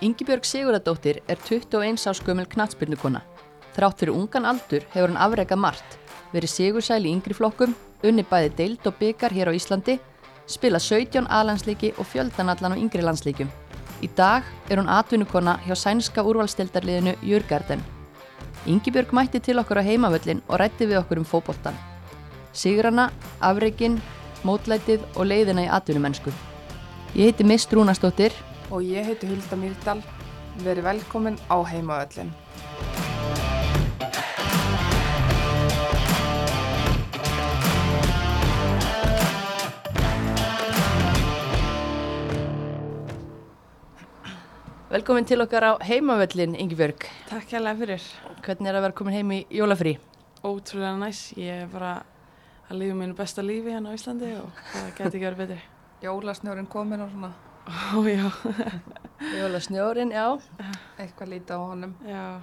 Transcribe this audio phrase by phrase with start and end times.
[0.00, 3.20] Yngibjörg Sigurðardóttir er 21 á skömmel knatsbyrnukona.
[3.76, 5.98] Þrátt fyrir ungan aldur hefur hann afrekað margt,
[6.32, 7.74] verið sigursæl í yngri flokkum,
[8.08, 9.98] unni bæði deild og byggar hér á Íslandi,
[10.48, 13.52] spilað 17 aðlandsleiki og fjöldanallan á yngri landsleikum.
[14.00, 17.84] Í dag er hún atvinnukona hjá sænska úrvalstildarliðinu Jörgarden.
[18.64, 21.76] Yngibjörg mætti til okkur á heimavöllin og rætti við okkur um fókbóltan.
[22.56, 23.10] Sigurana,
[23.44, 24.00] afreikinn,
[24.48, 26.32] mótlætið og leiðina í atvinnumennsku.
[27.12, 28.32] Ég heiti Mist Rúnastóttir
[28.70, 30.00] Og ég heiti Hulda Mýrdal.
[30.62, 32.30] Verið velkomin á heimaöllin.
[44.90, 47.10] Velkomin til okkar á heimavöllin, Yngibjörg.
[47.26, 48.06] Takk hérlega fyrir.
[48.42, 49.98] Hvernig er að vera komin heim í jólafrí?
[50.46, 51.26] Ótrúlega næs.
[51.34, 51.92] Ég er bara
[52.70, 55.62] að lifa mínu besta lífi hérna á Íslandi og það geti ekki verið betri.
[56.06, 57.34] Jólasnjórin komin og svona
[57.70, 58.26] Ó já,
[59.38, 60.26] Jólasnjórin, já.
[60.98, 61.94] eitthvað lítið á honum.
[62.06, 62.40] já.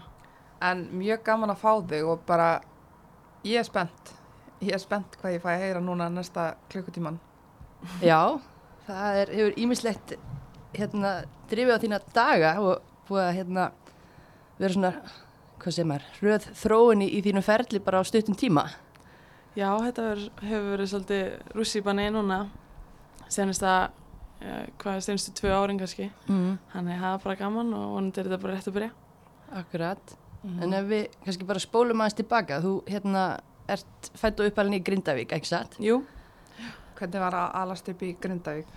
[0.61, 2.61] En mjög gaman að fá þig og bara
[3.45, 4.13] ég er spennt.
[4.61, 7.19] Ég er spennt hvað ég fæ að heyra núna næsta klukkutíman.
[8.01, 8.39] Já,
[8.87, 10.15] það er, hefur ímislegt
[10.77, 11.11] hérna,
[11.51, 13.67] drifið á þína daga og búið að hérna,
[14.57, 14.91] vera svona,
[15.61, 18.65] hvað segir maður, röð þróun í, í þínu ferli bara á stuttum tíma.
[19.57, 22.43] Já, þetta ver, hefur verið svolítið rússi í banni núna.
[23.29, 23.91] Senast að,
[24.39, 26.09] hvað er senastu tvö árin kannski.
[26.29, 26.57] Mm.
[26.73, 28.91] Þannig það er bara gaman og vonandi er þetta bara rétt að byrja.
[29.61, 30.17] Akkurat.
[30.61, 33.23] En ef við kannski bara spólum aðeins tilbaka, þú hérna
[33.67, 35.79] ert fætt og uppalinn í Grindavík, ekki satt?
[35.83, 36.03] Jú,
[36.97, 38.69] Hvernig var að alast upp í Grindavík?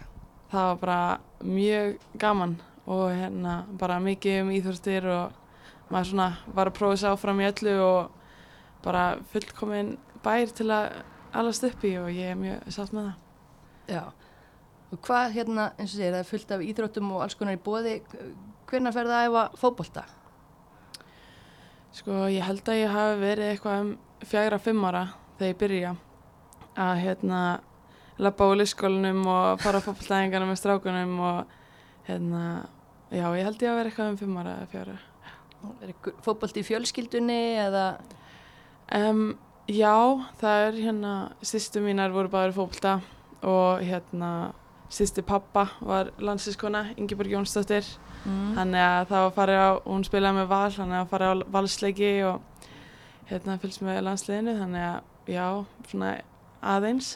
[0.50, 2.56] það var bara mjög gaman
[2.90, 5.36] og hérna bara mikið um íþjórstir og
[5.92, 8.10] maður svona var að prófa sér áfram í öllu og
[8.82, 9.92] bara fullkomin
[10.24, 10.98] bær til að
[11.38, 13.14] alast upp í og ég er mjög sátt með það.
[13.94, 14.02] Já.
[14.90, 17.62] Og hvað hérna, eins og segir, það er fullt af íþróttum og alls konar í
[17.62, 17.96] bóði,
[18.70, 20.04] hvernig fer það að æfa fótbolta?
[21.94, 23.92] Sko ég held að ég hafi verið eitthvað um
[24.30, 25.04] fjagra fimm ára
[25.38, 25.94] þegar ég byrja
[26.80, 27.40] að hérna
[28.20, 31.54] lappa á lýskólanum og fara á fótballtæðingarna með strákunum og
[32.06, 32.44] hérna,
[33.10, 34.98] já ég held ég að vera eitthvað um fimm ára eða fjagra.
[35.84, 35.94] Er
[36.24, 37.84] fótbolti í fjölskyldunni eða,
[38.90, 39.36] Um,
[39.70, 39.94] já,
[40.40, 41.10] það er hérna,
[41.46, 42.94] sýstu mínar voru báður í fótbolta
[43.46, 44.30] og hérna,
[44.90, 47.86] sýsti pappa var landslískona, Ingeborg Jónsdóttir,
[48.24, 48.56] mm.
[48.58, 52.10] þannig að það var farið á, hún spilaði með val, þannig að farið á valsleiki
[52.26, 52.66] og
[53.30, 55.46] hérna fylgst með landsliðinu, þannig að já,
[55.92, 56.10] svona
[56.74, 57.12] aðeins.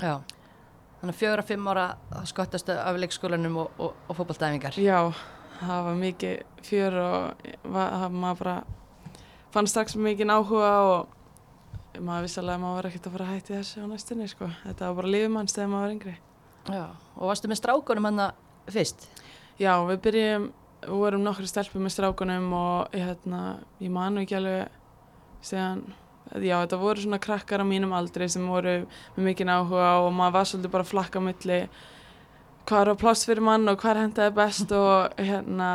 [0.00, 0.14] Já.
[1.00, 1.86] Þannig að fjögur að fimm ára
[2.26, 4.78] skottast af leikskólanum og, og, og fótboltæfingar.
[4.80, 5.12] Já,
[5.60, 8.56] það var mikið fjör og var, maður bara
[9.52, 13.54] fann strax mikið áhuga og maður vissalega að maður var ekkert að fara að hætti
[13.54, 14.48] þessu á næstunni sko.
[14.64, 16.16] Þetta var bara lífum hans þegar maður var yngri.
[16.72, 16.86] Já.
[17.16, 18.22] Og varstu með strákunum hann
[18.72, 19.06] fyrst?
[19.60, 20.48] Já, við byrjum,
[20.86, 23.42] við vorum nokkru stelpur með strákunum og hérna,
[23.80, 24.74] ég manu ekki alveg
[25.46, 25.84] síðan,
[26.42, 28.80] já þetta voru svona krakkar á mínum aldri sem voru
[29.16, 31.60] með mikið áhuga og maður var svolítið bara flakka á milli
[32.66, 35.70] hvað er á pláss fyrir mann og hvað hendaði best og hérna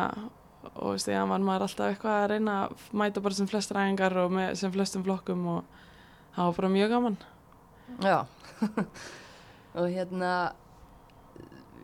[0.81, 4.33] og síðan var maður alltaf eitthvað að reyna að mæta bara sem flestar æfingar og
[4.35, 5.79] með sem flestum flokkum og
[6.35, 7.17] það var bara mjög gaman.
[8.01, 8.17] Já.
[9.77, 10.31] og hérna,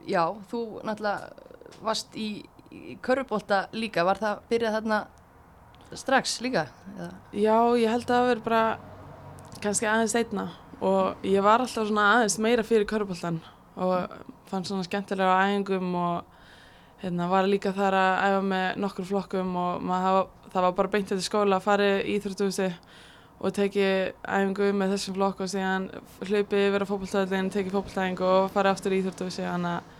[0.07, 2.29] já, þú náttúrulega varst í,
[2.71, 4.05] í körfubólta líka.
[4.07, 5.01] Var það byrjað þarna
[5.97, 6.67] strax líka?
[6.95, 7.11] Eða?
[7.31, 8.63] Já, ég held að það verið bara
[9.63, 10.47] kannski aðeins einna
[10.85, 13.39] og ég var alltaf svona aðeins meira fyrir körpoltan
[13.77, 14.11] og
[14.49, 16.37] fann svona skemmtilega á æfingum og
[17.01, 21.11] hérna, var líka þar að æfa með nokkur flokkum og maður, það var bara beint
[21.11, 22.69] til skóla að fara í Íþróttúsi
[23.37, 25.89] og tekið æfingu með þessum flokk og síðan
[26.25, 29.96] hlaupið yfir á fókbaltæðin, tekið fókbaltæðingu og farið aftur í Íþróttúsi þannig að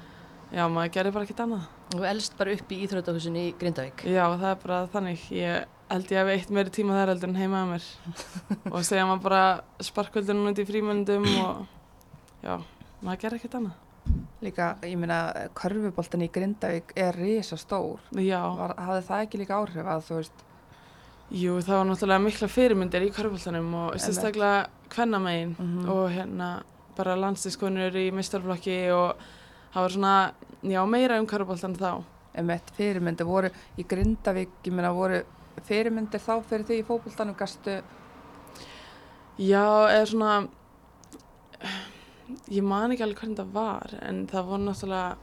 [0.52, 1.66] já, maður gerir bara ekkert annað.
[1.96, 4.04] Og elst bara upp í Íþróttahúsin í Grindavík?
[4.08, 5.26] Já, það er bara þannig.
[5.32, 7.86] Ég held ég hef eitt meiri tíma þar heldur en heima að mér
[8.76, 9.44] og segja maður bara
[9.88, 11.62] sparkvöldunum út í frímöndum og
[12.44, 12.58] já,
[13.02, 13.84] maður gerir ekkert annað.
[14.44, 15.22] Líka, ég meina,
[15.58, 18.00] körfuboltan í Grindavík er risa stór.
[18.16, 20.44] Já, Var, hafði það ekki líka áhrif að þú veist,
[21.36, 25.90] jú, það var náttúrulega mikla fyrirmyndir í körfbóltanum og sérstaklega kvennamegin Mhm.
[25.92, 26.52] og hérna
[26.96, 29.18] bara landsliskonur í mistarflokki og
[29.78, 30.14] það var svona,
[30.66, 31.92] já, meira um körfbóltan þá.
[32.38, 35.24] emitt fyrirmyndir voru í Grindavík, ég meina, voru
[35.66, 37.80] fyrirmyndir þá fyrir því í fókboltanum gastu,
[39.38, 39.62] Já,
[39.94, 40.48] eða svona,
[42.52, 45.18] ég man ekki alveg hvernig það var, en það voru náttúrulega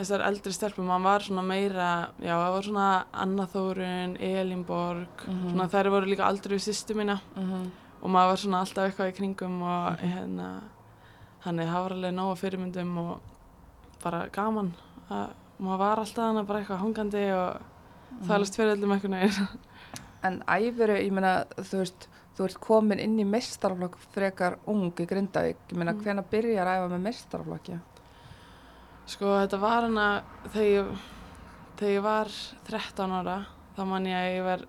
[0.00, 1.88] þessar eldri stelpur, maður var svona meira,
[2.22, 2.88] já, það var svona
[3.24, 5.50] Anna Þórun, Elinborg, Mhm.
[5.50, 7.70] svona þær voru líka aldrei við sýstu mína mm
[8.02, 10.62] og maður var svona alltaf eitthvað í kringum og hérna,
[11.44, 13.20] þannig það var alveg nóga fyrirmyndum og
[14.04, 14.72] bara gaman
[15.10, 17.60] að maður var alltaf hana bara eitthvað hangandi og
[18.28, 19.48] þælast fyrir öllum eitthvað neginn.
[20.22, 25.06] En æfuru, ég meina, þú veist, þú ert komin inn í mestarflokk frekar ung í
[25.08, 25.56] Grindavík.
[25.72, 26.02] Ég meina, Mm.
[26.04, 27.78] hvena byrjar að æfa með mestarflokki?
[29.06, 30.22] Sko þetta var hana
[30.52, 30.98] þegar ég,
[31.80, 32.28] þegar ég var
[32.68, 33.38] 13 ára
[33.76, 34.66] þá man ég að ég var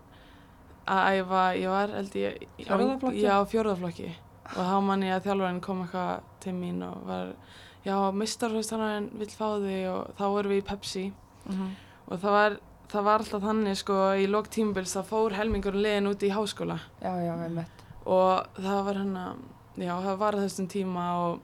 [0.88, 3.22] að æfa, ég var held ég í- Fjórða flokki?
[3.22, 4.10] Já, fjórðaflokki
[4.52, 7.32] og þá man ég að þjálfarinn kom eitthvað til mín og var
[7.86, 11.06] já, mistarhaustanarinn vill fá þig og þá vorum við í Pepsi.
[11.46, 11.72] Mm
[12.12, 12.58] og það var,
[12.92, 16.78] það var alltaf þannig sko í lok tímubils þá fór helmingurinn liðin út í háskóla.
[17.00, 17.66] Já, já,
[18.02, 19.16] og það var hann
[19.80, 21.38] já, það var þessum tíma og,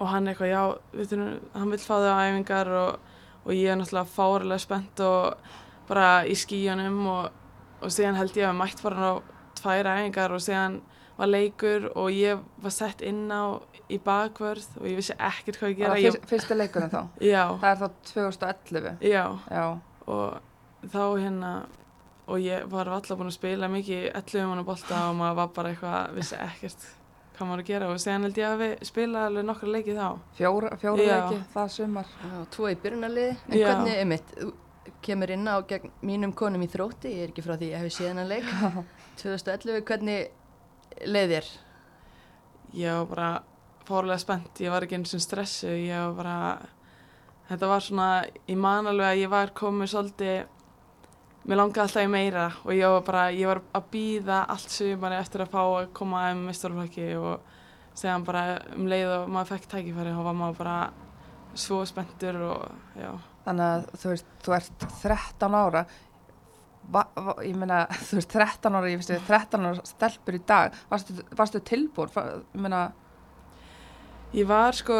[0.00, 0.62] og hann eitthvað, já,
[0.96, 3.12] veitum, hann vill fá þau á æfingar og,
[3.44, 5.52] og ég er náttúrulega fárilega spennt og
[5.88, 7.30] bara í skíunum og,
[7.84, 9.14] og síðan held ég að mætt var hann á
[9.60, 10.80] tvær æfingar og síðan
[11.18, 13.60] var leikur og ég var sett inn á
[13.92, 16.90] í bakvörð og ég vissi ekkert hvað ég Það gera var ég, fyrst, fyrsti leikurinn
[16.90, 17.00] þá.
[17.34, 18.98] já, Það er þá 2011.
[19.04, 19.64] já Já,
[20.06, 21.52] og þá hérna
[22.24, 25.72] og ég var alltaf búin að spila mikið 11 manna bolta og maður var bara
[25.74, 26.86] eitthvað vissi ekkert
[27.34, 30.08] hvað maður að gera og séðan held ég að við spila alveg nokkra leikið þá
[30.38, 31.14] fjóra, fjóra Já.
[31.18, 32.12] leiki það sumar.
[32.22, 33.64] Já, tvo í byrjunarliði, en Já.
[33.66, 34.52] hvernig, einmitt, þú
[35.04, 37.82] kemur inn á gegn mínum konum í þrótti, ég er ekki frá því að ég
[37.82, 38.46] hef séð hennar leik,
[39.24, 40.30] 2011, hvernig
[41.02, 41.50] leið þér?
[42.74, 43.28] ég var bara
[43.86, 46.36] fórlega spennt ég var ekki eins og stressu ég var bara
[47.50, 48.08] þetta var svona,
[48.48, 52.94] ég man alveg að ég var komið svolítið mér langaði alltaf í meira og ég
[52.96, 57.10] var bara, ég var að býða allt sumari eftir að fá að koma að mestarflokki
[57.20, 57.52] og
[57.94, 60.78] segja bara um leið og maður fekk tækifæri og var maður bara
[61.54, 63.12] svo spenntur og já
[63.44, 65.84] Þannig að þú veist, þú ert 13 ára.
[66.92, 70.40] Va, va, ég meina, þú veist, 13 ára, ég finnst þið 13 ára stelpur í
[70.46, 70.74] dag.
[70.90, 72.10] Varstu, varstu tilbúin?
[72.54, 72.82] Ég meina,
[74.34, 74.96] Ég var sko,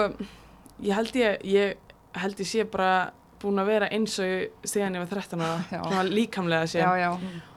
[0.80, 1.74] ég held ég, ég
[2.22, 3.10] held ég sé bara
[3.42, 6.78] búin að vera eins og síðan ég var 13 ára, líkamlega sé.
[6.78, 7.08] já, já.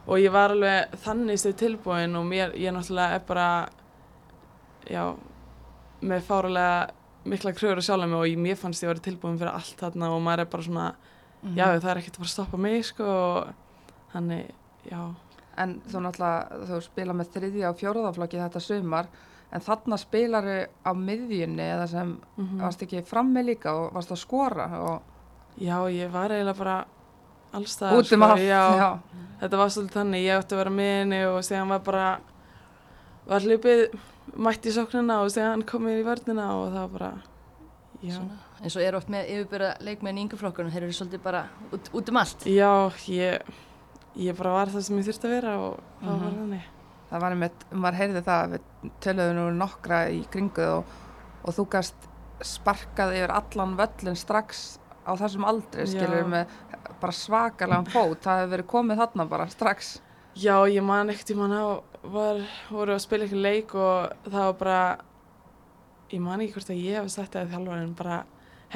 [0.08, 3.48] Og ég var alveg þannig stuð tilbúin og mér, ég náttúrulega er bara,
[4.90, 5.04] já,
[6.02, 6.90] með fárulega
[7.28, 10.10] mikla kröður sjálfa mig og ég, mér fannst ég að vera tilbúin fyrir allt þarna
[10.16, 10.88] og maður er bara svona,
[11.44, 11.54] Mhm.
[11.60, 13.54] já, það er ekkert að fara að stoppa mig, sko, og
[14.18, 14.52] þannig,
[14.92, 15.02] já.
[15.58, 19.08] En þú náttúrulega, þú spila með þriðja og fjóruðaflokki þetta sumar,
[19.54, 24.20] en þarna spilaru á miðjunni eða sem Mm varst ekki frammi líka og varst að
[24.26, 25.14] skora og
[25.58, 26.76] Já, ég var eiginlega bara
[27.58, 28.42] allstaðar, út um allt.
[28.44, 28.64] já.
[28.78, 28.90] já.
[29.40, 32.08] þetta var svolítið þannig, ég ætti að vera með henni og síðan var bara
[33.28, 33.82] var hlupið
[34.38, 37.12] mætt í sóknina og síðan komið í vörnina og það var bara
[38.04, 41.42] já, Svona, eins og er oft með yfirbyrða leikmenn í yngjaflokkunum, þeir eru svolítið bara
[41.74, 42.46] út, út um allt.
[42.46, 42.72] já
[43.10, 43.50] ég,
[44.18, 46.42] ég bara var það sem ég þurfti að vera og það var Mhm.
[46.42, 46.74] þannig
[47.08, 50.86] Það var einmitt, maður heyrði það, við töluðum nú nokkra í kringuð og,
[51.48, 52.08] og þú gast
[52.44, 56.48] sparkað yfir allan völlin strax á þessum aldri, skilur með
[57.00, 60.02] bara svakalega fót, það hefur verið komið þarna bara strax.
[60.36, 64.44] já, ég man ekkert í mann á var, voru að spila eitthvað leik og það
[64.44, 64.98] var bara
[66.12, 68.20] ég man ekki hvort að ég hef sagt það í þjálfarinn bara,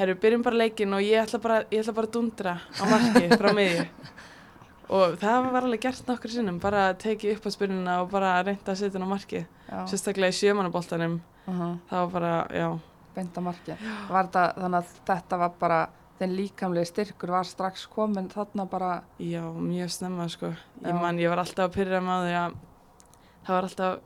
[0.00, 3.28] herru, byrjum bara leikin og ég ætla bara, ég ætla bara að dundra á marki
[3.36, 3.84] frá miðju
[4.88, 8.42] og það var alveg gert nokkur sinnum bara að tekið upp á spyrnuna og bara
[8.42, 9.44] reynda að setja hann á markið.
[9.68, 12.78] Já, sérstaklega í sjömanaboltanum uh -huh, það var bara, já,
[13.14, 13.76] beint að marki.
[14.10, 15.80] Var þetta, þannig að þetta var bara,
[16.18, 20.54] þinn líkamlega styrkur var strax komin þarna bara, já, mjög snemma sko.
[20.84, 22.52] Ég man, ég var alltaf að pyrra með því að
[23.46, 23.98] það var alltaf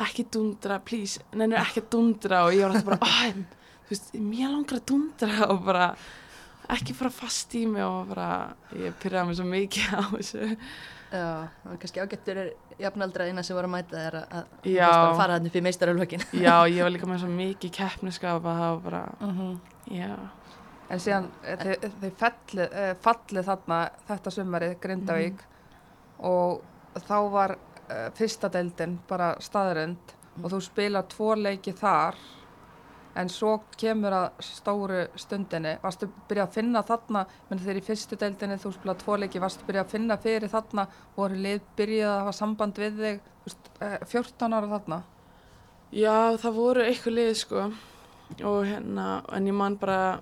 [0.00, 3.32] ekki dundra, please, nennir ekki að dundra og ég var alltaf bara, "Æ,
[3.84, 5.50] þú veist, mér langar að dundra.
[5.50, 5.94] Og bara
[6.70, 8.30] ekki fara fast í mig og bara
[8.76, 10.48] ég pyrraði mig svo mikið á þessu.
[11.10, 11.26] Já,
[11.62, 14.52] það var kannski ágættur er jafnaldra eina sem var að mæta þér að,
[15.18, 16.26] fara hann upp í meistarölvökin.
[16.46, 19.40] já, ég var líka með svo mikið keppniskap að það var bara, uh
[19.90, 20.12] já.
[20.90, 23.76] En síðan eh, þið fallið, uh, fallið þarna
[24.08, 25.44] þetta sumarið, Grindavík,
[26.26, 32.18] og þá var uh, fyrsta deildin bara staðrönd og þú spilar tvo leiki þar
[33.18, 35.76] en svo kemur að stóru stundinni.
[35.82, 39.66] Varstu byrjað að finna þarna menn þegar í fyrstu deildinni þú spilar tvo leiki varstu
[39.66, 40.86] byrjað að finna fyrir þarna
[41.16, 45.02] voru lið byrjað að hafa samband við þig veist, eh, 14 ára þarna?
[45.90, 47.68] Já, það voru eitthvað lið sko.
[48.46, 50.20] Og hérna, en ég man bara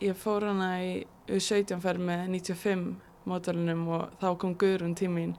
[0.00, 0.92] ég fór hana í
[1.28, 2.94] U17 ferð með 95
[3.28, 5.34] mótalunum og þá kom Guðrún tímin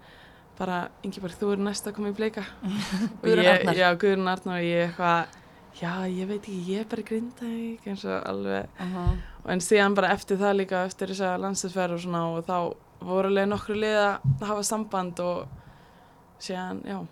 [0.57, 2.45] bara, Ingeborg, þú eru næst að koma í bleika
[3.23, 3.79] Guðrún Arnar.
[3.79, 5.39] Já, Guðrún Arnar og ég eitthvað
[5.81, 7.49] já, ég veit ekki, ég er bara grinda
[7.85, 9.17] eins og alveg, uh -huh.
[9.51, 13.27] en síðan bara eftir það líka eftir þess að landslæsferð og svona og þá voru
[13.27, 15.47] alveg nokkru lið að hafa samband og
[16.39, 17.07] síðan, já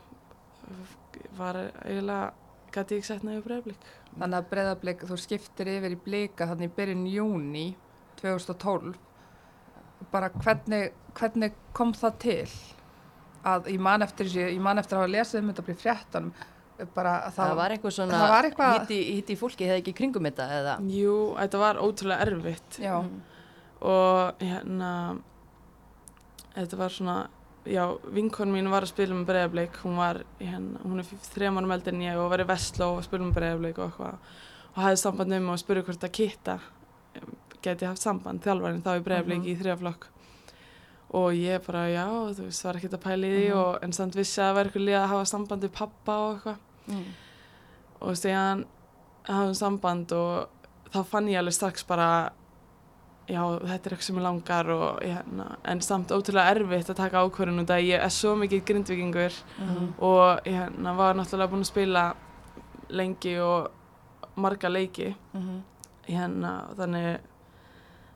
[1.38, 2.34] var eiginlega
[2.72, 3.88] gæti ég ekki sett nefnir breyflik
[4.20, 7.65] þannig að breyðablík þú skiptir yfir í blika þannig í byrjun júni
[8.22, 8.94] 2012
[10.12, 12.53] bara hvernig, hvernig kom það til?
[13.48, 16.34] Að ég man eftir ég man eftir að hafa lesið um þetta bara í fréttanum
[16.96, 20.24] bara að Það það, var eitthvað svona var eitthvað- hitti, hitti fólki hefði ekki kringum
[20.30, 20.76] þetta eða?
[20.90, 22.80] Jú, þetta var ótrúlega erfitt.
[22.80, 23.22] Já, Mm.
[23.82, 25.22] og hérna
[26.56, 27.28] þetta var svona
[27.66, 31.94] já, vinkon mín var að spila með breyðableik hún var, hérna, hún er þremanum eldur
[31.94, 34.18] en ég og var í Vestló og spila með breyðableik og eitthvað.
[34.76, 36.60] Og hafði samband um og spurði hvort að Kitta
[37.62, 39.52] geti haft samband, þjálfarinn þá í breyðableik Mhm.
[39.52, 40.08] í þrjaflokk
[41.14, 43.58] og ég bara, já, þú veist, var ekkert að pæla í því Mhm.
[43.58, 46.58] og en samt vissi að eitthvað líða að hafa samband við pappa og eitthvað
[46.92, 47.08] mm.
[48.02, 48.66] og síðan
[49.28, 50.48] hafðum samband og
[50.94, 52.08] þá fann ég alveg strax bara
[53.32, 57.22] já, þetta er eitthvað sem ég langar og hérna, en samt ótrúlega erfitt að taka
[57.24, 59.94] ákvörðun út að ég er svo mikið grindvikingur Mhm.
[60.00, 62.14] og ég hérna, var náttúrulega búin að spila
[62.90, 63.70] lengi og
[64.36, 65.62] marga leiki Mhm.
[66.10, 67.20] hérna, þannig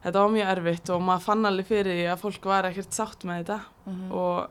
[0.04, 3.24] þetta var mjög erfitt og maður fann alveg fyrir því að fólk var ekkert sátt
[3.26, 4.12] með þetta Mhm.
[4.12, 4.50] og,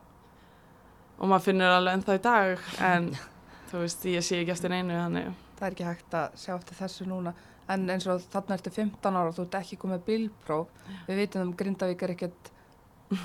[1.18, 3.16] og maður finnur alveg ennþá í dag en
[3.74, 6.78] þú veist, ég sé ekki eftir einu þannig það er ekki hægt að sjá eftir
[6.78, 7.34] þessu núna
[7.74, 11.46] en eins og þarna ertu 15 ára og þú ert ekki komið bílpróf við vitum
[11.48, 12.50] um Grindavík er ekkert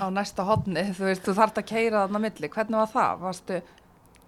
[0.00, 3.22] á næsta hodni, þú veist, þú þarft að keira þarna milli, hvernig var það?
[3.24, 3.60] Varstu,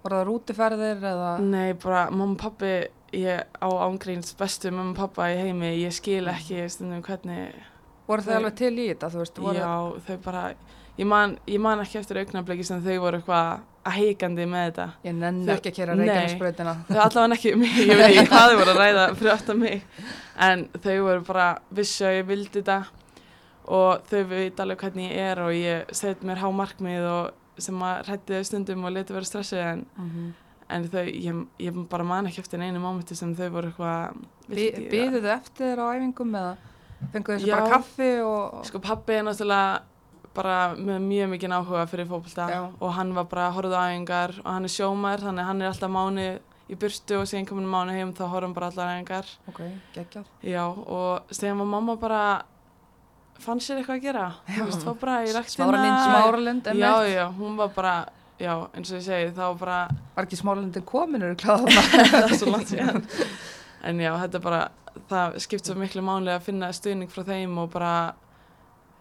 [0.03, 1.33] voru það rútiferðir eða?
[1.45, 2.71] Nei, bara mamma og pappi,
[3.15, 7.53] ég á ángríns bestu mamma og pappa í heimi, ég skil ekki stundum hvernig,
[8.03, 9.37] Voru þau alveg til í þetta, þú veist?
[9.39, 10.41] Voru, já, þau bara,
[10.99, 14.87] ég man, ég man ekki eftir augnabliki sem þau voru eitthvað að heikandi með þetta.
[15.03, 16.03] Ég nenni Þau- ekki að kera Nei.
[16.07, 16.73] Reykjanesbrautina.
[16.89, 19.87] Þau allavega ekki, mig, ég veit ekki hvað þau voru að ræða fyrir aftan mig,
[20.47, 21.47] en þau voru bara
[21.79, 22.77] vissu að ég vildi þetta
[23.63, 27.83] og þau veit alveg hvernig ég er og ég set mér há markmið og sem
[27.85, 30.31] að hrætti þau stundum og leti vera stressuð en, Mm
[30.73, 35.21] en þau, ég, ég bara man ekki eftir einu mómenti sem þau voru eitthvað, Býðu
[35.21, 36.53] þau eftir á æfingum eða
[37.13, 38.61] fenguðu þessu bara kaffi og...
[38.69, 39.81] Sko pappi er náttúrulega
[40.33, 42.61] bara með mjög mikið áhuga fyrir Já.
[42.79, 45.61] og hann var bara að horfa á æfingar og hann er sjómar þannig að hann
[45.61, 46.25] er alltaf mánu
[46.69, 49.29] í burtu og síðan komin mánu heim þá horfum bara allar æfingar.
[49.51, 49.61] Ok,
[49.93, 50.25] geggjað.
[50.41, 52.23] Já og síðan var mamma bara
[53.43, 54.27] fann sér eitthvað að gera.
[54.47, 54.85] Veist.
[55.53, 57.95] Smáralind, Smáralind, Já, já, hún var bara,
[58.39, 59.79] já, eins og ég segi, þá var bara,
[60.15, 63.03] Var ekki smáralindin komin, eru kláða það er svo langt síðan.
[63.83, 64.61] En já, þetta bara,
[65.09, 67.93] það skipt svo miklu máli að finna stuðning frá þeim og bara,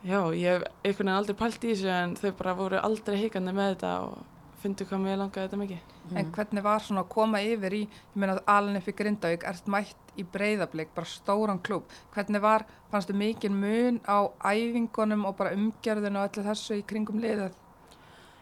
[0.02, 3.54] já, ég hef einhvern veginn aldrei pælt í þessu en þau bara voru aldrei hikandi
[3.56, 4.21] með þetta og
[4.62, 5.90] fundu hvað mér langaði þetta mikið.
[6.18, 9.68] En hvernig var svona að koma yfir í, ég meina að alveg í Grindavík, ert
[9.71, 11.90] mætt í breyðablík, bara stóran klúb.
[12.14, 17.23] Hvernig var, fannstu mikið mun á æfingunum og bara umgerðinu og öllu þessu í kringum
[17.23, 17.56] liðið?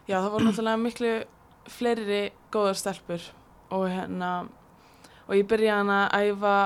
[0.09, 1.13] Já, það voru náttúrulega miklu
[1.71, 3.29] fleiri góðar stelpur
[3.71, 4.31] og hérna,
[5.29, 6.57] og ég byrjaði hann að æfa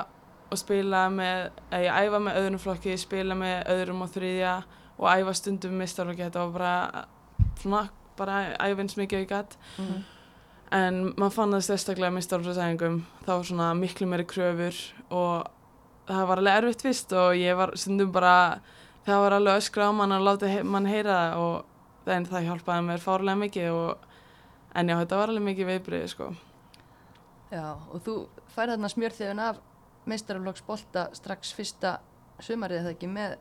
[0.54, 4.54] og spila með, eða ég æfa með öðrum flokki, spila með öðrum og þriðja
[5.04, 7.04] og æfa stundum mistarflokki, þetta var bara
[7.60, 7.82] svona,
[8.18, 9.56] bara æfa eins mikið og ég gætt.
[9.78, 10.04] Mhm.
[10.74, 14.78] En maður fann það sérstaklega mistarflokksæðingum, það var svona miklu meiri kröfur
[15.10, 15.50] og
[16.08, 18.60] það var alveg erfitt fyrst og ég var stundum bara,
[19.06, 22.48] það var alveg öskra á mann að láta he mann heyra það og en það
[22.48, 24.08] hjálpaði mér fárlega mikið og,
[24.74, 26.32] en já, þetta var alveg mikið viðbrið, sko.
[27.52, 28.16] Já, og þú
[28.56, 29.60] færði þarna smjörþiðun af
[30.10, 31.98] meistaraflokksbolta strax fyrsta
[32.42, 33.36] sumarið eða ekki með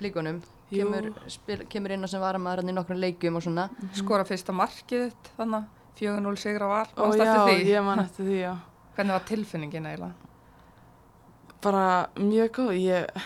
[0.00, 4.26] blíkunum kemur, spil, kemur inn á sem varamaður hann í nokkrum leikjum og svona Skora
[4.28, 5.66] fyrsta markið þitt þannig,
[6.00, 8.54] 4-0 sigra var, Og varst já, ég man eftir því, já.
[8.96, 10.14] Hvernig var tilfinningin eiginlega?
[11.64, 11.84] Bara
[12.20, 13.22] mjög góð, ég,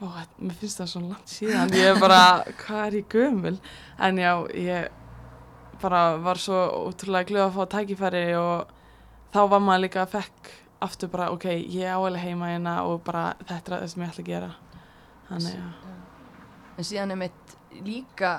[0.00, 0.06] ó,
[0.38, 2.20] mér finnst það svo langt síðan, ég er bara,
[2.64, 3.56] hvað er ég gömul?
[3.98, 5.00] En já, ég
[5.82, 8.70] bara var svo útrúlega glöð að fá tækifæri og
[9.34, 10.52] þá var maður líka að fekk
[10.84, 14.12] aftur bara, ok, ég á alveg heima hérna og bara þetta er það sem ég
[14.12, 14.50] ætla að gera.
[15.28, 15.94] Þannig, já.
[16.76, 18.34] En síðan er mitt líka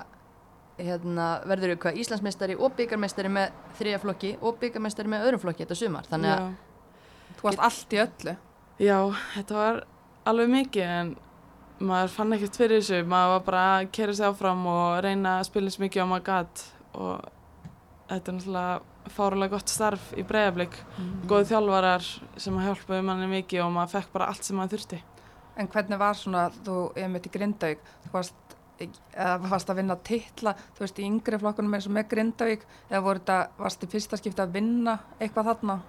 [0.77, 5.63] hérna, verður við hvað Íslandsmeistari og byggarmeistari með þriðja flokki og byggarmeistari með öðrum flokki
[5.63, 6.49] þetta sumar þannig að.
[7.35, 8.33] Þú varst allt í öllu.
[8.83, 8.97] Já,
[9.35, 9.79] þetta var
[10.27, 11.13] alveg mikið en
[11.85, 15.47] maður fann ekkert fyrir þessu, maður var bara að kera sig áfram og reyna að
[15.49, 16.65] spila eins mikið á maður gatt
[16.95, 17.31] og
[18.09, 20.77] þetta er náttúrulega fárulega gott starf í breyðablík,
[21.29, 22.07] góði þjálfarar
[22.41, 25.01] sem að hjálpaði manni mikið og maður fekk bara allt sem maður þurfti.
[25.55, 29.95] En hvernig var svona, þú er mitt í Grindavík, þú varst, eða varst að vinna
[30.03, 34.19] titla, þú veist, í yngri flokkunum eins og með Grindavík, eða þetta, varst í fyrsta
[34.19, 35.79] skipti að vinna eitthvað þarna?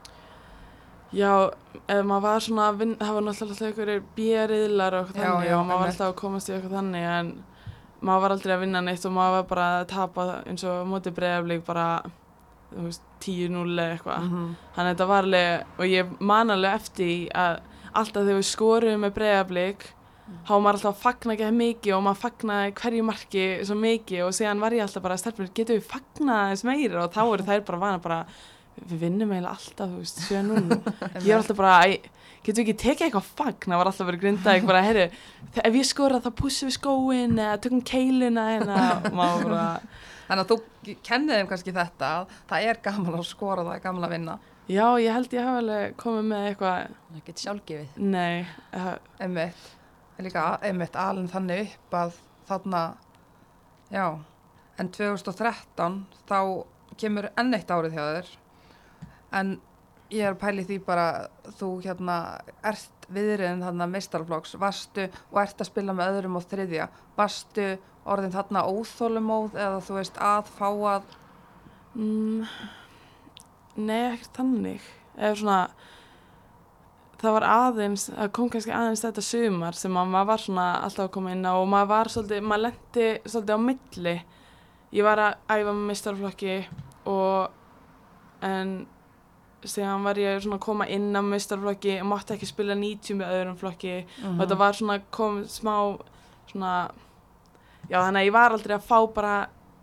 [1.15, 1.51] Já,
[1.87, 5.51] ef maður var svona að vinna, það var náttúrulega einhverjir bjeriðlar og eitthvað Já, þannig
[5.51, 7.31] já, og maður var alltaf að komast í eitthvað þannig en
[8.07, 11.13] maður var aldrei að vinna neitt og maður var bara að tapa eins og móti
[11.15, 11.87] breyðablík bara,
[12.73, 14.27] þú veist, 10-0 eða eitthvað.
[14.27, 14.51] -hmm.
[14.75, 17.61] Þannig að þetta var alveg, og ég man alveg eftir að
[18.01, 19.87] alltaf þegar við skoruðum með breyðablík,
[20.47, 23.79] þá var maður alltaf að fagna ekki það mikið og maður fagnaði hverju marki svo
[23.79, 27.05] mikið og síðan var ég alltaf bara stelpur, getur við fagnað þess meira?
[27.05, 28.21] Og þá eru þær bara vana bara
[28.77, 30.81] við vinnum eiginlega alltaf, þú veist, 7-0
[31.25, 31.77] ég er alltaf bara,
[32.45, 35.07] getur við ekki tekið eitthvað fagn, það var alltaf verið grindað bara, herru,
[35.63, 38.83] ef ég skora þá pussum við skóin eða tökum keilina hérna,
[39.17, 39.71] maður bara
[40.27, 43.83] Þannig að þú kennið þeim kannski þetta að það er gaman að skora, það er
[43.85, 44.37] gaman að vinna.
[44.67, 47.99] Já, ég held ég hafa alveg komið með eitthvað, Það getur sjálfgefið.
[48.03, 49.67] nei, uh, Einmitt,
[50.19, 52.17] er líka einmitt alveg þannig upp að
[52.49, 52.81] þarna,
[53.95, 54.07] já,
[54.83, 56.41] en 2013 þá
[56.99, 58.33] kemur enn eitt árið hjá þér.
[59.39, 59.53] En
[60.11, 61.07] ég er að pæli því bara
[61.61, 62.17] þú hérna
[62.67, 67.69] ert viðriðin þarna meistarflokks, varstu og ert að spila með öðrum og þriðja, varstu
[68.07, 71.15] orðin þarna óþólumóð eða þú veist að fá að,
[71.95, 72.43] mm,
[73.77, 75.59] nei, ekkert þannig, eða svona,
[77.21, 81.07] það var aðeins, það kom kannski aðeins þetta sumar sem að maður var svona alltaf
[81.07, 84.17] að koma inn á og maður var svolítið, maður lendi svolítið á milli.
[84.97, 86.59] Ég var að æfa með meistarflokki
[87.11, 88.77] og en
[89.67, 93.35] síðan var ég svona að koma inn á meistarflokki og mátti ekki spila 90 með
[93.39, 93.97] öðrum flokki.
[94.37, 95.75] Og þetta var svona kom smá
[96.51, 96.75] svona
[97.91, 99.37] já þannig að ég var aldrei að fá bara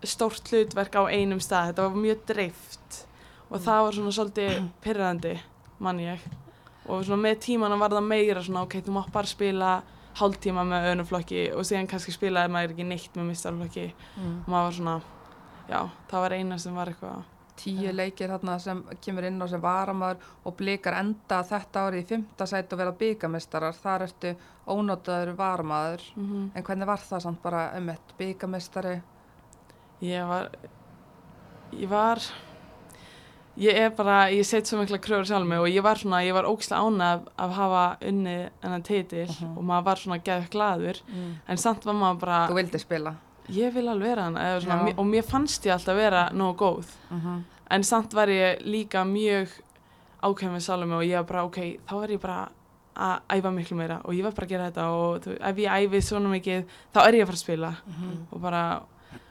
[0.03, 1.73] stórt hlutverk á einum stað.
[1.73, 3.03] Þetta var mjög dreift
[3.53, 5.33] og það var svona svolítið pyrrandi
[5.79, 6.19] mann ég.
[6.89, 9.73] Og svona með tímanum var það meira svona ok, þú mátt bara spila
[10.19, 13.85] hálftíma með öðrum flokki og síðan kannski spilaði maður ekki neitt með meistarflokki
[14.17, 14.33] Mm.
[14.43, 15.01] og maður var svona
[15.69, 15.79] já,
[16.09, 17.23] það var eina sem var eitthvað.
[17.55, 22.05] Tíu leikir þarna sem kemur inn á sem varamaður og blikar enda þetta árið í
[22.09, 24.35] fymta sæti og vera byggamestarar, þar ertu
[24.67, 26.01] ónótaður varamaður.
[26.15, 26.49] Mm -hmm.
[26.55, 29.01] en hvernig var það samt bara um eitt byggamestari
[30.01, 30.49] Ég var,
[31.71, 32.19] ég var,
[33.57, 36.33] ég er bara, ég set svo mikla kröfur sjálf mig og ég var svona, ég
[36.33, 39.57] var ógislega ánað af að hafa unnið ennan titil Mhm.
[39.57, 41.33] og maður var svona geðið gladur Mm.
[41.47, 43.15] en samt var maður bara, þú vildi spila
[43.49, 46.85] ég vil alveg vera hann svona, og mér fannst ég alltaf vera nógu góð
[47.69, 49.49] en samt var ég líka mjög
[50.23, 52.49] ákveðin við sjálf mig og ég var bara, ok, þá er ég bara
[52.95, 55.69] að æfa miklu meira og ég var bara að gera þetta og þú, ef ég
[55.69, 58.27] æfi svona mikið þá er ég að fara að spila Mhm.
[58.31, 58.81] og bara,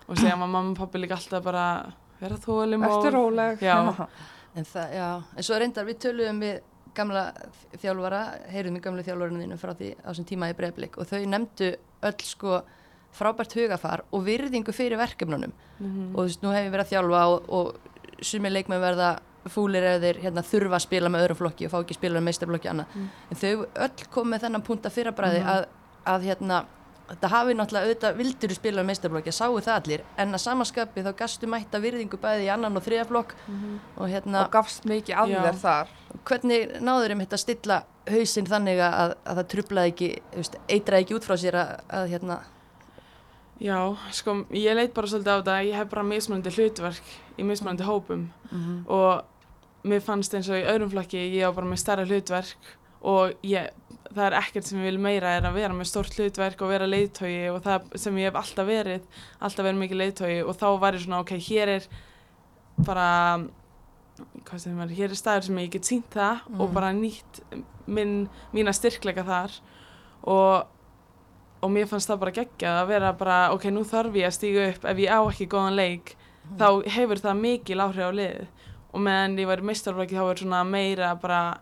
[0.08, 3.62] og segja maður mamma og pappi líka alltaf bara vera þólum Ertu róleg?
[3.64, 3.76] Já.
[4.52, 5.06] En það, já,
[5.36, 6.58] en svo reyndar við töluðum við
[6.92, 7.22] gamla
[7.80, 8.18] þjálfara,
[8.52, 11.70] heyrum við gamla þjálfarinu þínu frá því á þessum tíma í breyflik og þau nefndu
[12.04, 12.58] öll sko
[13.16, 16.12] frábært hugafar og virðingu fyrir verkefnunum Mhm.
[16.12, 19.08] og þú veist, nú hef ég verið að þjálfa og, og sumir leikmenn verða
[19.48, 22.20] fúlir ef þeir hérna, þurfa að spila með öðrum flokki og fá ekki að spila
[22.20, 23.08] með meistarflokki annað Mm.
[23.30, 25.48] en þau öll kom með þennan punkt að fyrrabræði Mhm.
[25.48, 25.66] að,
[26.06, 26.64] að hérna
[27.12, 30.04] þetta hafi náttúrulega auðvitað vildur spila með meistarflokki að sáu það allir.
[30.22, 33.34] En að samaskapi þá gastu mætta virðingu bæði í annan og þriða flokk.
[33.46, 33.74] Mhm.
[33.96, 35.92] og hérna og gafst mikið af þér þar.
[36.24, 41.04] Hvernig náður þeim þetta að stilla hausinn þannig að, að það trublaði ekki veist, eitraði
[41.04, 42.40] ekki út frá sér að, að hérna
[43.62, 45.52] Já, sko, ég leit bara svolítið á þetta.
[45.54, 48.24] Að ég hef bara mismunandi hlutverk í mismunandi hópum.
[48.90, 49.22] Og
[49.86, 52.72] mér fannst eins og í öðrum flokki ég á bara með stærra hlutverk
[53.02, 53.70] og ég,
[54.12, 56.86] það er ekkert sem ég vil meira er að vera með stórt hlutverk og vera
[56.86, 59.02] leiðtogi og það sem ég hef alltaf verið
[59.40, 60.38] alltaf verið mikið leiðtogi.
[60.46, 61.88] Og þá var ég svona ok, hér er
[62.86, 63.08] bara
[64.52, 66.74] er, hér er staður sem ég get sínt það og Mhm.
[66.74, 67.40] bara nýtt
[67.86, 69.50] minn, mína styrkleika þar.
[70.24, 70.66] Og
[71.62, 74.68] og mér fannst það bara geggjað að vera bara ok, nú þarf ég að stíga
[74.74, 74.84] upp.
[74.84, 76.16] Ef ég á ekki góðan leik
[76.58, 78.46] þá hefur það mikil áhrif á liðið.
[78.92, 81.58] Og meðan ég var í meistarflokki þá var svona meira bara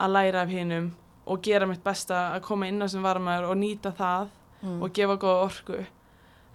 [0.00, 0.90] að læra af hinnum
[1.30, 4.30] og gera mitt besta að koma inn á sem varmaður og nýta það
[4.62, 4.78] mm.
[4.82, 5.78] og gefa góða orku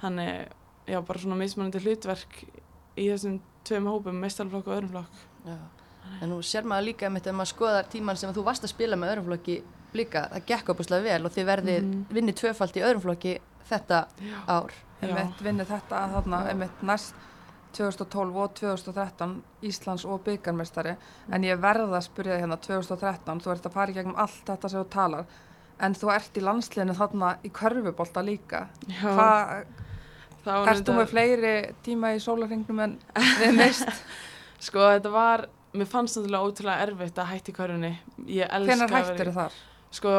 [0.01, 0.49] þannig,
[0.89, 2.41] já, bara svona mismunandi hlutverk
[2.95, 5.57] í þessum tveim hópum, meistarflokk og öðrum flokk Já.
[6.21, 8.97] En nú sér maður líka einmitt ef maður skoðar tíman sem þú varst að spila
[8.99, 9.55] með öðrum flokki
[9.97, 13.37] líka, það gekk opuslega vel og þið verðið mm vinnið tvöfalt í öðrum flokki
[13.69, 14.35] þetta Já.
[14.47, 14.75] ár.
[15.01, 17.17] Einmitt vinnið þetta þarna einmitt næst
[17.77, 19.33] 2012 og 2013
[19.69, 20.95] Íslands og byggarmestari
[21.31, 24.45] en ég verða að spyrja þig hérna 2013 þú ert að fara í gegnum allt
[24.47, 25.25] þetta sem þú talar
[25.85, 28.61] en þú ert í landsliðinu þarna í körfubólta líka.
[29.01, 29.65] Hvað,
[30.45, 32.97] þetta- með fleiri tíma í sólarringnum en
[33.41, 33.89] við mist
[34.65, 35.43] Sko, þetta var,
[35.75, 37.91] mér fannst náttúrulega ótrúlega erfitt að hætti körfunni.
[38.25, 39.51] Vera hættir í- þar?
[39.91, 40.13] Sko,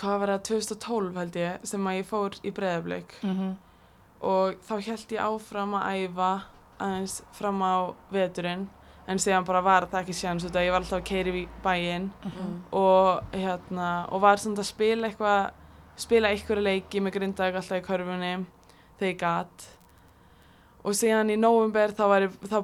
[0.00, 0.42] hvað var það?
[0.48, 3.52] 2012 held ég sem að ég fór í breðablik Mm -hmm.
[4.20, 6.30] Og þá held ég áfram að æfa
[6.82, 7.74] aðeins fram á
[8.12, 8.66] veturinn
[9.06, 10.16] en síðan bara var það ekki
[10.48, 12.10] að ég var alltaf að keiri í bæinn.
[12.24, 12.56] Mm.
[12.72, 15.52] og hérna og var svona að spila eitthvað
[16.00, 18.34] spila einhverju leiki með grindag alltaf í körfunni
[18.98, 19.68] þegar ég gat.
[20.84, 22.56] Og síðan í nóvumber þá, var þá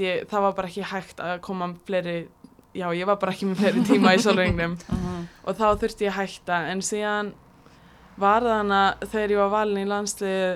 [0.00, 2.28] ég það var bara ekki hægt að koma fleiri
[2.76, 4.76] já ég var bara ekki með fleiri tíma í sólringnum
[5.46, 7.32] og þá þurfti ég að hætta en síðan
[8.20, 10.48] var þannig að þegar ég var valin í landsliði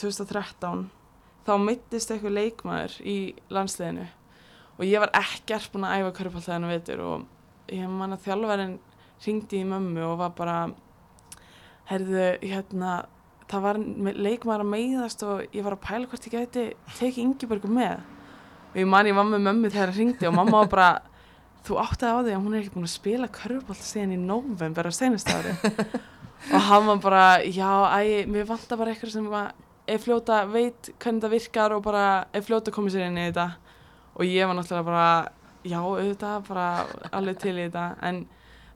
[0.00, 0.86] 2013
[1.46, 3.18] þá mittist eitthvað leikmaður í
[3.52, 4.06] landsliðinu
[4.80, 8.76] og ég var ekkert búin að æfa körpalltæðinu veitur og ég man að þjálfverðin
[9.24, 10.58] ringdi í mömmu og var bara
[11.90, 12.94] herðu, hérna
[13.50, 13.80] það var
[14.14, 16.66] leikmaður að meiðast og ég var að pæla hvort ég gæti
[16.98, 18.02] tekið Ingeborgu með.
[18.70, 20.90] Og ég man ég var með mömmu þegar það ringdi og mamma var bara
[21.66, 24.88] þú áttaði á því að hún er ekki búin að spila körpalltæð síðan í november
[24.88, 25.56] á senast ári.
[26.54, 27.68] Og hann var bara, já,
[28.00, 29.26] æ, mér vantar bara eitthvað sem
[29.90, 33.26] er fljóta veit hvernig það virkar og bara er fljóta að koma sér inn í
[33.28, 33.46] þetta.
[34.18, 35.08] Og ég var náttúrulega bara,
[35.64, 36.66] já, auðvitað bara
[37.16, 37.86] alveg til í þetta.
[38.06, 38.24] En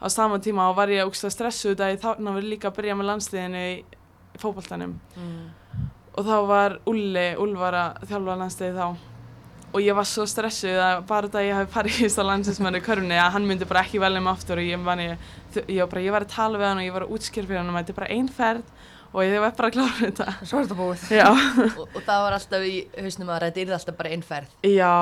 [0.00, 2.98] á saman tíma var ég ógst að stressu þetta í þána verið líka að byrja
[2.98, 3.74] með landsliðinu í,
[4.42, 5.42] fókbaltanum mm.
[6.18, 9.10] og þá var Ulli, Ulvar að þjálfa landsliði þá.
[9.74, 13.16] Og ég var svo stressuð að bara þetta að ég í þess að landsinsmennu körni
[13.18, 15.16] að hann myndi bara ekki velja mig aftur og ég,
[15.66, 17.72] ég, bara, ég var að tala við hann og ég var að útskjörf fyrir hann
[17.72, 18.73] og þetta er bara einn ferð
[19.14, 20.26] og ég var bara að klára þetta.
[20.42, 21.04] Svo er þetta búið.
[21.14, 21.28] Já.
[21.30, 24.56] og, og það var alltaf í hausnum að þetta er alltaf bara einn ferð.
[24.66, 24.94] Já,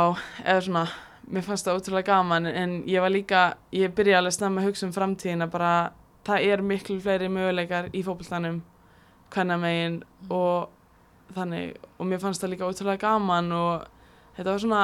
[0.45, 0.85] eða svona,
[1.33, 4.87] mér fannst það ótrúlega gaman en ég var líka, ég byrjaði alveg snemma að hugsa
[4.89, 5.73] um framtíðina bara
[6.27, 8.61] það er miklu fleiri möguleikar í fókbaltanum
[9.33, 10.33] hvernig megin mm.
[10.37, 13.87] og þannig og mér fannst það líka ótrúlega gaman og
[14.37, 14.83] þetta var svona,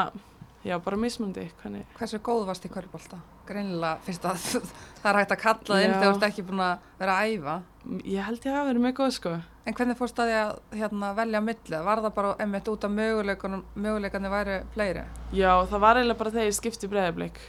[0.64, 1.84] já, bara mismundi hvernig.
[1.98, 3.20] Hversu góð varst í kvörbólta?
[3.48, 4.46] Greinilega, finnst það
[5.02, 7.34] það er hægt að kalla það inn þegar þú ert ekki búin að vera að
[7.34, 7.56] æfa.
[8.04, 9.34] Ég held ég að vera mjög góð, sko.
[9.68, 11.78] En hvernig fórst það því að hérna, velja millið?
[11.88, 15.04] Var það bara einmitt út af möguleikarnir væri fleiri?
[15.36, 17.40] Já, það var eiginlega bara þegar ég skipti breiðarblik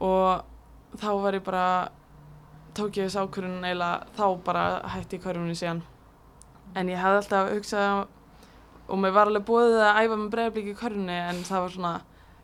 [0.00, 1.64] og þá var ég bara
[2.74, 5.82] tók ég þessu ákvörðun eiginlega þá bara hætti kvörfunni síðan
[6.78, 8.06] en ég hef alltaf hugsað
[8.90, 11.92] og mér var alveg búið að æfa með bregðarblík í körfunni en það var svona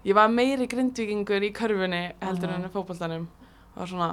[0.07, 2.65] ég var meiri grindvikingur í körfunni heldur mm.
[2.65, 3.27] en fókbaltanum
[3.75, 4.13] og svona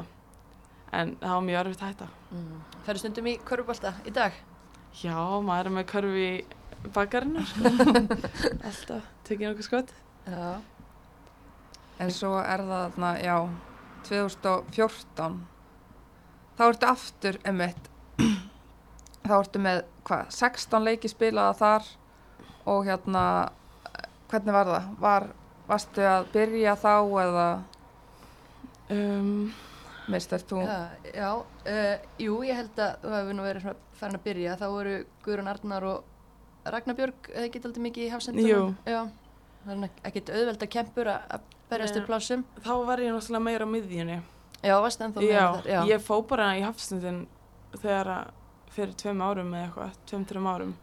[0.94, 2.60] en það var mjög örfitt að hætta mm.
[2.86, 4.36] Færðu stundum í körfbalta í dag?
[5.00, 7.40] Já, maður er með körfi í bakarinn
[8.68, 9.94] alltaf, tekið nokkuð skott
[10.28, 10.62] Já
[12.02, 13.38] En svo er það þarna, já
[14.10, 15.36] 2014
[16.58, 17.90] þá ertu aftur emitt
[19.28, 21.92] þá ertu með hvað, 16 leiki spilaða þar
[22.74, 23.24] og hérna
[24.32, 24.92] hvernig var það?
[25.04, 25.28] Var,
[25.74, 26.94] varstu að byrja þá
[27.26, 27.50] eða?
[28.94, 29.52] Um,
[30.14, 30.64] mistar þú?
[30.64, 34.58] Já, já uh, jú, ég held að þú hefur nú verið farin að byrja.
[34.62, 36.10] Þá voru Guðrún Arnar og
[36.64, 39.02] Ragnarbjörg eða ekki alltaf mikið í hafsendunum Já,
[39.66, 43.68] það er ekkert auðveld að kempur að berjast upp plásum Þá var ég náttúrulega meira
[43.68, 44.20] á miðjunni.
[44.64, 47.26] Já, varst ennþá meira þar Já, ég fó bara í hafsendun
[47.76, 48.14] þegar
[48.74, 50.74] fyrir tveim árum eða eitthvað, tveim, tveim árum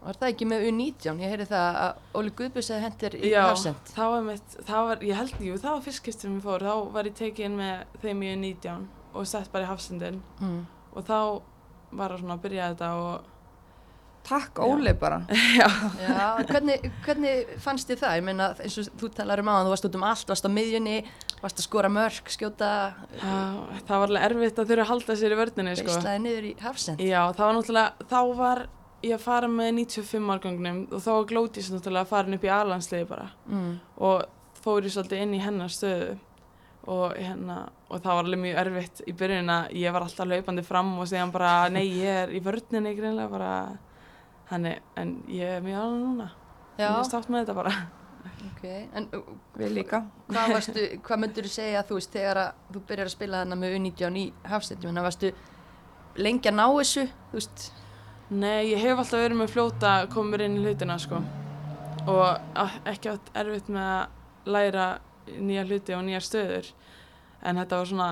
[0.00, 1.18] Var það ekki með U19?
[1.20, 3.80] Ég heyri það að Óli Guðbjörns hefði hendir í hafsend.
[3.90, 6.94] Já, það var mitt, það var, ég held ekki, það var fyrstkistum við fór, þá
[6.94, 10.62] var ég tekið inn með þeim í U19 og sett bara í hafsendin mm.
[10.94, 11.18] og þá
[11.90, 13.28] var það svona að byrja þetta og...
[14.30, 15.20] Takk Óli bara.
[15.58, 15.68] Já.
[16.00, 18.16] Já, hvernig, hvernig fannst þið það?
[18.18, 20.50] Ég meina eins og þú talar um á, þú varst út um allt, varst á
[20.52, 20.98] miðjunni,
[21.40, 22.72] varst að skora mörg, skjóta...
[23.16, 23.38] Já,
[23.88, 25.88] það var alveg erfitt að þurfa að halda sér í vördunni, sko.
[25.88, 27.00] Beislaði niður í hafsend.
[27.04, 28.62] Já, það var náttúrulega, þá var
[29.04, 31.12] ég að fara með 95 árgangnum og þá
[31.60, 33.30] ég svo náttúrulega að fara upp í aðlandsliði bara.
[33.48, 33.70] Mm.
[33.96, 34.26] og
[34.60, 36.18] fór ég svolítið inn í hennar stöðu.
[36.90, 40.62] Og, hérna, og það var alveg mjög erfitt í byrjun að ég var alltaf laupandi
[40.64, 43.50] fram og segja bara nei ég er í vördninni greinlega bara.
[44.48, 46.28] Þannig en ég er mjög alveg núna.
[46.78, 46.86] Já.
[46.86, 47.74] ég er státt með þetta bara.
[48.50, 48.86] Okay.
[48.96, 49.06] En
[49.56, 50.02] við líka.
[50.28, 52.40] Hvað, varstu, hvað myndur þú segja þú veist þegar
[52.72, 55.30] þú byrjar að spila þarna með U19 í hafstættum varstu
[56.20, 57.06] lengi að ná þessu?
[57.30, 57.64] Þú veist
[58.30, 61.18] Nei, ég hef alltaf verið með fljóta mér inn í hlutina sko.
[62.06, 64.84] Og ekki átt erfitt með að læra
[65.34, 66.68] nýja hluti og nýja stöður.
[67.42, 68.10] En þetta var svona,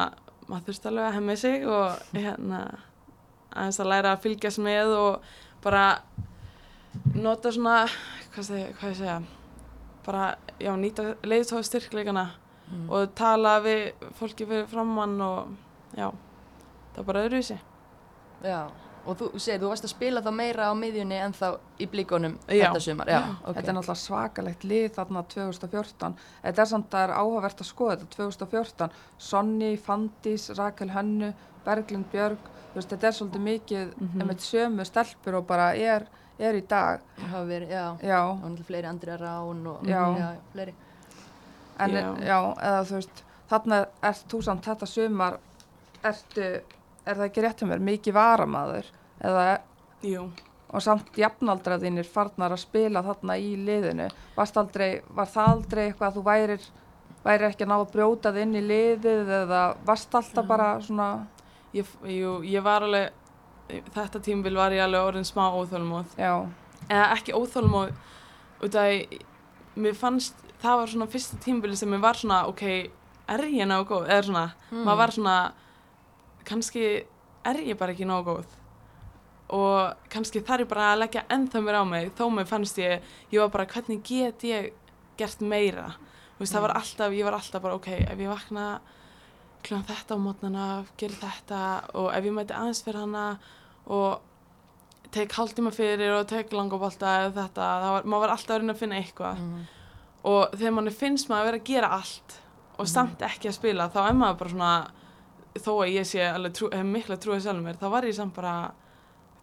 [0.49, 2.63] maður þurfti alveg að hemmi sig og hérna
[3.53, 5.31] aðeins að læra að fylgjast með og
[5.63, 5.85] bara
[7.15, 7.77] nota svona,
[8.35, 9.21] hvað, seg, hvað ég segja
[10.09, 10.27] bara,
[10.59, 12.27] já, nýta leiðtóð styrkleikana
[12.73, 12.91] mm.
[12.91, 15.55] og tala við fólki fyrir framann og
[15.95, 17.63] já, það var bara öðruvísi.
[18.43, 21.47] Já Og þú segir, þú varst að spila þá meira á miðjunni en þá
[21.81, 23.09] í blíkonum þetta sumar.
[23.09, 23.55] Já, okay.
[23.57, 26.19] Þetta er náttúrulega svakalegt lið þarna 2014.
[26.43, 28.99] Þetta er samt að það er áhugavert að skoða þetta 2014.
[29.29, 31.33] Sonny, Fandís, Rakel Hönnu,
[31.65, 32.51] Berglind Björg.
[32.75, 34.29] Veist, þetta er svolítið mikið mm -hmm.
[34.29, 36.07] með sömu stelpur og bara er,
[36.39, 37.01] er í dag.
[37.17, 37.97] Það hafa verið, já.
[38.03, 38.21] Já.
[38.29, 40.19] Og náttúrulega fleiri Andrija Rán og já.
[40.19, 40.75] Já, fleiri.
[41.79, 42.17] En já.
[42.21, 45.39] já, eða þú veist, þarna ert þú samt þetta sumar,
[46.03, 46.61] ertu,
[47.07, 49.59] er það ekki rétt um mér, mikið varamaður eða
[50.03, 50.29] Jú.
[50.73, 54.11] og samt jafnaldraðinir farnar að spila þarna í liðinu.
[54.37, 56.67] Aldrei, var það aldrei eitthvað að þú værir,
[57.25, 61.09] væri ekki að ná að brjótað inn í liðið eða varst alltaf bara svona
[61.75, 63.13] ég, jú, ég var alveg
[63.93, 66.47] þetta tímbil var ég alveg orðin smá óþólmóð já,
[66.89, 67.91] eða ekki óþólmóð
[68.65, 69.19] út af
[69.77, 72.63] mér fannst það var svona fyrsta tímbili sem mér var svona ok,
[73.29, 74.09] er ég nógu góð?
[74.09, 74.85] Eða svona, Mm.
[74.85, 75.37] maður var svona
[76.45, 77.05] kannski
[77.45, 78.47] er ég bara ekki nógu góð
[79.55, 83.05] og kannski þarf ég bara að leggja ennþá mér á mig þó mér fannst ég,
[83.33, 84.73] ég var bara hvernig get ég
[85.19, 85.95] gert meira?
[86.37, 88.67] Þú veist, það var alltaf, ég var alltaf bara ok, ef ég vakna
[89.67, 90.67] kljóðan þetta á mótnana,
[91.01, 91.63] gerir þetta
[91.99, 93.25] og ef ég mæti aðeins fyrir hana
[93.89, 94.21] og
[95.15, 98.83] tek hálftíma fyrir og tek langabolta eða þetta, var, maður var alltaf að reyna að
[98.83, 99.43] finna eitthvað.
[99.43, 99.67] Mm.
[100.29, 102.39] og þegar manni finnst maður að vera að gera allt
[102.79, 104.73] og samt ekki að spila þá er maður bara svona
[105.59, 108.55] þó að ég sé alveg trú, mikla trúið sjálfur mér þá var ég samt bara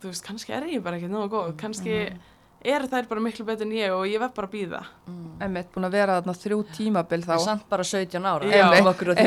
[0.05, 1.55] þú veist, kannski er ég bara ekki nógu góð.
[1.57, 1.97] Kannski
[2.65, 5.41] eru þær bara miklu betur en ég og ég verð bara að býða Mm.
[5.41, 8.41] einmitt búin að vera þarna þrjú tímabil er þá samt bara 17 ára.
[8.49, 8.71] Já.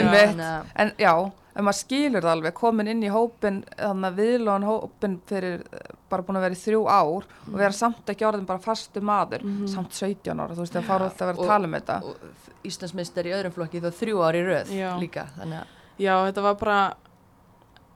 [0.09, 4.19] Þannig að- en já, en maður skilur það alveg komin inn í hópin, þannig að
[4.19, 5.79] viðlóðan hópin fyrir eh,
[6.11, 9.43] bara búin að vera í þrjú ár og vera samt ekki orðin bara fastu maður,
[9.43, 9.69] Mhm.
[9.69, 12.03] samt 17 ára þú veist, það fara alltaf að vera að tala um þetta.
[12.05, 12.17] og
[12.65, 14.99] Íslandsmeistar í öðrum flokki þá þrjú ári röð Já.
[14.99, 15.67] líka þannig að
[15.99, 16.95] já, þetta var bara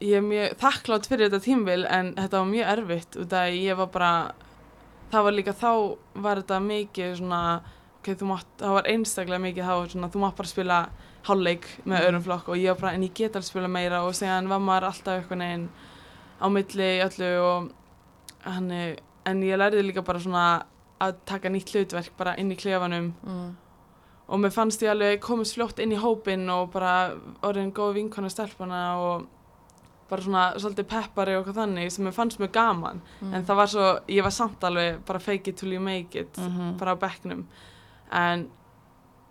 [0.02, 3.20] ég er mjög þakklátt fyrir þetta tímbil en þetta var mjög erfitt.
[3.22, 4.12] Út af að ég var bara
[5.12, 5.72] það var líka þá
[6.24, 7.42] var þetta mikið svona
[8.02, 10.78] ok, þú mátt, það var einstaklega mikið þá svona, þú mátt bara spila
[11.28, 14.16] hálfleik með öðrum flokk og ég var bara, en ég get alveg spila meira og
[14.18, 15.68] síðan var maður alltaf eitthvað neginn
[16.42, 17.68] á milli öllu og
[18.42, 18.70] hann,
[19.30, 20.46] en ég lærði líka bara svona
[21.02, 23.12] að taka nýtt hlutverk bara inn í klefanum.
[23.22, 23.52] Mm.
[24.32, 27.12] og mér fannst ég alveg komast fljótt inn í hópinn og bara
[27.44, 29.26] orðin góð vinkona stelpana og
[30.12, 33.34] bara svona svolítið peppari og eitthvað þannig sem mér fannst mjög gaman Mm.
[33.34, 36.36] en það var svo, ég var samt alveg bara fake it till you make it
[36.38, 36.76] Mhm.
[36.78, 37.44] bara á bekknum
[38.12, 38.48] en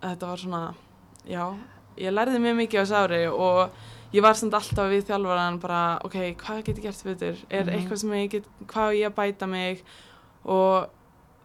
[0.02, 0.74] þetta var svona,
[1.28, 1.54] já
[1.96, 3.70] ég lærði mjög mikið á þessu ári og
[4.12, 7.74] ég var samt alltaf við þjálfaran bara, ok, hvað get ég gert betur er Mhm.
[7.74, 9.82] eitthvað sem ég get, hvað ég að bæta mig
[10.44, 10.88] og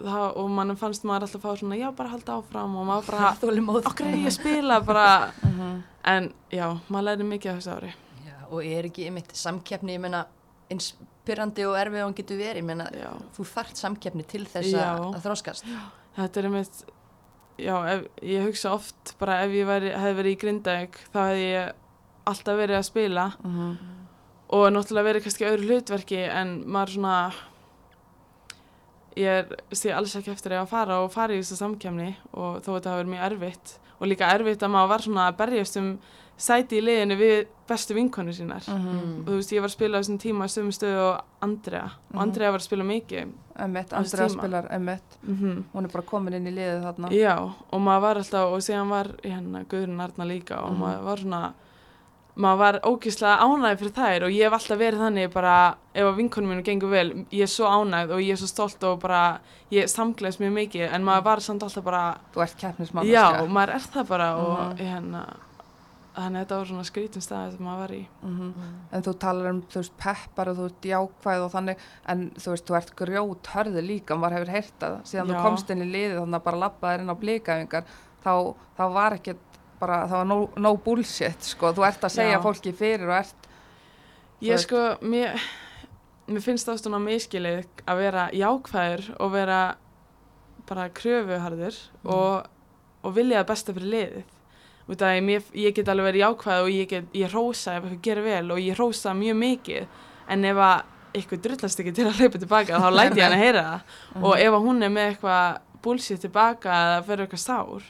[0.01, 3.07] það, og mann fannst maður alltaf að fá svona, já, bara halda áfram og maður
[3.11, 3.31] bara,
[3.89, 5.83] okkur er ég að spila bara, Mhm.
[6.05, 7.93] en já, maður lærði mikið á þessu ári
[8.51, 10.25] og er ekki einmitt samkeppni, ég meina
[10.71, 10.93] eins
[11.27, 14.71] pyrrandi og erfið og hann getur verið, ég meina já, þú þart samkeppni til þess
[14.73, 14.85] Já.
[14.95, 15.65] að að þroskast.
[16.17, 16.83] þetta er einmitt
[17.57, 21.45] já, ef, ég hugsa oft bara ef ég væri, hefði verið í Grindavík þá hefði
[21.51, 21.71] ég
[22.27, 23.77] alltaf verið að spila Mhm.
[24.49, 27.15] og náttúrulega verið kannski öðru hlutverki en maður svona
[29.17, 32.75] ég er, sé alls ekki eftir að fara og fara í þessu samkemni og þó
[32.77, 35.87] þetta hafi verið mjög erfitt og líka erfitt að maður var svona að berjast um
[36.37, 39.21] sæti í liðinu við bestu vinkonu sínar Mhm.
[39.21, 41.83] og þú veist ég var að spila á þessum tíma í sömu stöðu og Andrea
[41.83, 42.21] og Mhm.
[42.21, 43.27] Andrea var að spila mikið
[43.59, 47.37] Emmett, Á Andrea spilar Emmett mm hún er bara komin inn í liðið þarna Já,
[47.71, 50.79] og maður var alltaf, og síðan var hérna Guðrun Arna líka og Mhm.
[50.79, 51.53] maður var svona,
[52.37, 56.15] maður var ógíslega ánægð fyrir þær og ég hef alltaf verið þannig bara, ef að
[56.17, 59.39] vinkonum mínu gengur vel, ég er svo ánægð og ég er svo stolt og bara,
[59.71, 63.73] ég samgleðs mjög mikið, en maður var samt alltaf bara, þú ert keppnismann já, maður
[63.73, 64.77] er það bara og Mhm.
[64.77, 65.25] hérna,
[66.17, 68.01] þannig að þetta var svona skrítin stað sem maður var í.
[68.23, 68.53] Mhm.
[68.91, 71.77] en þú talar um þú veist peppar og þú ert jákvæð og þannig
[72.13, 75.33] en þú veist þú ert grjót hörðu líka maður hefur heyrt það síðan Já.
[75.33, 77.83] þú komst inn í liðið þannig að bara labbaðir inn á blíkaðingar
[78.23, 78.33] þá,
[78.77, 82.41] þá var ekkert bara það var no, no bullshit sko þú ert að segja Já.
[82.41, 83.43] fólki fyrir og ert
[84.41, 85.33] Ég sko, mér,
[86.29, 89.61] mér finnst það svona miskilið að vera jákvæður og vera
[90.67, 92.11] bara kröfuharður Mm.
[92.13, 92.47] og,
[93.03, 94.23] og vilja það besta fyrir liðið.
[94.87, 97.83] Út af því mér, ég get alveg verið jákvæð og ég, get, ég rósa ef
[97.83, 99.87] eitthvað gerir vel og ég rósa mjög mikið
[100.29, 100.81] en ef að
[101.17, 103.81] eitthvað drullast ekki til að hlaupa tilbaka þá læti ég hann að heyra það
[104.15, 104.23] Mhm.
[104.23, 107.83] og ef að hún er með eitthvað bullshit tilbaka eða fyrir eitthvað sár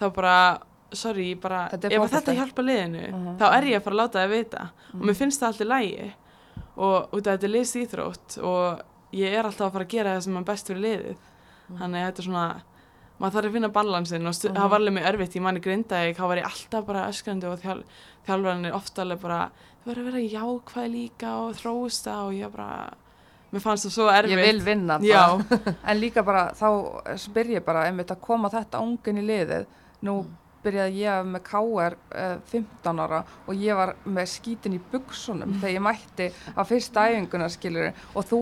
[0.00, 0.58] þá bara,
[0.92, 3.38] sorry, bara ef að þetta hjálpa liðinu Mhm.
[3.38, 5.04] þá er ég að fara að láta það vita og Mhm.
[5.08, 6.12] mér finnst það alltaf lægi
[6.76, 8.80] og út af þetta er liðsýþrótt og
[9.12, 11.16] ég er alltaf að fara að gera það sem er best fyrir liðið
[11.70, 11.78] Mhm.
[11.78, 12.60] þannig að þetta er svona
[13.20, 14.56] maður þarf að finna balansin og stu- Mhm.
[14.58, 17.60] það var alveg mjög erfitt, ég manni grindaði þá var ég alltaf bara öskrandi og
[17.62, 17.82] þjál,
[18.26, 19.50] þjálfarinn er ofta alveg bara
[19.84, 22.90] þú verður að vera jákvæð líka og þrósta og ég bara
[23.52, 24.30] mér fannst það svo erfitt.
[24.38, 25.38] ég vil vinna já,
[25.88, 29.66] en líka bara þá spyr ég bara einmitt að koma þetta ungin í liðið.
[30.02, 30.26] Nú
[30.64, 35.74] byrjaði ég með KR uh, 15 ára og ég var með skítin í buksunum þegar
[35.76, 38.40] ég mætti á fyrsta æfinguna skilur og þú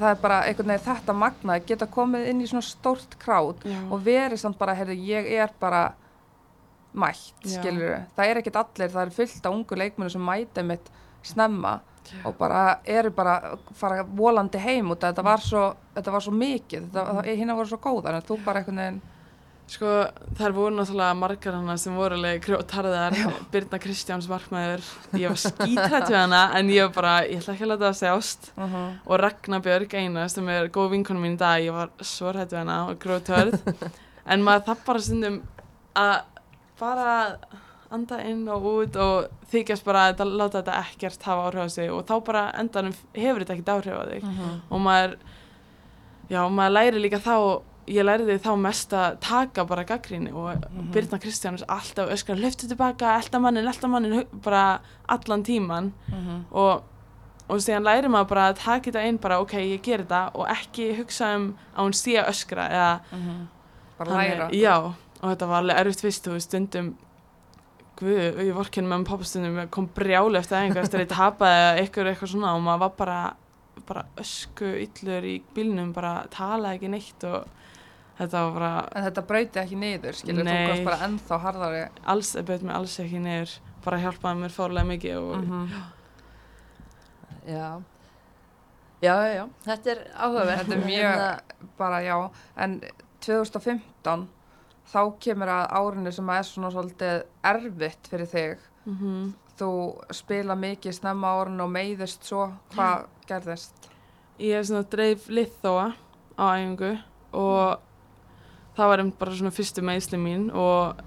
[0.00, 3.66] það er bara einhvern veginn þetta magna að geta komið inn í svona stórt krát
[3.66, 3.78] já.
[3.90, 5.90] og verið samt bara, heyrðu, ég er bara
[6.92, 7.60] mætt, Já.
[7.60, 10.90] skilur það er ekkert allir, það er fullt af ungu leikmennu sem mæta mitt
[11.22, 11.78] snemma
[12.24, 16.88] og bara eru bara fara volandi heim og þetta var svo, þetta var svo mikið,
[16.88, 17.28] þetta, mm.
[17.28, 19.00] hérna voru svo góðar en þú bara einhvern veginn
[19.70, 19.90] Sko,
[20.34, 23.14] þær voru náttúrulega margar hana sem voru alveg grjótarðar,
[23.52, 24.82] Birna Kristjáns markmaður,
[25.14, 28.00] ég var skítrætt við hana en ég var bara, ég ætla ekki að láta það
[28.00, 28.50] sjást.
[28.56, 28.88] Uh -huh.
[29.06, 32.50] og Ragnar Björg eina sem er góð vinkonum mín í dag, ég var svo hrætt
[32.50, 33.60] við hana og grjótörð
[34.32, 35.42] en maður það bara stundum
[35.94, 36.16] að
[36.80, 37.36] bara
[37.90, 41.90] anda inn og út og þykjast bara að láta þetta ekkert hafa áhrif á sig.
[41.90, 44.24] Og þá bara endanum hefur þetta ekkert áhrif á þig.
[44.70, 45.16] Og maður
[46.28, 51.18] já, maður læri líka þá ég læriði þá mest að taka bara gaggríni og Birna
[51.18, 55.92] Kristjánus alltaf öskar, löftu tilbaka, elda mannin, elda mannin hu- bara allan tíman
[56.52, 56.82] og,
[57.48, 60.46] og síðan læri maður bara að taka þetta inn bara, ok, ég ger þetta og
[60.52, 62.90] ekki hugsa um að hún sé að öskra eða
[64.00, 64.50] Bara Þannig- læra.
[64.54, 64.76] Já,
[65.20, 66.94] og þetta var alveg erfitt fyrst, veist, stundum
[68.00, 71.58] Guð, ég vorkinn með pappa stundum ég kom brjáli eftir aðeins eftir að ég tapaði
[71.60, 73.18] eða eitthvað, eitthvað svona og maður var bara
[73.90, 77.44] bara ösku yllur í bílnum bara talaði ekki neitt og
[78.20, 80.66] þetta var bara En þetta brauti ekki niður, skilur, þú Nei.
[80.68, 81.82] komst bara ennþá harðari.
[82.14, 83.54] alls, bauð mér alls ekki niður
[83.84, 85.70] bara hjálpaði mér fórlega mikið og Mhm.
[87.50, 87.80] Já.
[89.00, 90.66] Já, já, já, þetta er áhugavert.
[90.66, 92.16] Þetta er mjög, bara já,
[92.60, 92.74] en
[93.24, 94.26] 2015
[94.92, 98.58] þá kemur að árinu sem er svona svolítið erfitt fyrir þig.
[98.86, 99.30] mm
[99.60, 99.70] Þú
[100.16, 103.88] spila mikið snemma árinu og meiðist svo, hvað gerðist?
[104.40, 105.86] ég hef svona dreif liðþóa
[106.40, 106.92] á æfingu
[107.36, 107.80] og
[108.76, 111.00] það var einmitt bara svona fyrstu meðsli mín og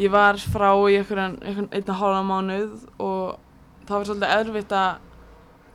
[0.00, 3.38] ég var frá í einhvern, einna hálfa mánuð og
[3.86, 5.06] það var svolítið erfitt að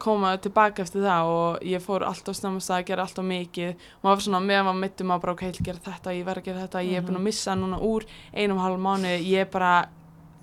[0.05, 3.71] koma tilbaka eftir það og ég fór alltaf snemast að gera alltaf mikið.
[3.75, 6.41] Og maður var svona meðan maður mittum maður bara ok, ég gera þetta, ég verð
[6.41, 9.49] að gera þetta, ég er búin að missa núna úr einum hálfa mánuð, ég er
[9.53, 9.71] bara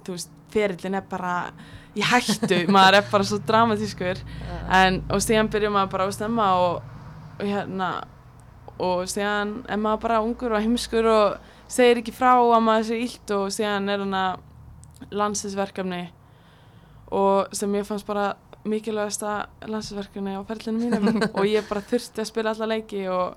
[0.07, 1.35] þú veist, ferillin er bara
[1.96, 4.25] ég hættu, maður er bara svo dramatískur.
[4.81, 6.90] En, og síðan byrjar maður bara að stemma og,
[7.38, 7.92] og hérna
[8.78, 11.37] og síðan er maður bara ungur og heimskur og
[11.72, 14.22] segir ekki frá að maður sé illt og síðan er hana
[15.11, 16.02] landsinsverkefni
[17.12, 18.32] og sem ég fannst bara
[18.64, 19.32] mikilvægasta
[19.68, 23.35] landsinsverkefni á ferlinu mínum og ég bara þurfti að spila alla leiki og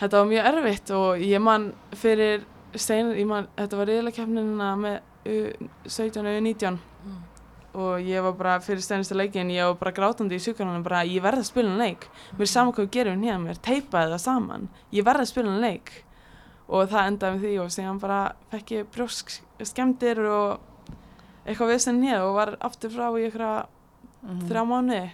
[0.00, 4.72] þetta var mjög erfitt og ég man fyrir seinar, ég man, þetta var reyðlega keppnina
[4.78, 6.80] með U- 17 og 19 Mm.
[7.74, 11.22] Og ég var bara fyrir steinasta leikin ég var bara grátandi í sjúkarnanum bara ég
[11.24, 12.06] verði að spila en leik.
[12.38, 14.68] Mér saman hvað við gerum hérna mér teipaði það saman.
[14.94, 15.92] Ég verði að spila en leik.
[16.68, 18.20] Og það endaði með því og síðan bara
[18.52, 19.34] fekk ég brjósk
[19.68, 20.94] skemmtir og
[21.44, 23.66] eitthvað vesen hér og var aftur frá í eitthvað
[24.48, 25.10] þrjá mánuði.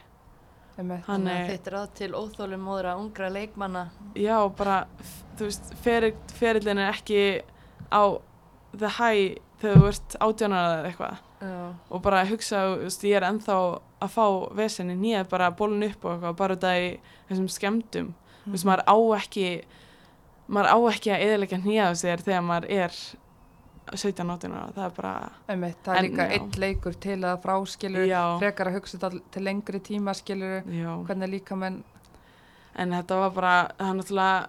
[0.81, 1.03] Einmitt.
[1.09, 3.89] hann Þannig að er, ráð til óþólum móðra ungra leikmanna.
[4.15, 4.87] já bara
[5.37, 7.43] þú veist, ferill, ferillin er ekki
[7.93, 8.03] á
[8.73, 11.75] the high þegar þú ert átjónar eða eitthvað Já.
[11.91, 13.55] og bara hugsa, veist, ég er ennþá
[14.05, 14.27] að fá
[14.57, 17.01] vesenni nýja bara bólun upp og eitthvað, bara þetta í
[17.31, 18.11] þessum skemmtum
[18.45, 19.47] þú veist, maður á ekki
[20.49, 22.99] maður á ekki að eðalega nýja sér þegar maður er
[23.91, 25.13] 17-18 ára, það er bara
[25.51, 28.21] Einmitt, það er En, líka einn leikur til að frá skilur, Já.
[28.39, 31.81] frekar að hugsa þetta til lengri tíma skilur, já, hvernig líka menn
[32.79, 34.47] en þetta var bara það er náttúrulega,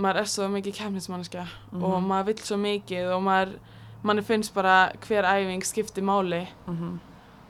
[0.00, 1.82] maður er svo mikið kemnismannskja Mhm.
[1.84, 3.52] og maður vill svo mikið og maður,
[4.02, 6.46] manni finnst bara hver æfing skiptir máli.
[6.66, 6.98] Mm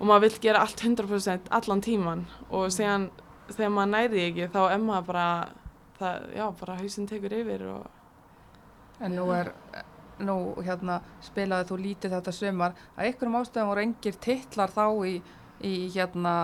[0.00, 3.10] og maður vill gera allt 100% allan tíman og síðan
[3.52, 5.26] þegar maður næri því ekki þá er maður bara
[6.00, 9.52] það, já, bara hausinn tekur yfir og en nú er
[10.20, 12.74] nú hérna spilaði þú lítið þetta sumar.
[12.96, 15.12] Að einhverjum ástæðum voru engir titlar þá í,
[15.66, 16.34] í hérna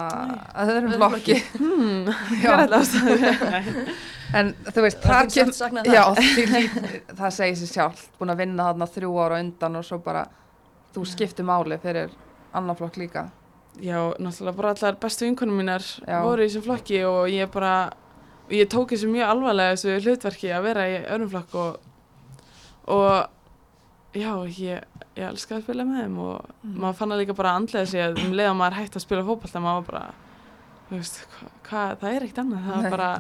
[0.63, 2.11] öðrum Öðrum flokki hmm,
[2.43, 2.51] Já.
[2.51, 3.97] hvað er þetta ástæðu?
[4.37, 6.31] en þú veist, Það það kem, saknað já, það.
[6.37, 10.25] því, það segir sér sjálf búin að vinna þarna þrjú ára undan og svo bara
[10.97, 12.11] þú skiptir máli fyrir
[12.57, 13.27] annan flokk líka
[13.81, 16.19] já, náttúrulega bara allar bestu vinkonum mínar Já.
[16.25, 17.73] voru í þessum flokki og ég bara
[18.51, 21.81] ég tók þessu mjög alvarlega þessu hlutverki að vera í öðrum flokk og,
[22.97, 23.36] og
[24.17, 24.85] já, ég,
[25.17, 26.79] ég elska að spila með þeim og Mhm.
[26.83, 29.61] maður fann það líka bara andlega sig um leið að maður hætti að spila fótballta
[29.61, 30.15] maður var bara,
[30.91, 33.11] þú veist, hva, hva, það er ekkert annað, það er bara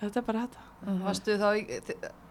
[0.00, 1.02] þetta er bara þetta Mhm.
[1.04, 1.62] Varstu þá í,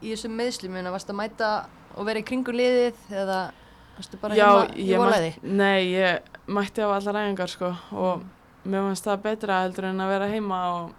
[0.02, 1.50] í þessum meðslumina, varstu að mæta
[1.96, 3.52] og vera í kringu liðið eða
[3.98, 5.34] varstu bara já, heima í ég volæði?
[5.44, 8.24] nei, ég mætti á allar æfingar sko og
[8.66, 10.92] mér fannst það betra heldur en að vera heima og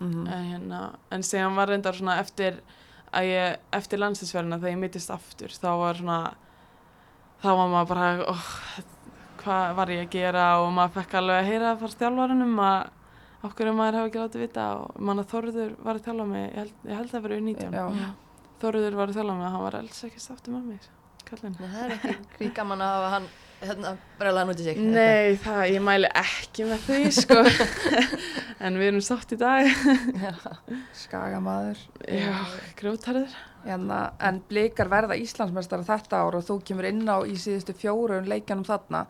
[0.00, 0.26] Mhm.
[0.28, 2.60] en, hérna, en síðan var reyndar svona eftir
[3.14, 6.18] að ég, eftir landsinsverðina þegar ég mittist aftur, þá var svona
[7.44, 8.50] þá var maður bara oh,
[9.42, 10.48] hvað var ég að gera?
[10.64, 14.66] Og maður fekk alveg að heyra frá þjálfarunum að okkur maður hefði ekki látið vita
[14.80, 17.80] og manna Þorður var að þjálfa mig ég held, ég held að vera um 19
[18.02, 18.10] Já.
[18.64, 20.92] Þorður var að þjálfa mig og hann var alls ekki sáttum með mig
[21.28, 21.56] kallinn.
[21.58, 23.28] Nei, það er ekki, ekki gaman að hafa hann
[23.68, 24.78] hérna breglaðan út í sig?
[24.80, 27.40] Nei, það, ég mæli ekki með því, sko.
[28.64, 29.68] en við erum sátt í dag.
[31.04, 31.82] Skagamaður.
[32.08, 32.32] Já,
[32.78, 33.36] grjótarður.
[33.64, 38.28] Hérna, en blikar verða Íslandsmeistara þetta ár og þú kemur inn á í síðustu fjórum
[38.28, 39.06] leikjanum þarna.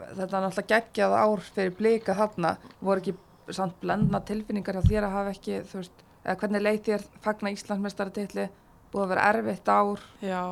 [0.00, 2.54] Þetta er náttúrulega geggjað ár fyrir blika þarna.
[2.80, 3.16] Voru ekki
[3.52, 7.52] samt blendna tilfinningar hjá þér að hafa ekki, þú veist, eða hvernig leið þér fagna
[7.54, 8.46] Íslandsmeistara titli?
[8.90, 10.06] Búið að vera erfitt ár.
[10.24, 10.42] Já,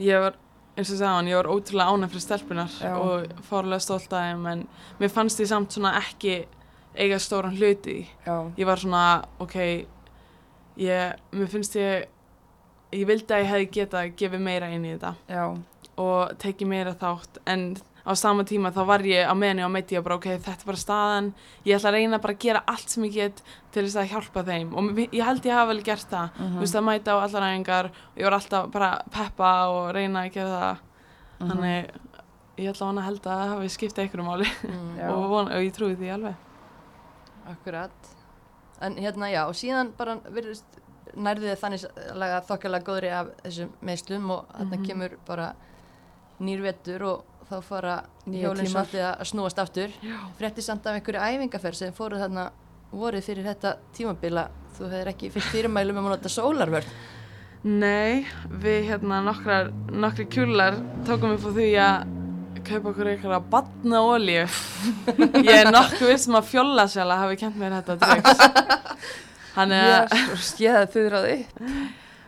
[0.00, 0.38] ég var,
[0.78, 2.92] eins og sagðan, ég var ótrúlega ánægð fyrir stelpunar Já.
[3.02, 4.60] og fórlega stolt af þeim, en
[5.00, 6.36] mér fannst ég samt svona ekki
[6.98, 8.04] eiga stóran hluti.
[8.26, 9.02] Já, Ég var svona,
[9.42, 9.56] ok,
[10.78, 12.06] ég, mér finnst ég,
[12.94, 15.44] ég vildi að ég hefði getað gefið meira inn í þetta já,
[15.98, 17.68] og tekið meira þátt, en
[18.08, 20.62] á sama tíma þá var ég á meðan ég á meiti og bara ok, þetta
[20.64, 21.28] er bara staðan,
[21.66, 23.42] ég ætla að reyna bara að gera allt sem ég get
[23.72, 26.54] til þess að hjálpa þeim og ég held ég hafa vel gert það, Mhm.
[26.56, 29.94] þú veist að mæta á allar æfingar og ég var alltaf bara að peppa og
[29.94, 30.78] reyna að gera það,
[31.40, 31.50] Mhm.
[31.50, 31.90] þannig
[32.58, 35.50] ég ætla að vona að held að það hafi skiptið einhverju máli Mm, og, vona,
[35.54, 36.34] og ég trúi því alveg.
[37.48, 37.90] Akkurat.
[38.80, 40.64] En hérna já, og síðan bara virðist
[41.16, 41.84] nærðið þannig
[42.14, 44.86] laga þokkalega góðri af þessum meðslum og þarna Mhm.
[44.86, 45.54] kemur bara
[46.40, 47.96] nýr vettur og þá fara
[48.28, 49.92] hjólinn svolítið að snúast aftur.
[50.04, 50.16] Já.
[50.38, 52.48] Frétti samt af einhverju æfingaferð sem fóruð þarna
[52.92, 54.48] vorið fyrir þetta tímabila.
[54.78, 56.92] Þú hefur ekki fyrst fyrirmælum um að nota sólarvörn.
[57.68, 58.26] Nei,
[58.62, 60.76] við hérna nokkrar, nokkri kjúlar
[61.08, 62.14] tókum upp á því að
[62.68, 64.44] kaupa okkur einhverja batna olíu.
[65.48, 68.12] Ég er nokkuð vissum að fjólasjala hafi kent mér þetta.
[69.56, 70.12] Þannig að,
[70.62, 71.38] ég hefði fyrraði.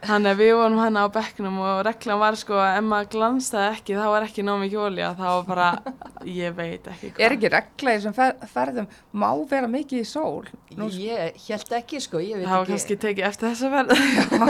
[0.00, 3.68] Þannig að við vorum hérna á bekknum og reglan var sko að ef maður glanstaði
[3.76, 5.08] ekki þá var ekki nóg mikið olíu.
[5.18, 5.66] Það var bara,
[6.40, 7.20] ég veit ekki hvað.
[7.26, 8.88] Er ekki regla í þessum fer ferðum,
[9.22, 10.48] má vera mikið í sól?
[10.78, 12.72] Nú, Ég held ekki sko, ég veit Það var ekki.
[12.72, 13.92] kannski tekið eftir þessa verð.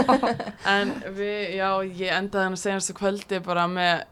[0.77, 1.69] en við, já,
[2.05, 4.05] ég endaði hann að segjast kvöldi bara með,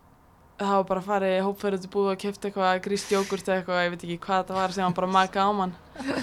[0.59, 3.85] það var bara að fara í hópferðu til búið og kefti eitthvað gríst jógurt eitthvað,
[3.87, 5.77] ég veit ekki hvað þetta var, sem hann bara maka á mann.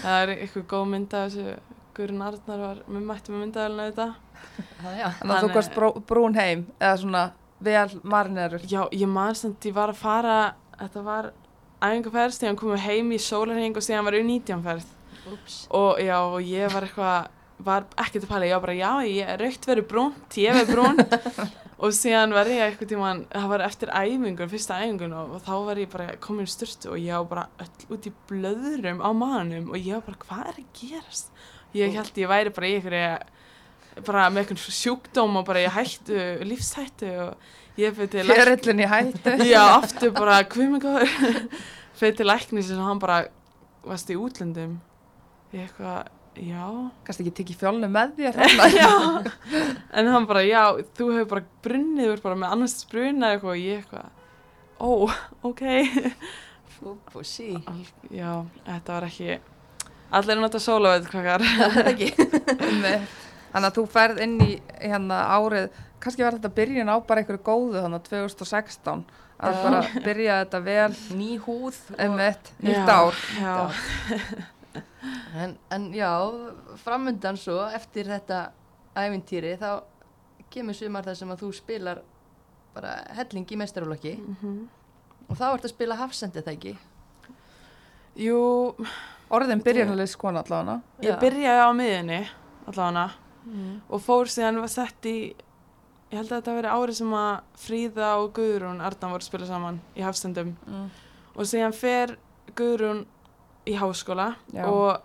[0.04, 1.56] Það er eitthvað góð mynd af þessu,
[1.96, 4.08] Guðrun Arnar var með mætti með myndaðalina þetta.
[4.82, 7.24] Þannig að þú gast brú, brún heim, eða svona
[7.66, 8.66] vel marinerur.
[8.70, 10.38] Já, ég man samt, ég var að fara,
[10.80, 11.32] þetta var
[11.82, 14.92] æfingarferð, þegar hann komið heim í sólarheng og síðan var U19-ferð.
[15.26, 15.66] Úps.
[15.74, 17.32] og já, og ég var eitthvað
[17.66, 20.74] var ekkert að pæla, ég var bara já, ég er raukt verið brúnt, ég verið
[20.76, 21.00] brún
[21.84, 25.54] og síðan var ég eitthvað tíma það var eftir æfingun, fyrsta æfingun og, og þá
[25.70, 29.72] var ég bara komin styrtu og ég var bara öll út í blöðurum á manum
[29.72, 31.32] og ég var bara, hvað er að gerast
[31.76, 33.10] ég held ég væri bara í einhverju
[34.04, 38.90] bara með einhvern sjúkdóm og bara ég hættu, lífshættu og ég fyrir til Fjörillin í
[38.92, 39.36] hættu.
[39.54, 41.08] já, aftur bara, góður
[42.00, 43.24] fyrir til læknis og hann bara
[43.86, 44.80] varst í útlöndum
[45.56, 46.66] ég eitthvað, já
[47.06, 48.42] Kannski ekki tekið fjólnu með þér.
[50.02, 50.64] en hann bara, já,
[50.98, 54.08] þú hefur bara brunnið, þú ert bara með annars bruna eitthvað og ég eitthvað,
[54.80, 54.92] ó,
[55.52, 55.64] ok.
[56.86, 57.54] Úp og sí.
[58.12, 59.38] Já, þetta var ekki,
[60.12, 61.46] allir er náttúrulega sólaveit krakkar.
[61.46, 63.25] Það er ekki.
[63.56, 65.70] Þannig að þú ferð inn í hérna árið,
[66.04, 69.06] kannski var þetta byrjun á bara einhverju góðu þannig að 2016
[69.46, 71.78] að bara byrja þetta vel Ný húð.
[71.94, 73.16] og- einmitt, nýtt ár.
[73.40, 73.56] Já,
[75.36, 76.10] En, en já,
[76.84, 78.50] framundan svo, eftir þetta
[78.96, 79.84] ævintýri, þá
[80.52, 82.02] kemur sumar þar sem að þú spilar
[82.76, 84.56] bara helling í meistarálokki mhm.
[85.30, 86.74] og þá ertu að spila hafsendi það ekki?
[88.26, 88.40] jú,
[89.36, 90.82] Orðin byrjunarleis kona allavega.
[91.04, 92.20] ég byrjaði á miðinni,
[92.70, 93.06] allavega,
[93.46, 93.82] Mm.
[93.90, 95.36] og fór síðan var sett í,
[96.12, 97.34] ég held að þetta verið árið sem að
[97.66, 100.56] Fríða og Guðrún Ardan voru að spila saman í hafstendum.
[100.68, 100.88] Mm.
[101.36, 102.16] og síðan fer
[102.56, 103.06] Guðrún
[103.68, 104.66] í háskóla Já.
[104.66, 105.02] og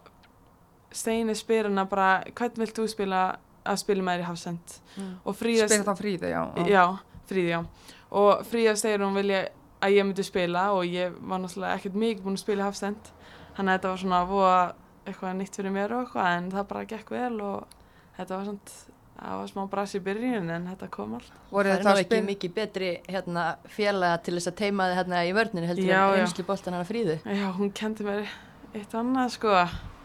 [0.92, 3.20] Steini spyr hana bara hvern vilt þú spila
[3.64, 5.10] að spila með þér í Hafsend Mm.
[5.24, 6.40] og Fríða Spyrir þá fríði, já.
[6.56, 6.66] já.
[6.66, 6.98] já,
[7.30, 7.64] Fríði, já
[8.10, 9.44] og Fríða segir hún vilja
[9.80, 13.10] að ég myndi spila og ég var náttúrulega ekkert mikið búin að spila í Hafsend
[13.56, 14.74] þannig að þetta var svona voða
[15.06, 17.76] eitthvað nýtt fyrir mér og eitthvað en það bara gekk vel og
[18.20, 18.78] þetta var svona
[19.20, 22.52] það var smá brasi í byrjun en þetta kom allt Voruð Það þá ekki mikið
[22.56, 26.24] betri hérna, félaga til þess að teima þið hérna í vörninu heldur Já, en já.
[26.24, 27.16] einslu boltan hana fríðu.
[27.24, 28.22] já, hún kendi mér
[28.74, 29.56] eitt annað sko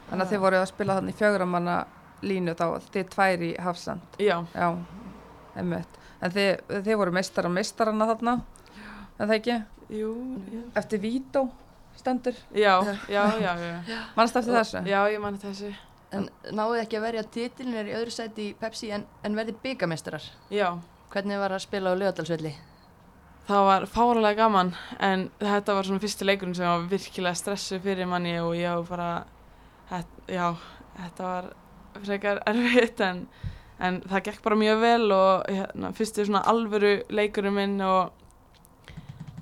[0.06, 1.76] Þannig að þið voruð að spila þannig fjöguramanna
[2.26, 4.20] línu þá, þið tvær í Hafsand.
[4.22, 4.68] já, Já.
[5.56, 6.52] En þið,
[6.86, 8.34] þið voru meistara meistarana þarna,
[9.20, 9.56] en það ekki?
[9.96, 10.12] jú,
[10.52, 11.44] já Eftir Vító
[11.96, 12.36] stendur.
[12.54, 12.76] Já,
[13.10, 13.52] já, já,
[13.88, 14.00] já.
[14.18, 14.82] Manst eftir þessu?
[14.90, 15.72] Já, ég manni þessu.
[16.14, 19.56] En náðu ekki að verja titilin er í öðru sæti í Pepsi en, en verði
[19.64, 20.24] byggamestrar.
[20.54, 20.78] Já,
[21.16, 22.54] Hvernig var að spila á lögadalsvelli?
[23.46, 24.72] það var fáralega gaman
[25.06, 28.88] en þetta var svona fyrsti leikurinn sem var virkilega stressu fyrir manni og ég var
[28.90, 29.10] bara,
[29.92, 30.48] het, já,
[30.98, 31.50] þetta var
[32.08, 33.22] frekar erfitt en,
[33.78, 38.10] en það gekk bara mjög vel og hérna, fyrsti svona alvöru leikurinn minn og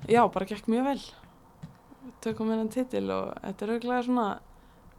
[0.04, 1.00] já, bara gekk mjög vel
[2.24, 4.28] tökum hennan titil og þetta er auðvitað svona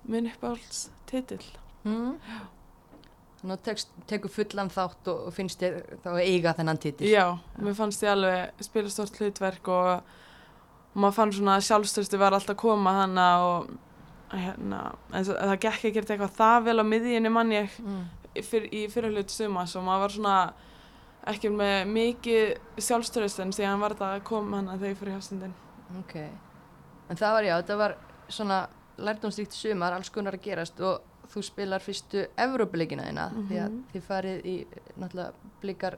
[0.08, 1.42] minn uppáhalds titil
[1.86, 2.16] Mm.
[3.62, 7.12] Tekst, tekur fullan þátt og, finnst þér þá eiga þennan titil.
[7.12, 10.02] já, mér fannst ég alveg spila stort hlutverk og,
[10.96, 13.68] maður fann svona að sjálfstöðstu var alltaf að koma hana og
[14.34, 14.80] hérna,
[15.14, 18.08] en það, það gekk ekkert eitthvað það vel á miðjunni mann ég Mm.
[18.42, 20.38] fyr, í fyrir hlut sumas og maður var svona
[21.28, 25.54] ekki með mikið sjálfstöðust en síðan var þetta að koma hana þegar fyrir hjálpstundin
[26.00, 26.16] Ok.
[27.10, 27.96] En það var já, þetta var
[28.28, 28.60] svona
[28.98, 31.02] lærdomstíkt sumar, alls konar að gerast og
[31.34, 33.84] þú spilar fyrstu Evrópuleikina þína því að Mhm.
[33.94, 34.56] þið farið í
[35.00, 35.32] náttúrulega
[35.62, 35.98] blikar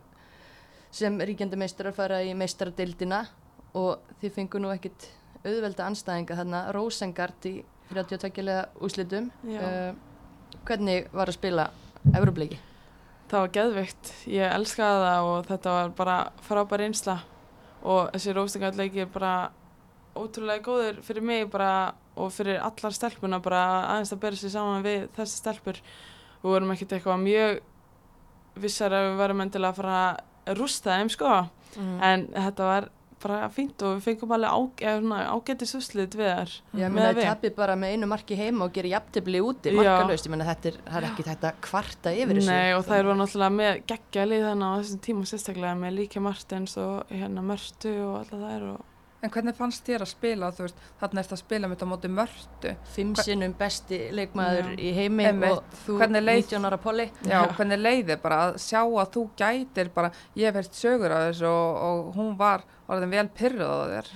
[0.91, 3.27] sem ríkjandi meistarar fara í meistaradildina
[3.75, 5.09] og þið fengu nú ekkit
[5.45, 9.31] auðvelda anstæðinga þarna Rosengard í 32 lega úslitum.
[9.45, 9.93] Uh,
[10.65, 11.69] hvernig var að spila
[12.15, 12.57] Evrópuleiki?
[13.29, 16.17] Það var geðvikt, ég elskaði það og þetta var bara
[16.47, 17.19] frábær einsla
[17.83, 19.51] og þessi róstingarleiki er bara
[20.15, 23.61] ótrúlega góður fyrir mig bara og fyrir allar stelpuna bara
[23.93, 25.79] aðeins að bera sér saman við þessi stelpur.
[26.43, 27.59] Við vorum ekkert eitthvað mjög
[28.63, 29.97] vissar að við varum endilega að fara
[30.47, 31.35] að rústa þeim sko
[31.77, 31.97] Mm.
[32.01, 32.85] en þetta var
[33.21, 36.53] bara fínt og við fengum alveg á, eða svona ágætis úslit við þar.
[36.79, 37.25] Já, menn að við.
[37.27, 40.77] tapir bara með einu marki heima og gerir jafntefli úti, markalöst, ég menna þetta er,
[40.87, 42.49] það er ekki þetta kvarta yfir þessu.
[42.49, 46.23] Nei og þær voru náttúrulega með geggja lið þannig á þessum tíma sérstaklega með Líki
[46.23, 48.85] Martins og hérna Mörtu og alla þær og
[49.25, 52.09] En hvernig fannst þér að spila, þú veist, þarna ertu að spila mitt á móti
[52.13, 52.73] mörtu.
[52.93, 54.77] Fimm sinnum besti leikmaður Já.
[54.77, 55.51] í heimi Einmitt.
[55.51, 57.05] og þú Hvernig leið- 19 ára poli.
[57.25, 57.47] Já, Já.
[57.57, 61.47] hvernig leiði bara að sjá að þú gætir bara, ég hef heilt sögur af þessu
[61.49, 64.11] og, og hún var orðin vel pyrruð á þér.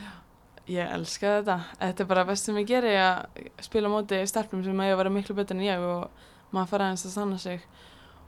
[0.72, 1.56] ég elska þetta.
[1.82, 4.97] Þetta er bara best sem ég geri að spila á móti stelpum sem eiga að
[5.02, 6.10] vera miklu betur en ég og
[6.54, 7.66] maður fara aðeins að sanna sig.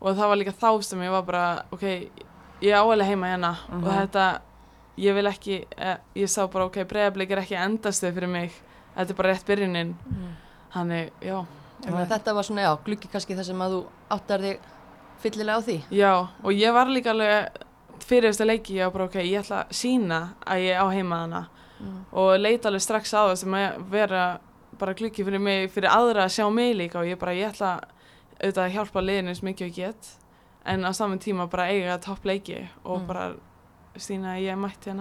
[0.02, 1.86] Og það var líka þá sem ég var bara, ok,
[2.66, 3.84] ég á alveg heima hérna Mhm.
[3.86, 4.26] og þetta,
[4.98, 8.52] ég vil ekki, eh, ég sá bara, ok, breiðablik er ekki endastuð fyrir mig.
[8.96, 9.96] Þetta er bara rétt byrjunin.
[10.74, 11.46] Þannig, já.
[11.88, 14.60] Að þetta var svona, já, gluggi kannski það sem að þú áttar þig
[15.24, 15.78] fyllilega á því.
[15.92, 16.14] Já,
[16.44, 17.50] og ég var líka alveg
[18.04, 21.16] fyrir þesta leiki, ég var bara ok, ég ætla að sína að ég á heima
[21.26, 21.48] hana
[21.84, 22.06] Mm.
[22.14, 24.40] og leita alveg strax á það sem að vera
[24.80, 27.82] bara glukki fyrir mig, fyrir aðra að sjá mig líka og ég bara, ég ætla
[28.40, 30.10] auðvitað að hjálpa liðinu eins mikið og ég get
[30.66, 33.08] en á saman tíma bara eiga topp leiki og Mm.
[33.08, 33.34] bara
[34.02, 34.94] sína að ég mætti.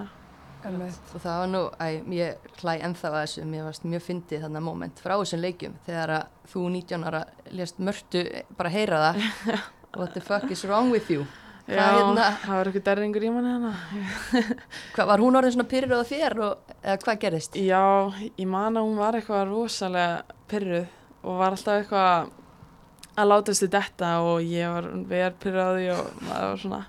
[0.63, 1.13] Einmitt.
[1.17, 4.61] Og það var nú, æ, ég hlæ ennþá að þessu, mér varst mjög fyndið þarna
[4.63, 8.23] moment frá þessum leikjum þegar að þú 19 ára lést mörtu
[8.59, 9.23] bara heyra það.
[9.99, 11.27] What the fuck is wrong with you?
[11.67, 13.73] Já, Hvað hérna- það var eitthvað derringur í manni hérna.
[14.95, 17.59] Hvað, var hún orðin svona pyrrið á þér og eða hvað gerðist?
[17.59, 17.83] Já,
[18.39, 20.87] ég man að hún var eitthvað rosalega pyrruð
[21.23, 22.33] og var alltaf eitthvað
[23.13, 26.81] að láta þessu detta og ég var verð pyrruð á því og maður var svona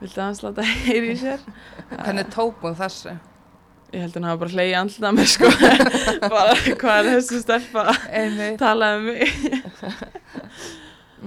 [0.00, 1.42] vildi aðeins láta heyri í sér
[1.90, 3.16] Hvernig tók hún þessu?
[3.88, 5.50] ég held að hún hafa bara hleyið andlita með sko
[6.34, 9.22] bara hvað er þessu stelpa að tala um mig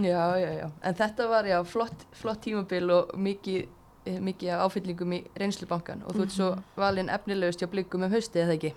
[0.01, 0.67] Já, já, já.
[0.87, 3.65] En þetta var, já, flott, flott tímabil og mikið,
[4.07, 6.47] eh, mikið áfyllingum í reynslubankan og þú ert svo
[6.79, 8.71] valinn efnilegust hjá blikum um haustið, eða ekki?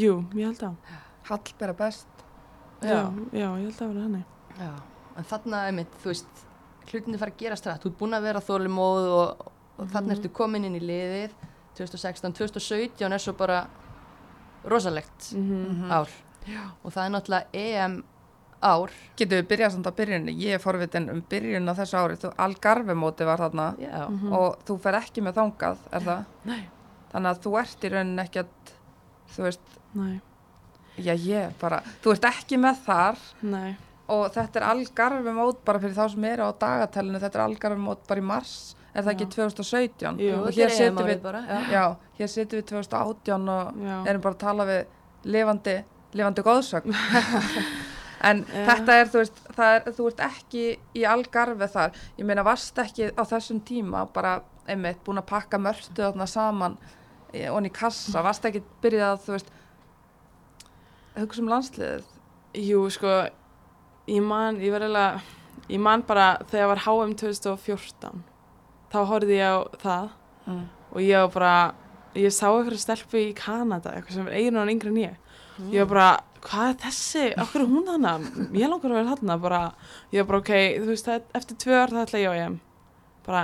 [0.00, 0.96] Jú, ég held að
[1.28, 2.08] Hallbera best.
[2.80, 3.02] já,
[3.36, 4.22] já, ég held að vera henni
[4.56, 4.70] Já.
[5.20, 6.42] En þarna, einmitt, þú veist,
[6.90, 7.82] hlutinni fara að gerast rætt.
[7.84, 9.46] Þú ert búin að vera þólimóð og,
[9.78, 11.30] og þarna ertu komin inn í liðið
[11.78, 13.62] 2016, 2017 er svo bara
[14.64, 15.90] rosalegt mm Mhm.
[15.90, 16.08] ár.
[16.84, 18.02] Og það er náttúrulega EM
[18.62, 18.90] ár.
[19.16, 20.34] Getum við byrjað samt á byrjunni?
[20.36, 22.16] Ég er forvitin um byrjun á þessu ári.
[22.20, 24.08] Þú Algarve-móti var þarna Já.
[24.08, 24.32] Mhm.
[24.32, 26.24] og þú fer ekki með þangað, er það?
[26.44, 26.68] Nei.
[27.12, 28.46] Þannig að þú ert í rauninni ekki að,
[29.36, 29.60] þú veist,
[29.94, 30.20] Nei,
[30.98, 33.76] já ég bara, þú ert ekki með þar nei,
[34.10, 38.22] og þetta er Algarve-mót bara fyrir þá sem eru á dagatælinu, þetta er Algarve-mót bara
[38.22, 38.54] í mars,
[38.90, 39.32] er það ekki Já.
[39.36, 40.20] 2017?
[40.24, 40.36] Jú.
[40.40, 41.28] Og hér setjum við,
[42.18, 45.76] við 2018 og já erum bara að tala við lifandi,
[46.18, 46.96] lifandi góðsögn
[48.30, 48.64] en Já.
[48.72, 50.64] þetta er, þú veist, er, þú ert ekki
[50.98, 54.40] í algarfi þar, ég meina varst ekki á þessum tíma bara
[54.70, 56.76] einmitt búin að pakka mörtu þarna saman
[57.32, 59.52] eh, og í kassa, varst ekki byrjað að þú veist
[61.20, 62.16] hugsa um landsliðið
[62.58, 63.10] Jú, sko,
[64.10, 65.20] ég man, ég var eiginlega,
[65.70, 68.24] ég man bara þegar var HM 2014,
[68.90, 70.08] þá horfði ég á það
[70.46, 70.64] mm.
[70.90, 71.54] og ég var bara,
[72.18, 75.16] ég sá eitthvað stelpu í Kanada, eitthvað sem er eigin og yngri en ég.
[75.70, 76.10] Ég var bara,
[76.46, 79.62] hvað er þessi, okkur er hún þannig, ég langar að vera þarna, bara,
[80.10, 82.54] ég var bara, ok, þú veist, það, eftir tvö ár það ætla ég á EM,
[83.26, 83.42] bara,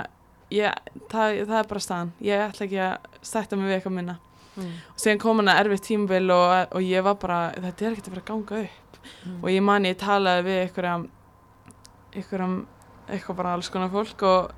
[0.53, 4.17] ég, það, það er bara staðan, ég ætla ekki að stætta mig við eitthvað minna.
[4.57, 4.73] Mm.
[4.89, 8.15] Og síðan kom hana erfitt tímabil og, og ég var bara, þetta er ekkert að
[8.15, 8.86] fara að ganga upp
[9.25, 9.39] Mm.
[9.43, 10.97] og ég man ég talaði við einhverja
[12.17, 12.59] einhverjum,
[13.07, 14.51] eitthvað bara alls konar fólk og,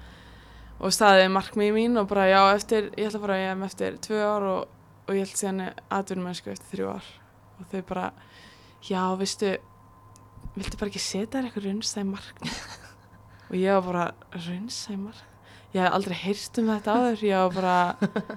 [0.80, 4.20] og staðið markmiði mín og bara já eftir, ég ætla að fara hjem eftir tvö
[4.24, 4.60] ár og
[5.10, 7.08] og ég held síðan aðvunum mennsku eftir þrjú ár.
[7.60, 8.10] Og þau bara,
[8.86, 9.56] já, veistu
[10.54, 12.60] viltu bara ekki setja þér eitthvað runnsæð markmið
[13.50, 15.26] og ég var bara, runnsæð markmið
[15.74, 17.26] ég hef aldrei heyrst um þetta áður.
[17.26, 18.36] Ég var bara,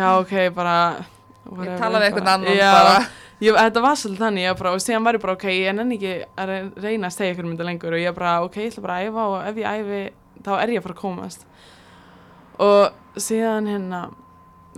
[0.00, 0.74] já, ok, bara
[1.48, 2.98] Ég tala við einhvern annan já, bara.
[3.40, 5.74] Ég, þetta var svolítið þannig, ég var bara, og síðan var ég bara, ok, ég
[5.78, 8.72] nenni ekki að re- reyna að stegja ykkur mynda lengur og ég bara, ok, ég
[8.72, 10.00] ætla bara að æfa og ef ég æfi,
[10.46, 11.46] þá er ég að fara að komast.
[12.58, 14.00] Og síðan hérna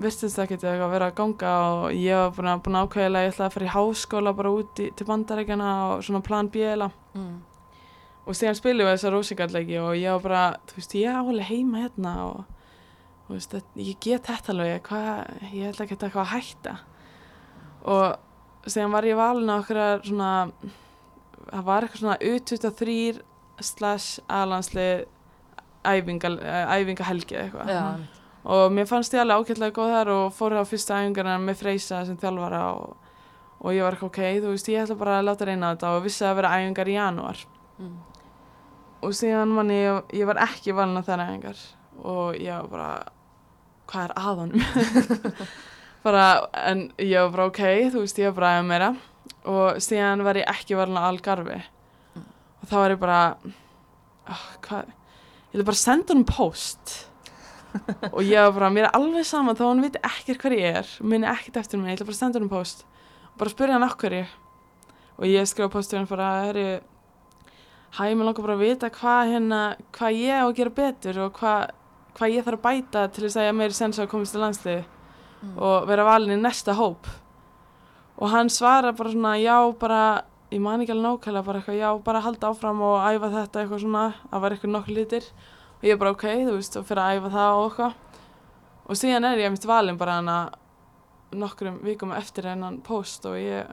[0.00, 2.86] virtist það getið eitthvað að vera að ganga og ég var búin að, búin að
[2.88, 6.48] ákveðilega ég ætla að fara í háskóla bara út í, til bandarækjana og svona plan
[6.52, 7.40] bíla Mm.
[8.22, 11.80] og síðan spilum við þessa rósingarleiki og ég var bara, þú veist, ég álega heima
[11.82, 12.44] hérna og
[13.26, 16.74] þú veist, ég get þetta alveg, hvað, ég ætla ekki eitthvað að hætta.
[17.90, 18.29] Og
[18.66, 20.30] síðan var ég valin á okkur svona,
[21.50, 22.96] það var eitthvað svona U23
[23.60, 25.06] slash aðlandslið
[25.84, 26.32] æfinga,
[26.76, 27.70] æfingahelgi eða eitthvað.
[27.72, 27.84] Já,
[28.56, 32.02] og mér fannst ég alveg ágætlega góð þar og fór á fyrsta æfingarna með Freysa
[32.08, 33.08] sem þjálfara og,
[33.60, 35.94] og ég var ekki ok, þú veist, ég ætla bara að láta reyna á þetta
[35.96, 37.44] og vissi að vera æfingar í janúar.
[37.80, 37.96] Mm.
[39.00, 41.60] og síðan man ég, ég var ekki valin á þær æfingar
[42.04, 42.90] og ég var bara
[43.88, 44.64] hvað er að honum
[46.04, 46.24] bara,
[46.66, 48.90] en ég var bara ok þú veist, ég var bara aðeins meira.
[49.50, 51.60] Og síðan var ég ekki valin á Algarvi
[52.60, 53.20] og þá var ég bara
[54.28, 54.90] oh, hvað?
[55.50, 56.94] Ég vil bara senda honum post
[58.14, 60.92] og ég var bara, mér er alveg saman þá hann viti ekkert hver ég er
[61.00, 62.84] minni ekkert eftir mig, ég ætla bara senda honum post
[63.30, 64.38] og bara spyrja hann okkur ég
[65.16, 66.68] og ég skrifa postur hann bara, herri
[67.96, 69.60] hæ, mér langar bara að vita hvað hérna,
[69.96, 71.74] hvað ég á að gera betur og hvað,
[72.18, 74.82] hvað ég þarf að bæta til þess að ég meiri sens að komast til landsliði
[75.40, 75.54] Mm.
[75.56, 77.06] og vera valin í næsta hóp
[78.20, 80.22] og hann svara bara svona já bara,
[80.52, 83.80] ég man ekki alveg nákvæmlega bara eitthvað já, bara halda áfram og æfa þetta eitthvað
[83.80, 85.28] svona, það var eitthvað nokkuð litir
[85.80, 87.94] og ég bara ok, þú veist, og fyrir að æfa það og eitthvað
[88.90, 90.36] og síðan er ég mitt valin bara hana
[91.32, 93.70] nokkrum vikum eftir hennan post og ég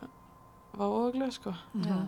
[0.77, 1.51] var óglega sko
[1.83, 1.99] Já.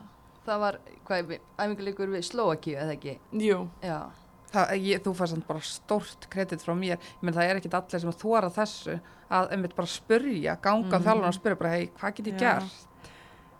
[0.45, 3.17] Það var, hvað, æfingarleikur við Slovakíu, eða ekki?
[3.35, 4.07] Jú, Já.
[4.49, 7.73] Það, ég, þú fær samt bara stórt kredit frá mér, ég menn það er ekkit
[7.77, 8.95] allir sem að þóra þessu
[9.29, 11.03] að einmitt bara spurja, ganga mm Mhm.
[11.05, 12.85] þjálfur og spurja bara, hei, hvað get ég gert?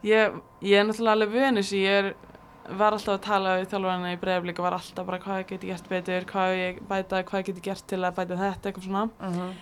[0.04, 2.14] ég, ég er náttúrulega alveg vönus ég er,
[2.80, 5.70] var alltaf að tala við þjálfarna í breiðablík og var alltaf bara hvað get ég
[5.76, 9.10] gert betur, hvað ég bæta, hvað get ég gert til að bæta þetta, eitthvað svona.
[9.20, 9.54] Uh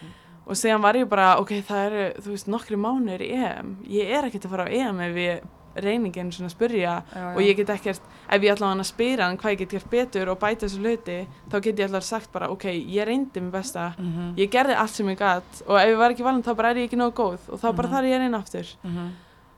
[0.47, 3.71] og síðan var ég bara, ok, það eru, þú veist, nokkri mánuður í EM.
[3.83, 5.41] Ég er ekkert að fara á EM ef ég
[5.83, 6.93] reyningin svona að spyrja
[7.35, 9.69] og ég get ekkert, ef ég ætla að hann að spyrja hann hvað ég get
[9.75, 11.17] gert betur og bæta þessu hluti
[11.51, 14.33] þá get ég alltaf sagt bara, ok, ég reyndi mér besta, -hmm.
[14.37, 16.75] ég gerði allt sem ég gatt og ef ég var ekki valin þá bara er
[16.77, 17.95] ég ekki nóg góð og þá bara Mhm.
[17.95, 19.09] þarf ég að reyna aftur -hmm.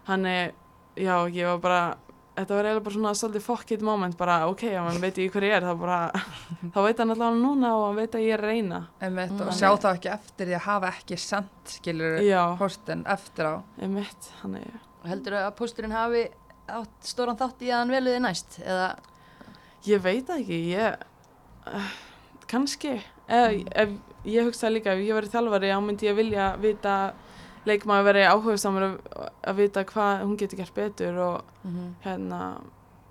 [0.07, 0.51] Þannig,
[0.97, 1.95] já, ég var bara,
[2.35, 5.29] þetta var eiginlega bara svona svolítið fuck it moment, bara ok, ef hann veit ekki
[5.31, 6.11] hver ég er, þá bara,
[6.73, 8.87] þá veit hann allavega núna og hann veit að ég er reyna.
[9.01, 9.41] Einmitt, Mm.
[9.47, 13.61] og sjá þá ekki eftir því að hafa ekki sendt, skilur, Já, postin eftir á.
[13.81, 14.65] ég mitt, þannig,
[15.07, 16.25] Heldur að pósturinn hafi
[16.69, 18.59] átt stóran þátt í að hann veluði næst?
[18.61, 18.89] Eða,
[19.87, 21.07] ég veit það ekki, ég,
[21.71, 21.93] uh,
[22.51, 22.97] kannski,
[23.29, 23.95] ef, ef
[24.27, 26.97] ég hugsaði líka, ef ég verið þjálfari, þá myndi ég vilja vita,
[27.69, 28.99] leikmaður verið áhugaðsamur að,
[29.51, 32.43] að vita hvað hún getur gert betur og mm hérna,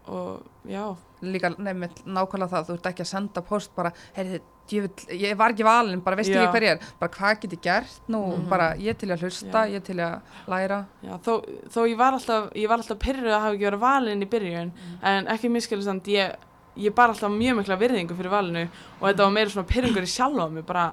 [0.09, 4.39] og já, Líka nefnitt nákvæmlega það, þú ert ekki að senda post bara, heyrðu,
[4.73, 6.43] ég, ég var ekki valin, bara veistu Já.
[6.47, 8.49] ekki hver ég er, bara hvað get ég gert nú, Mhm.
[8.49, 9.79] bara ég til að hlusta, Já.
[9.79, 10.85] ég til að læra.
[11.03, 14.23] Já, þó, þó ég var alltaf, ég var alltaf pyrruð að hafa ekki verið valin
[14.23, 16.35] í byrjun, en ekki miskilur samt, ég,
[16.77, 18.69] ég bar alltaf mjög mikla virðingu fyrir valinu
[19.01, 20.93] og þetta var meira svona pyrringur í sjálfa á mig, bara,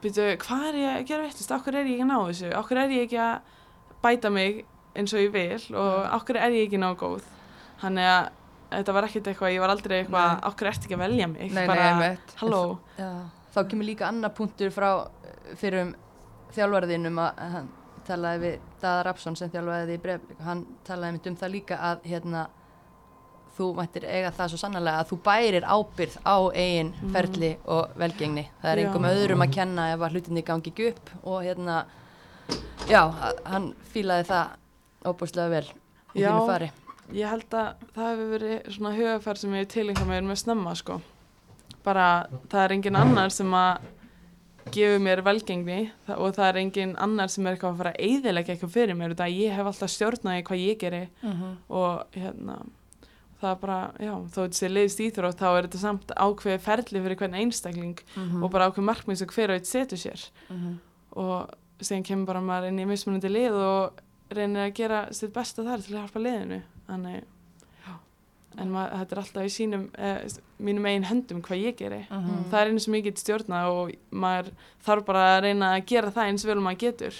[0.00, 2.76] byrju, hvað er ég að gera veittist, okkur er ég ekki að ná þessu, okkur
[2.78, 3.40] er ég ekki að
[4.02, 4.64] bæta mig
[4.96, 5.76] eins og ég vil?
[5.76, 7.20] Og okkur er ég ekki ná góð,
[7.82, 8.28] þannig að
[8.70, 10.44] þetta var ekkert eitthvað, ég var aldrei eitthvað, Nei.
[10.50, 12.34] okkur ert ekki að velja mig, nei, nei, bara, einmitt.
[12.40, 13.10] halló, Já,
[13.54, 14.90] þá kemur líka annar punktur frá
[15.56, 15.94] fyrir um
[16.56, 17.68] þjálfarðinum að hann
[18.06, 22.04] talaði við Daða Rapsson sem því í breyflik hann talaði mitt um það líka að
[22.06, 22.46] hérna
[23.56, 27.12] þú mættir eiga það svo sannlega að þú bærir ábyrð á eigin Mhm.
[27.12, 31.10] ferli og velgengni það er engum öðrum að kenna ef að hlutinni gangi ekki upp
[31.24, 31.84] og hérna
[32.88, 33.10] já,
[33.46, 34.46] hann fílaði það
[35.04, 35.64] óbúslega vel
[36.14, 36.28] í Já.
[36.30, 36.70] þínu fari
[37.14, 41.00] Ég held að það hefur verið svona hugafærð sem ég tilenga mér með snemma sko.
[41.86, 42.06] Bara
[42.50, 43.84] það er engin annar sem að
[44.74, 48.54] gefur mér velgengni og það er engin annar sem er eitthvað að fara að eyðilegja
[48.56, 49.14] eitthvað fyrir mér.
[49.14, 51.56] Það ég hef alltaf stjórnaði hvað ég geri Mhm.
[51.70, 52.56] og hérna
[53.40, 57.00] það er bara, já, þó þetta sé leiðist íþrótt þá er þetta samt ákveði ferli
[57.04, 58.42] fyrir hvern einstakling Mhm.
[58.42, 60.78] og bara ákveði markmið sem hver og eitt setur sér Mhm.
[61.16, 61.50] og
[61.80, 63.92] síðan kemur bara maður inn í mismunandi lið og
[64.30, 67.22] reynir að gera sitt besta þar til að hjálpa liðinu þannig
[67.86, 67.94] já.
[68.58, 70.20] en maður, þetta er alltaf í sínum eh,
[70.58, 72.44] mínum eigin höndum hvað ég geri Mhm.
[72.50, 74.52] það er einu sem ég get stjórna og maður
[74.86, 77.18] þarf bara að reyna að gera það eins vel og maður getur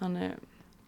[0.00, 0.36] þannig,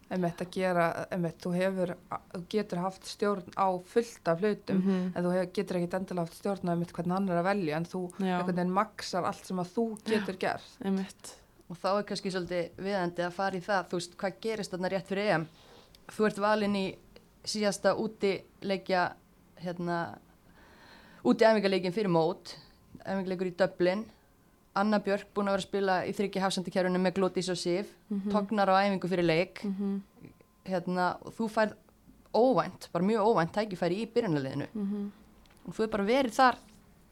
[0.09, 1.91] einmitt að gera, einmitt, þú hefur,
[2.33, 6.25] þú getur haft stjórn á fullt af hlutum, mhm, en þú hefur, getur ekkit endilega
[6.25, 9.23] haft stjórn á einmitt hvernig hann er að velja, en þú já, einhvern veginn maksar
[9.29, 10.69] allt sem að þú getur gert.
[10.85, 11.35] einmitt,
[11.69, 14.89] Og þá er kannski svolítið viðandi að fara í það, þú veist, hvað gerist þarna
[14.89, 15.43] rétt fyrir EM?
[16.09, 16.95] Þú ert valinn í
[17.45, 19.13] síðasta úti leikja,
[19.63, 20.17] hérna,
[21.25, 22.55] úti æfingarleikin fyrir mót,
[23.05, 24.05] æfingarleikur í Dublin.
[24.79, 28.29] Anna Björk búin að vera að spila í þryggja hafsendikjærunum með Glótis og Sif, mhm,
[28.31, 30.01] tognar á æfingu fyrir leik, mhm,
[30.69, 31.73] hérna, og þú færð
[32.33, 34.67] óvænt, bara mjög óvænt tækifæri í byrjunarliðinu.
[34.73, 35.11] mhm,
[35.67, 36.55] Og þú er bara verið þar,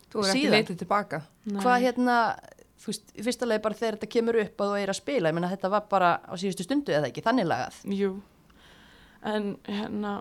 [0.09, 0.51] Þú er ekki Síðan.
[0.55, 1.21] leitið tilbaka.
[1.45, 1.61] nei.
[1.61, 2.39] hvað hérna,
[2.79, 5.29] þú veist, í fyrsta leið bara þegar þetta kemur upp að þú er að spila,
[5.29, 7.73] ég menna þetta var bara á síðustu stundu eða ekki, þannig lagað.
[7.91, 8.21] Jú,
[9.23, 10.13] en hérna,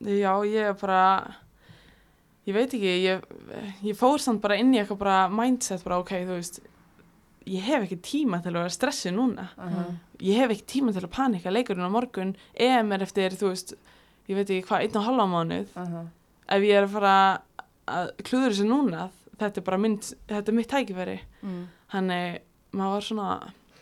[0.00, 1.04] já, ég er bara,
[2.48, 3.24] ég veit ekki, ég,
[3.84, 6.60] ég fór samt bara inn í eitthvað bara mindset, bara ok, þú veist,
[7.50, 9.50] ég hef ekki tíma til að vera stressið núna.
[9.58, 13.48] Uh Ég hef ekki tíma til að panika leikurinn á morgun, EM er eftir, þú
[13.48, 13.72] veist,
[14.30, 15.72] ég veit ekki hvað, einn og halva mánuð.
[16.46, 17.14] Ef ég er að fara
[17.90, 19.08] að klúður þessu núna,
[19.40, 21.16] þetta er bara mynd, þetta er mitt tækifæri.
[21.42, 21.64] Mm.
[21.90, 22.38] Þannig,
[22.70, 23.26] maður var svona,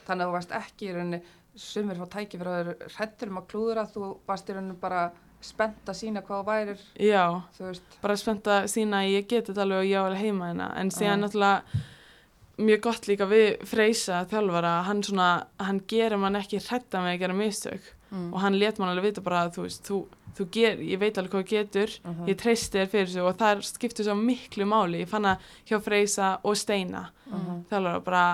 [0.06, 1.20] Þannig að þú varst ekki í rauninni,
[1.60, 5.04] sumir fá tæki fyrir að vera hrættur um að klúðra, þú varst í rauninni bara
[5.40, 7.22] spennt að sína hvað þú værir, já,
[8.02, 10.66] bara spennt að sína að ég geti þetta alveg og ég á alveg heima hérna.
[10.80, 11.62] En síðan náttúrulega
[12.60, 15.28] mjög gott líka við Freysa þjálfara, hann svona
[15.64, 17.88] hann gerir mann ekki hrætta með að gera mistök.
[18.10, 18.32] Mm.
[18.34, 19.98] og hann let mann alveg vita bara að þú veist, þú,
[20.34, 21.92] þú ger, ég veit alveg hvað þú getur.
[22.04, 23.22] Uh ég treysti þér fyrir þessu.
[23.28, 27.60] Og það skiptir svo miklu máli, ég fann að hjá Freysa og Steina Mhm.
[27.70, 28.24] þjálfara bara,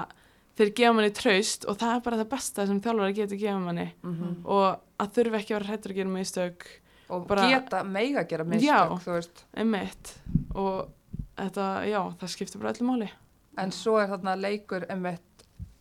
[0.57, 3.93] þeir gefa manni traust og það er bara það besta sem þjálfara getur gefa manni
[4.03, 4.35] Mhm.
[4.45, 6.67] og að þurfi ekki að vera hrættur að gera mistök
[7.09, 8.89] Og Bara- geta meiga að gera Já.
[8.89, 9.45] mistök, þú veist.
[9.55, 10.15] einmitt
[10.57, 10.89] og
[11.37, 13.11] þetta, já, það skiptir bara öllu máli
[13.59, 15.21] En svo er þarna leikur einmitt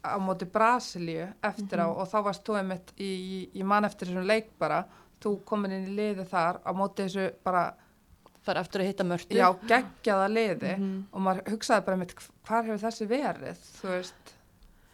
[0.06, 1.98] á móti Brasilíu eftir á Mhm.
[1.98, 4.86] og þá varst þú einmitt í, í mann eftir þessum leik bara,
[5.20, 7.74] þú komin inn í liði þar á móti þessu bara,
[8.44, 11.04] fara aftur að hitta mörtu já, geggjaða liði Mhm.
[11.12, 12.14] og maður hugsaði bara einmitt,
[12.46, 14.35] hvar hefur þessi verið, þú veist.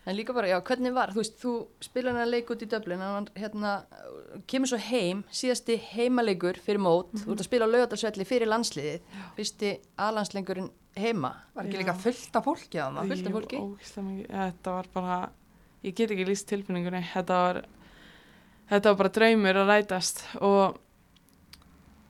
[0.06, 1.52] En líka bara, já, hvernig var, þú veist, þú
[1.86, 3.74] spilar hennar leik út í Dublin hann hérna,
[4.50, 9.20] kemur svo heim síðasti heimaleikur fyrir mót þú ert að spila á laugardagsvelli fyrir landsliðið
[9.38, 11.82] fyrsti aðlandslengurinn heima Var ekki Já.
[11.84, 13.12] líka fullt af fólki að það?
[13.14, 13.60] fullt af Jú, fólki.
[13.62, 14.32] ógeðslega mikið.
[14.42, 15.20] Þetta var bara,
[15.86, 17.62] ég get ekki líst tilfinningunni, þetta var,
[18.74, 20.80] þetta var bara draumur að rætast og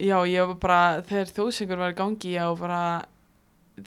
[0.02, 2.82] já, ég var bara, þegar þjóðsengur var í gangi, ég var bara,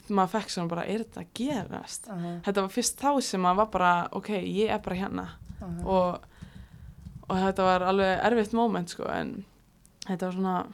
[0.09, 2.07] maður fekk svona bara, er þetta að gerast?
[2.09, 5.27] Uh -huh, Þetta var fyrst þá sem maður var bara, ok, ég er bara hérna
[5.61, 5.85] uh -huh.
[5.85, 6.25] og,
[7.29, 9.45] og þetta var alveg erfitt moment sko, en
[10.07, 10.65] þetta var svona,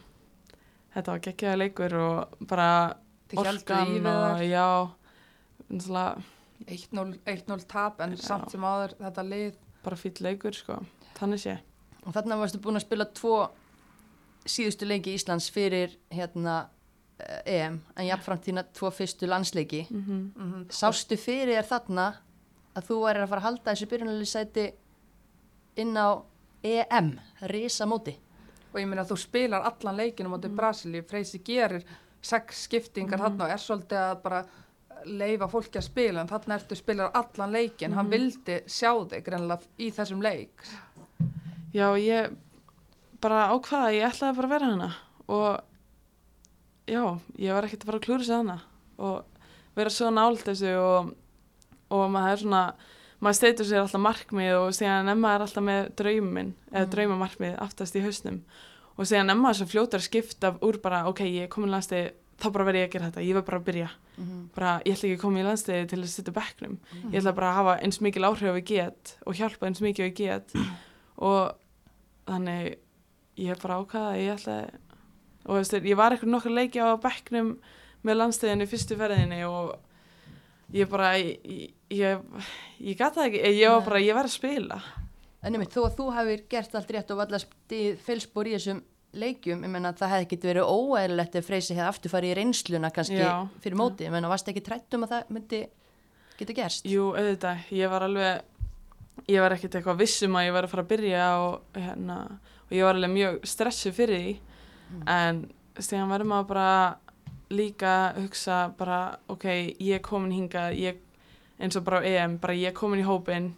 [0.95, 2.95] þetta var geggjaða leikur og bara
[3.31, 4.89] í orkan og já,
[5.69, 6.21] náttúrulega
[6.67, 8.21] 1-0 1-0 tap en Já.
[8.21, 9.55] samt sem áður þetta lið.
[9.83, 10.77] bara fýll leikur sko,
[11.17, 11.57] þannig sé
[12.05, 13.49] og þarna varstu búin að spila tvo
[14.45, 16.69] síðustu leiki Íslands fyrir hérna
[17.45, 20.43] EM en jafnframt þína tvo fyrstu landsleiki mm -hmm.
[20.43, 20.65] Mm -hmm.
[20.71, 22.13] sástu fyrir þér þarna
[22.75, 24.71] að þú væri að fara að halda þessu byrjunalið sæti
[25.75, 26.21] inn á
[26.63, 28.15] EM, risa móti
[28.73, 31.83] Og ég meina að þú spilar allan leikinu á móti Brasilíu, Freysi gerir
[32.21, 33.25] sex skiptingar Mhm.
[33.25, 34.45] þarna og er svolítið að bara
[35.05, 38.11] leifa fólki að spila en þarna ertu spilar allan leikin, hann Mhm.
[38.11, 40.51] vildi sjá þig greinlega í þessum leik.
[41.73, 42.35] já, ég
[43.21, 44.95] bara ákvaða að ég ætlaði bara að vera hana
[45.27, 45.59] og
[46.87, 48.59] já, ég var ekkert að fara að klúra sig hana
[48.97, 49.25] og
[49.75, 51.13] vera svo nált þessu og,
[51.89, 52.63] og maður er svona
[53.21, 56.91] maður steytur sér alltaf markmið og síðan emma er alltaf með drauminn eða Mm.
[56.95, 58.41] draumamarkmið aftast í hausnum
[58.97, 62.11] og síðan emma er svo fljótar að skipta úr bara, ok, ég er komin landstegi
[62.41, 64.45] þá bara verð ég að gera þetta, ég verð bara að byrja mm -hmm.
[64.55, 66.77] bara, ég ætla ekki að koma í landstegi til að sitja bekknum
[67.11, 70.09] ég ætla bara að hafa eins mikil áhrif ég get og hjálpa eins mikið og
[70.09, 70.53] ég get
[71.29, 71.51] og
[72.27, 72.77] þannig
[73.37, 74.69] ég bara ákvaða að ég ætla
[75.51, 77.55] og veist, ég var eitthvað nokkur leiki á bekknum
[78.07, 79.73] með landsteginu fyrstu ferðinni og
[80.73, 82.21] ég bara ég, ég,
[82.79, 83.41] ég, gata ekki.
[83.59, 84.79] Ég var bara, ég var að spila.
[85.41, 88.81] En einmitt, þó að þú hafið gert allt rétt og vallast í fylspor í þessum
[89.11, 92.91] leikjum, ég menna það hefði ekki verið óæðilegt ef Freysi hefði aftur farið í reynsluna
[92.95, 93.33] kannski Já.
[93.59, 95.59] fyrir móti, ég menna varst ekki trætt um að það myndi
[96.39, 96.87] geta gerst?
[96.87, 100.85] Jú, auðvitað, ég var alveg ég var ekkert eitthvað vissum að ég var að fara
[100.85, 102.17] að byrja og, hérna,
[102.69, 104.31] og ég var alveg mjög stressu fyrir því
[104.91, 105.03] Mm.
[105.07, 105.37] en
[105.79, 106.97] síðan verður maður bara
[107.51, 109.45] líka hugsa bara ok,
[109.79, 110.97] ég er komin hingað ég,
[111.59, 113.53] eins og bara á EM, bara ég er komin í hópin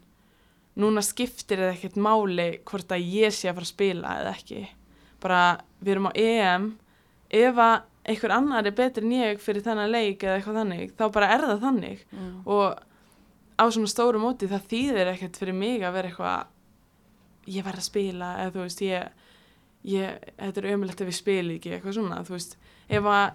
[0.77, 4.61] núna skiptir það ekkert máli hvort að ég sé að fara að spila eða ekki
[5.21, 5.41] bara
[5.81, 6.69] við erum á EM
[7.29, 11.05] ef að einhver annar er betri en ég fyrir þennan leik eða eitthvað þannig, þá
[11.13, 12.41] bara er það þannig Mm.
[12.45, 12.79] og
[13.57, 17.87] á svona stóru móti það þýðir ekkert fyrir mig að vera eitthvað ég verð að
[17.89, 19.07] spila eða þú veist, ég,
[19.85, 22.57] ég þetta er ömulegt ef ég spili ekki, eitthvað svona þú veist,
[22.89, 23.33] ef að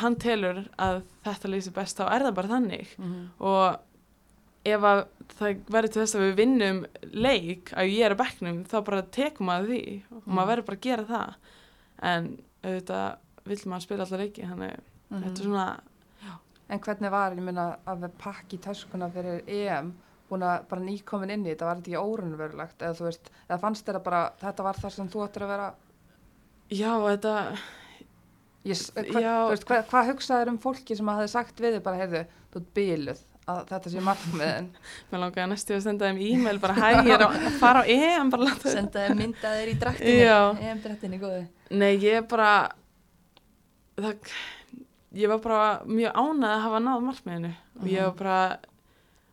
[0.00, 3.28] hann telur að þetta leysi best, þá er það bara þannig Mhm.
[3.40, 3.76] og
[4.66, 5.06] ef að
[5.38, 9.02] það verður til þess að við vinnum leik að ég er að bekknum þá bara
[9.02, 10.34] tekum maður því og Mm.
[10.34, 11.34] maður verður bara að gera það
[12.02, 14.78] en auðvitað vill maður spila alltaf leiki þannig
[15.10, 15.22] Mhm.
[15.22, 15.80] þetta er svona
[16.70, 19.92] En hvernig var, ég minna, að við pakki töskuna fyrir EM,
[20.34, 23.60] búin að bara nýkomin inn í þetta, var þetta ekki órunverulegt, eða þú veist, eða
[23.64, 25.68] fannst að bara, þetta var það sem þú ættir að vera,
[26.74, 27.34] já, þetta,
[28.64, 29.34] ég, s- hva, Já.
[29.44, 32.22] þú veist, hvað, hvað hugsaður um fólki sem hafði sagt við þig bara, heyrðu,
[32.54, 34.68] þú ert bíluð, að þetta sé markmiðin,
[35.10, 38.30] mér langaði næstu að senda þeim e-mail bara hæ, ég er að fara á EM
[38.64, 40.38] Senda þér mynda þeir í draktinni, Já.
[40.70, 41.42] EM-draktinni góði.
[41.76, 42.50] Nei, ég bara
[44.00, 44.32] það,
[45.14, 48.38] ég var bara mjög ánægð að hafa náð markmiðinu og ég var bara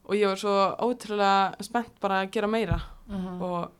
[0.06, 2.80] og ég var svo ótrúlega spennt bara að gera meira
[3.12, 3.42] Mhm.
[3.42, 3.72] og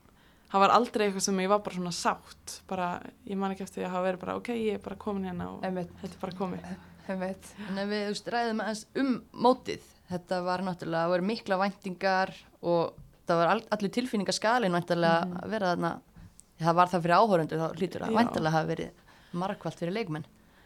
[0.52, 3.84] það var aldrei eitthvað sem ég var bara svona sátt bara, ég man ekki eftir
[3.84, 6.32] því að hafa verið bara ok, ég er bara komin hérna og þetta er bara
[6.34, 6.66] komið
[7.12, 12.30] En ef við veist, ræðum aðeins um mótið, þetta var náttúrulega, það voru mikla væntingar
[12.62, 12.94] og
[13.28, 15.38] það var all, allir tilfinningaskalin væntalega Mhm.
[15.44, 15.92] að vera þarna,
[16.62, 18.18] það var það fyrir áhórundur, þá hlýtur að Já.
[18.20, 18.92] væntalega hafa verið
[19.34, 20.26] margvalt fyrir leikmenn.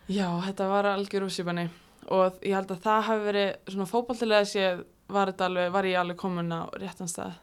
[0.09, 1.69] Já, þetta var algjör úrsýpanni
[2.11, 6.17] og ég held að það hafi verið svona fótballtilega séð var, alveg, var ég alveg
[6.19, 7.35] komin á réttan stað.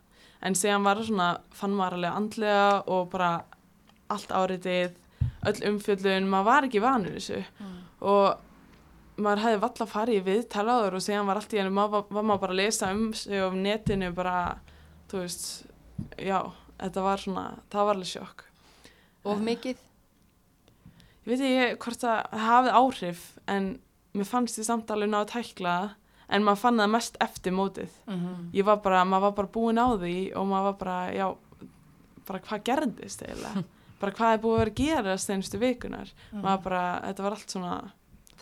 [0.42, 3.32] En síðan var svona, fann maður alveg andlega og bara
[4.12, 4.96] allt áriðið,
[5.48, 7.42] öll umfjöllun maður var ekki vanur þessu.
[8.02, 12.08] Og maður hefði valla farið í viðtal áður og síðan var allt í hennu var,
[12.08, 14.36] var maður bara að lesa um sig á netinu bara,
[15.10, 15.46] þú veist
[16.18, 16.40] já,
[16.80, 18.44] þetta var svona, það var alveg sjokk.
[19.22, 19.88] Of mikið?
[21.22, 23.66] ég veit ekki hvort það hafði áhrif en
[24.16, 25.92] mér fannst ég samt alveg ná að tækla það
[26.32, 27.90] en maður fann það mest eftir mótið.
[28.08, 28.50] Mhm.
[28.56, 31.26] ég var bara, maður var bara búin á því og maður var bara, já
[32.26, 33.64] bara hvað gerðist eiginlega?
[34.02, 37.52] Bara hvað er búið að vera að gera steinstu vikunar maður bara, þetta var allt
[37.54, 37.74] svona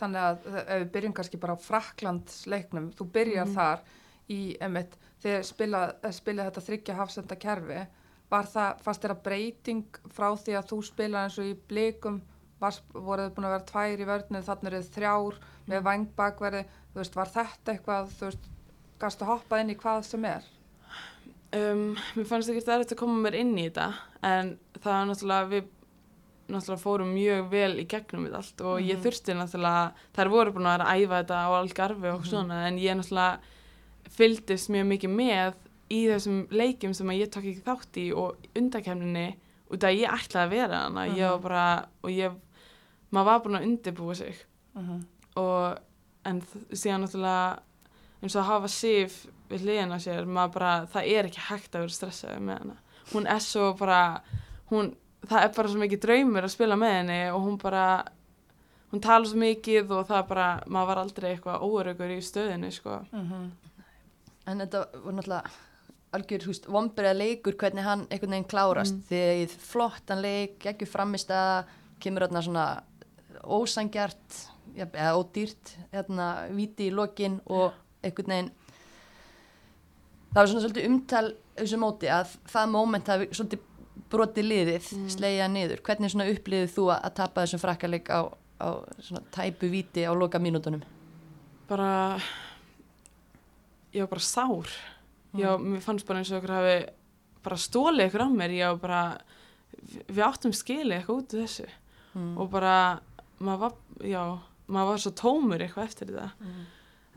[0.01, 3.53] Þannig að uh, ef við byrjum kannski bara á Fraklandsleiknum, þú byrjar Mhm.
[3.53, 3.79] þar
[4.29, 7.87] í, einmitt, þegar spila, eh, spila þetta þryggja hafsenda kerfi,
[8.31, 12.21] var það, fannst þér að breyting frá því að þú spila eins og í blikum,
[12.61, 15.37] var, voruð þið búin að vera tvær í vörnið, þannig eru þið þrjár
[15.71, 18.49] með vangbakverði, þú veist, var þetta eitthvað, þú veist,
[19.01, 20.49] gasta hoppað inn í hvað sem er?
[21.57, 21.85] um,
[22.15, 23.87] mér fannst ekki erfitt að koma mér inn í þetta
[24.23, 25.65] en það er náttúrulega við
[26.51, 29.03] náttúrulega fórum mjög vel í gegnum þetta allt og ég Mhm.
[29.05, 29.81] þurfti náttúrulega
[30.15, 33.39] þær voru búin að vera að æfa þetta á algarfi og svona en ég náttúrulega
[34.15, 35.53] fylgdist mjög mikið með
[35.91, 39.25] í þessum leikjum sem að ég tók ekki þátt í og undakefninni
[39.71, 41.65] út að ég ætlaði að vera hana ég var bara
[42.03, 42.31] og ég
[43.11, 44.39] maður var búin að undirbúa sig.
[45.39, 45.77] Og
[46.27, 46.41] en
[46.71, 47.59] síðan náttúrulega
[48.21, 51.75] eins og að hafa sif við hliðina á sér, maður bara, það er ekki hægt
[51.75, 52.75] að vera stressaði með hana.
[53.11, 54.01] Hún er svo bara,
[54.69, 54.93] hún
[55.27, 57.87] það er bara svo mikið draumur að spila með henni og hún bara
[58.91, 63.01] hún tala svo mikið og það bara maður var aldrei eitthvað óöryggur í stöðinu sko.
[64.47, 65.59] En þetta var náttúrulega
[66.11, 68.97] algjör, húst, vombriða leikur hvernig hann einhvern veginn klárast.
[68.97, 69.03] Mm.
[69.07, 71.69] þegar í flottan leik, ekki framist að
[72.03, 72.65] kemur þarna svona
[73.43, 74.37] ósangjart
[74.75, 77.73] ja, eða ódýrt hérna viti í lokin og
[78.03, 78.51] einhvern veginn
[80.31, 81.25] það var svona svolítið umtal
[81.59, 83.67] þessu móti að það moment hafi svolítið
[84.11, 85.09] brotið liðið, Mm.
[85.09, 85.81] slegja niður.
[85.83, 88.19] Hvernig svona upplýðið þú að, að tapa þessum frakkarleik á,
[88.59, 88.67] á
[88.99, 90.81] svona tæpu viti á loka mínútonum
[91.69, 92.19] bara
[93.93, 94.67] ég var bara sár.
[95.35, 96.75] Já, mér fannst bara eins og ykkur hafi
[97.43, 98.51] bara stólið ykkur á mér.
[98.51, 99.01] Ég var bara
[100.11, 101.67] við- áttum skilið eitthvað út úr þessu.
[102.13, 102.37] Mm.
[102.37, 102.99] og bara
[103.41, 103.73] maður var,
[104.07, 104.21] já,
[104.71, 106.61] maður var svo tómur eitthvað eftir þetta Mm.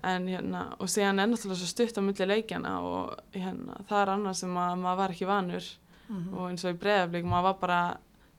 [0.04, 4.12] en hérna, og síðan er náttúrulega svo stutt á milli leikjana og hérna, það er
[4.14, 5.68] annað sem að, maður var ekki vanur
[6.08, 6.34] Mhm.
[6.34, 7.96] og eins og í breyðaflik, maður var bara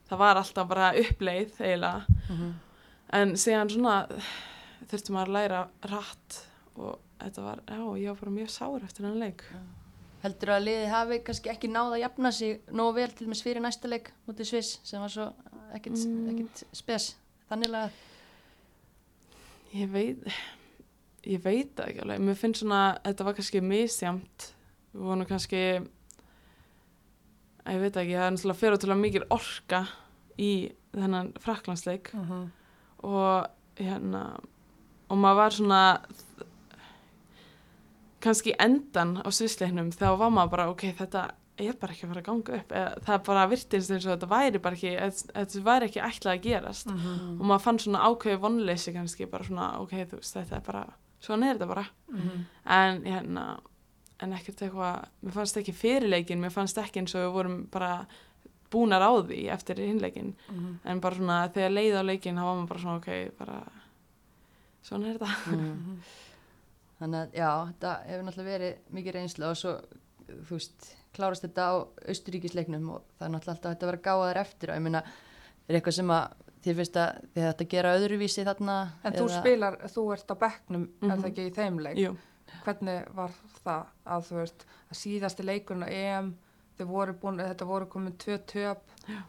[0.08, 2.52] það var alltaf bara uppleið eiginlega, Mhm.
[3.12, 4.06] en síðan svona
[4.86, 9.04] þurfti maður að læra rætt og þetta var, já, ég var bara mjög sár eftir
[9.06, 9.42] hann leik
[10.22, 13.60] Heldur að liðið hafi kannski ekki náð að jafna sig nógu vel til dæmis fyrir
[13.62, 15.32] næsta leik mútið Sviss sem var svo
[15.74, 16.30] ekkit, Mm.
[16.30, 17.14] ekkit spes
[17.50, 17.90] þannig að
[19.76, 20.26] ég veit
[21.26, 24.48] ég veit það ekki alveg, mér finnst svona þetta var kannski misjamt
[24.94, 25.62] við vonum kannski
[27.66, 29.80] að ég veit ekki, það er náttúrulega fyrir ótrúlega mikil orka
[30.38, 30.50] í
[30.94, 32.44] þennan fraklandsleik Mhm.
[33.02, 34.22] og hérna
[35.10, 35.80] og maður var svona
[38.20, 41.26] kannski endan á svisleiknum þá var maður bara ok, þetta
[41.58, 44.28] er bara ekki að fara að ganga upp eða, það bara virtist eins og þetta
[44.28, 44.90] væri bara ekki
[45.32, 47.40] þetta væri ekki ætlað að gerast Mhm.
[47.40, 50.84] og maður fann svona ákveði vonleysi kannski bara svona ok, þú veist, þetta er bara
[51.20, 52.44] svona er þetta bara Mhm.
[52.66, 53.60] en hérna
[54.20, 58.06] en ekkert eitthvað, mér fannst ekki fyrirleikin mér fannst ekki eins og við vorum bara
[58.70, 60.78] búnar á því eftir hinleikin Mhm.
[60.84, 63.62] en bara svona þegar leið á leikin þá var maður bara svona ok, bara
[64.82, 65.96] svona er þetta Mm.
[67.00, 69.72] Þannig að já, þetta hefur náttúrulega verið mikið reynsla og svo,
[70.48, 71.74] þú veist, klárast þetta á
[72.12, 75.02] austuríkisleiknum og það er náttúrulega alltaf að vera gáðar eftir og ég meina,
[75.68, 76.34] er eitthvað sem að
[76.66, 78.76] þér finnst að þið hægt að gera öðruvísi þarna?
[79.06, 81.20] En þú spilar, þú ert á bekknum, er Mhm.
[81.22, 81.96] það ekki í þeim leik?
[82.04, 82.16] Jú,
[82.64, 83.30] Hvernig var
[83.64, 86.28] það að þú veist, að síðasti leikurinn á EM,
[86.78, 88.78] þið voru búin, þetta voru komin tvö töp,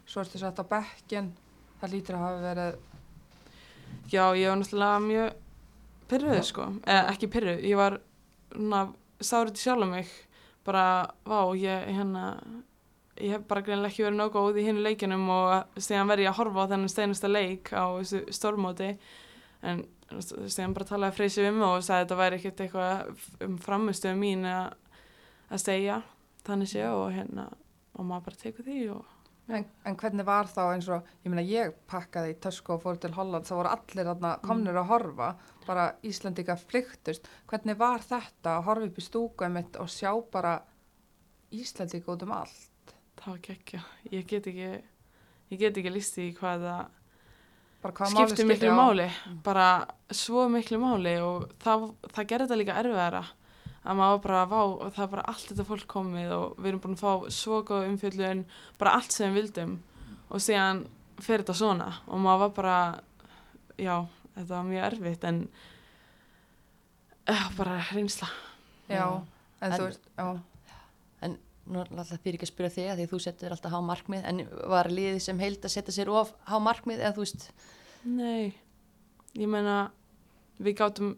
[0.06, 1.32] svo ertu sett á bekkin,
[1.80, 2.78] það lítur að hafa verið,
[4.12, 5.34] já, ég var náttúrulega mjög
[6.08, 7.98] pyrruð sko, eða ekki pyrruð ég var
[8.52, 8.82] svona
[9.20, 10.06] sárið til sjálf mig
[10.68, 10.86] bara,
[11.26, 12.32] vá, ég hérna
[13.18, 16.32] ég hef bara greinlega ekki verið nóg góð í hinu leikinum og síðan verði ég
[16.32, 18.90] að horfa á þennan steinasta leik á þessu stórmóti.
[19.66, 19.82] En
[20.22, 24.20] síðan bara talaði Freysi við mig og sagði að þetta væri ekkert eitthvað um framistöðu
[24.20, 24.76] mín að,
[25.64, 26.02] segja.
[26.46, 27.48] Þannig sé og hérna
[27.98, 29.17] og maður bara tekur því og
[29.48, 33.00] en, en hvernig var þá eins og, ég meina ég pakkaði í tösku og fór
[33.00, 35.30] til Holland, það voru allir þarna komnir að horfa,
[35.66, 40.58] bara Íslandika flyktust, hvernig var þetta að horfa upp í stúku einmitt og sjá bara
[41.54, 43.82] Íslandika út um allt, það var gekkja
[44.12, 44.70] ég get ekki
[45.48, 46.86] ég get ekki listi í hvað það
[47.82, 49.06] bara hvað skipti miklu máli.
[49.46, 49.68] Bara
[50.10, 53.24] svo miklu máli og það, það gerði þetta líka erfiðara
[53.84, 56.70] að maður var bara vá og það er bara allt þetta fólk komið og við
[56.72, 58.44] erum búin að fá svo góð umfjöldun
[58.80, 59.76] bara allt sem við vildum.
[60.28, 60.84] Og síðan
[61.22, 62.78] fer þetta svona og maður var bara
[63.78, 63.96] já,
[64.34, 65.40] þetta var mjög erfitt en
[67.30, 68.28] uh, bara reynsla.
[68.88, 69.04] Já,
[69.60, 70.28] en, En- þú veist, já,
[71.68, 73.80] Nú er alltaf þýr ekki að spyrja þig að því að þú setur alltaf há
[73.84, 74.38] markmið en
[74.72, 77.42] var liðið sem heild að setja sér of há markmið eða þú veist,
[78.08, 78.54] Nei,
[79.36, 79.74] ég meina
[80.64, 81.10] við gátum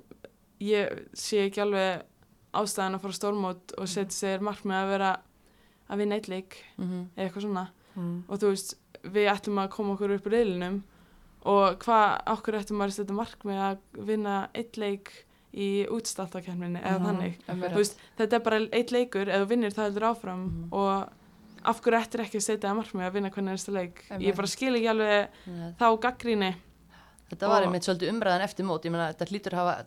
[0.67, 2.03] ég sé ekki alveg
[2.55, 5.11] ástæðan að fara stórmót og setja sér markmið að vera
[5.91, 7.67] að vinna eitt leik mm eða eitthvað svona.
[7.97, 8.25] Mm.
[8.29, 10.83] og þú veist, við ættum að koma okkur upp úr reylinum
[11.51, 15.11] og hvað, okkur ættum að setja markmið að vinna eitt leik
[15.55, 17.35] í útstaltakefninni eða Mhm, þannig?
[17.49, 17.73] Einmitt.
[17.73, 20.69] þú veist, þetta er bara eitt leikur eða vinnir það heldur áfram Mhm.
[20.73, 21.09] og
[21.65, 24.05] af hverju ættir ekki að setja markmið að vinna hvernig næsta leik?
[24.11, 24.29] Einmitt.
[24.29, 25.29] ég bara skil ekki alveg
[25.79, 26.55] þá gaggríni
[27.31, 28.85] þetta var einmitt svolítið umræðan eftir mót.
[28.85, 29.85] Ég meina þetta hlýtur að hafa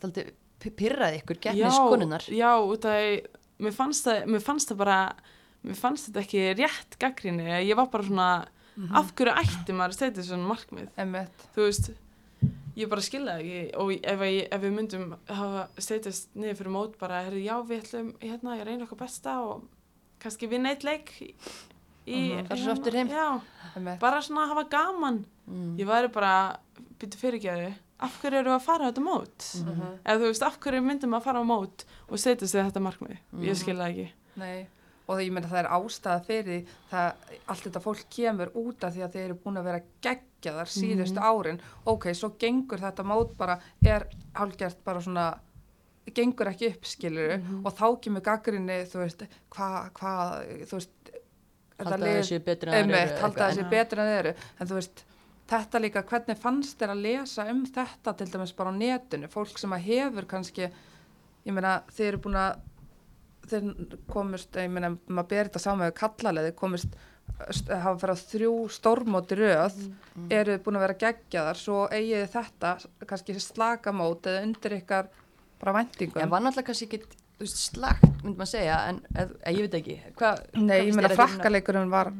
[0.63, 2.51] svolítið pyrrað ykkur já, getniskonunnar já,
[2.83, 3.27] því
[3.63, 4.97] mér fannst það, mér fannst það bara
[5.63, 8.29] mér fannst þetta ekki rétt gaggríni ég var bara svona,
[8.75, 8.95] Mhm.
[8.97, 11.91] af hverju ætti maður að setja svona markmið Einmitt, þú veist,
[12.75, 16.73] ég bara skilja það ekki og ef, ég, ef við myndum hafa setjast niður fyrir
[16.73, 19.61] mót bara, herri, já, við ætlum hérna, ég reyna okkar besta og
[20.19, 21.29] kannski vinna eitt leik í,
[22.07, 22.47] í Mhm.
[22.47, 23.07] Fara svo aftur heim.
[23.09, 25.77] já, bara svona hafa gaman mm.
[25.77, 26.57] ég væri bara,
[26.99, 29.97] byrju fyrirgeðu af hverju eru að fara á þetta mót Mhm.
[30.05, 33.17] eða þú veist, af hverju myndum að fara á mót og setja sig þetta markmið,
[33.33, 33.43] Mhm.
[33.47, 34.67] ég skil það ekki nei,
[35.07, 37.13] og það, ég meina það er ástæða fyrir það,
[37.47, 41.19] allt þetta fólk kemur út af því að þeir eru búin að vera geggjaðar síðustu
[41.19, 45.39] árin, ok, svo gengur þetta mót bara, er hálfgert bara svona,
[46.13, 47.65] gengur ekki upp skiluru Mhm.
[47.65, 50.89] og þá kemur gaggrinni, þú veist, hvað, hvað, þú veist,
[51.79, 51.99] eitthvað.
[51.99, 53.69] þessi Já.
[53.69, 55.03] betur en þeir eru en þú veist,
[55.49, 59.57] þetta líka, hvernig fannst þér að lesa um þetta til dæmis bara á netinu, fólk
[59.59, 60.69] sem að hefur kannski,
[61.45, 62.61] ég meina, þeir eru búin að
[63.51, 66.93] þeir komust, ég meina, maður ber þetta saman með kallaleði, komust
[67.51, 69.75] st- hafa farið á þrjú stórmóti röð
[70.15, 70.27] Mm.
[70.31, 72.71] eru búin að vera geggjaðar svo eigið þetta,
[73.09, 75.07] kannski slakamót eða undir ykkar
[75.59, 76.21] bara væntingum?
[76.21, 80.43] En var náttúrulega kannski ekki slagt, myndi maður segja en eð, ég veit ekki hvað,
[80.55, 82.13] Nei, ég meina, frakkaleikurinn var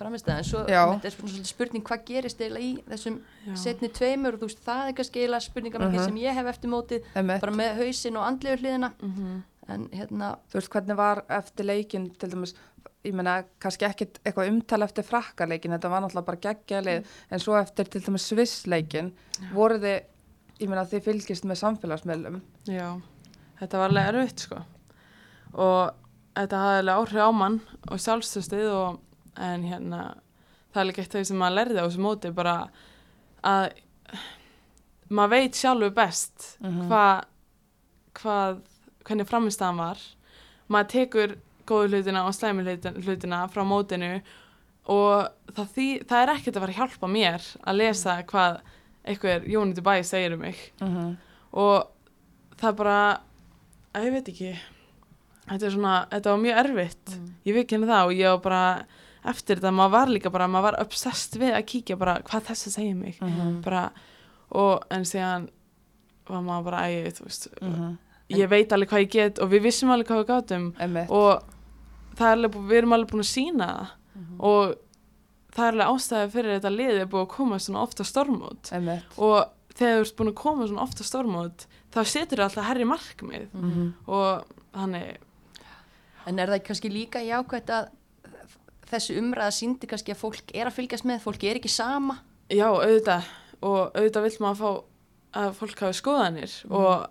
[0.00, 3.54] framist það en svo er spurning hvað gerist eiginlega í þessum Já.
[3.66, 6.08] setni tveimur og þú veist það er kannski eiginlega spurningamarkið Mhm.
[6.08, 7.40] sem ég hef eftir mótið einmitt.
[7.40, 9.42] bara með hausinn og andlegu hliðina Mhm.
[9.68, 12.54] en hérna, þú veist hvernig var eftir leikin til dæmis,
[13.04, 17.54] ég meina kannski ekkit eitthvað umtala eftir frakkarleikin þetta var náttúrulega bara geggjalið en svo
[17.60, 19.12] eftir til dæmis svissleikin
[19.54, 20.00] voru þið,
[20.60, 23.00] ég meina þið fylgist með samfélagsmiðlum Já,
[23.60, 24.64] þetta var alveg erfitt sko
[25.54, 25.94] og
[26.36, 29.00] þetta hafði alveg áhrif á mann og sjálfstöðstuð og
[29.40, 30.00] en hérna
[30.74, 32.54] það er líka eitt af því sem maður lærði á þessu móti bara
[33.42, 33.70] að
[35.10, 36.88] maður veit sjálfur best Mhm.
[36.88, 37.24] hvað
[38.20, 38.58] hvað,
[39.06, 39.98] hvernig framistæðan var.
[40.68, 41.36] Maður tekur
[41.66, 42.64] góðu hlutina og slæmi
[43.04, 44.20] hlutina, frá mótinu
[44.90, 48.60] og það, því, það er ekkert að fara að hjálpa mér að lesa hvað
[49.06, 50.56] einhver Jóni Dubai segir um mig.
[51.52, 51.86] Og
[52.58, 53.20] það bara
[53.94, 54.52] að ég veit ekki.
[55.48, 57.06] Þetta svona, þetta var mjög erfitt.
[57.16, 57.30] Mm.
[57.46, 58.84] ég veit ekki það og ég var bara
[59.24, 62.70] eftir þetta, maður var líka bara, maður var obsessed við að kíkja bara hvað þessi
[62.72, 63.18] segir mig.
[63.20, 63.62] Mhm.
[63.62, 63.90] bara,
[64.50, 65.48] og en síðan
[66.28, 67.98] var maður bara ægið, þú veist Mhm.
[68.30, 70.72] ég veit alveg hvað ég get og við vissum alveg hvað við gátum.
[70.78, 71.10] Einmitt.
[71.10, 71.42] Og
[72.16, 73.90] það er alveg, við erum alveg búin að sína það.
[74.16, 74.40] Mhm.
[74.40, 74.74] og
[75.52, 78.72] það er alveg ástæði fyrir þetta liði búið að koma svona ofta stormót.
[79.18, 82.84] Og þegar þú ert búin að koma svona ofta stormót þá setur það alltaf herri
[82.84, 83.48] markmið.
[84.08, 84.44] Og
[84.74, 85.16] þannig
[86.26, 87.88] En er það kannski líka jákvæmt að
[88.90, 92.18] þessi umræða síndi kannski að fólk er að fylgjast með, fólk er ekki sama?
[92.50, 93.24] Já, auðvitað
[93.62, 94.70] og auðvitað vill maður fá
[95.40, 96.72] að fólk hafi skoðanir Mhm.
[96.74, 97.08] og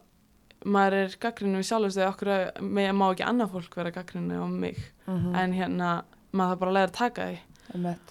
[0.65, 4.41] maður er gaggrinu við sjálfur þegar okkur að- með má ekki annað fólk vera gaggrinu
[4.43, 4.77] á mig
[5.07, 5.35] Mhm.
[5.35, 6.03] en hérna
[6.33, 7.39] maður þarf bara að læra að taka því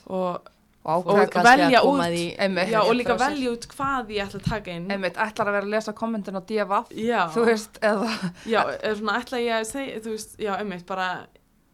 [0.07, 0.41] og,
[0.89, 2.01] Og Og velja út.
[2.01, 2.69] því Einmitt.
[2.71, 5.67] já, og líka velja út hvað ég ætla að taka inn Einmitt, ætlar að vera
[5.67, 6.89] að lesa kommentin á DFF,
[7.35, 11.27] þú veist, eða, já, er svona ætla ég að segja, þú veist, já, einmitt, bara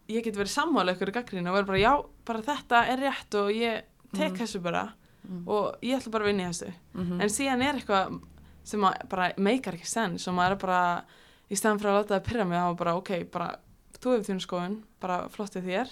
[0.08, 1.92] ég get verið sammála ykkur í gaggrinu og verið bara, já,
[2.24, 3.82] bara þetta er rétt og ég
[4.14, 4.38] tek Mhm.
[4.42, 4.92] þessu bara
[5.24, 5.48] Mhm.
[5.48, 7.20] og ég ætla bara að vinna í þessu Mhm.
[7.20, 8.20] en síðan er eitthvað
[8.64, 11.04] sem bara meikar ekki sens og maður er bara
[11.50, 13.56] í stæðan fyrir að láta það pyrra mig þá bara ok, bara
[14.00, 15.88] þú hefur þínu skoðun bara flottið þér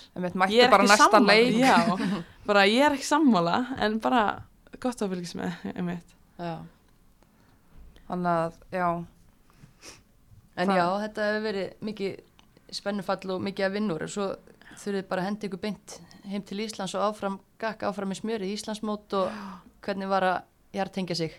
[0.51, 4.43] ég er ekki sammála já, bara ég er ekki sammála en bara
[4.81, 5.53] gott að fylgjast með.
[8.09, 9.05] Þannig að, já,
[10.55, 12.19] En já, þetta hefur verið mikið
[12.73, 14.27] spennufall og mikið að vinnur og svo
[14.83, 18.49] þurfið bara að henda ykkur beint heim til Íslands og áfram, gakka áfram með smjörið
[18.49, 19.31] í Íslandsmót og
[19.85, 20.39] hvernig var að
[20.73, 21.33] hjartengja sig?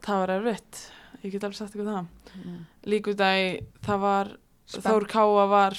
[0.00, 0.78] það var erfitt,
[1.22, 2.66] ég get alveg sagt ykkur það Mm.
[2.86, 4.28] líkudagi það var
[4.66, 4.84] Spennt.
[4.86, 5.74] Þór Káa var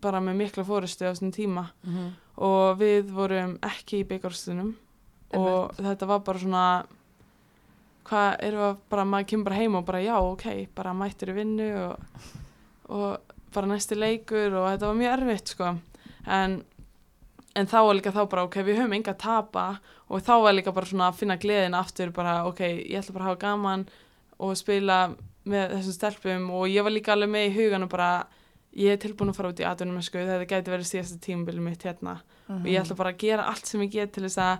[0.00, 2.10] bara með mikla fórustu á þessum tíma Mm -hmm.
[2.36, 4.74] og við vorum ekki í byggarstunum
[5.34, 6.86] og þetta var bara svona
[8.04, 11.28] hvað erum við að bara maður kemur bara heim og bara já ok bara mættur
[11.28, 11.98] í vinnu og,
[12.88, 13.18] og
[13.54, 15.70] bara næsti leikur og þetta var mjög erfitt sko.
[16.26, 16.58] En,
[17.56, 19.64] en þá var líka þá bara ok við höfum enga að tapa
[20.08, 23.24] og þá var líka bara svona að finna gleðin aftur bara ok ég ætla bara
[23.24, 23.86] að hafa gaman
[24.40, 25.00] og spila
[25.50, 28.10] með þessum stelpum og ég var líka alveg með í hugan og bara
[28.76, 32.20] ég er tilbúin að fara út í sko þetta gæti verið síðasta tímabili mitt hérna.
[32.48, 32.62] Mhm.
[32.62, 34.58] og ég ætla bara að gera allt sem ég get til þess að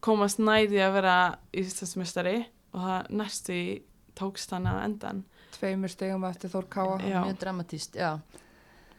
[0.00, 3.82] komast næði að vera Íslandsmestari og það næstu í
[4.18, 5.24] tókst þannig að endan
[5.60, 6.96] tveimur stegum eftir Þór Káa.
[7.04, 7.98] Mjög dramatíst,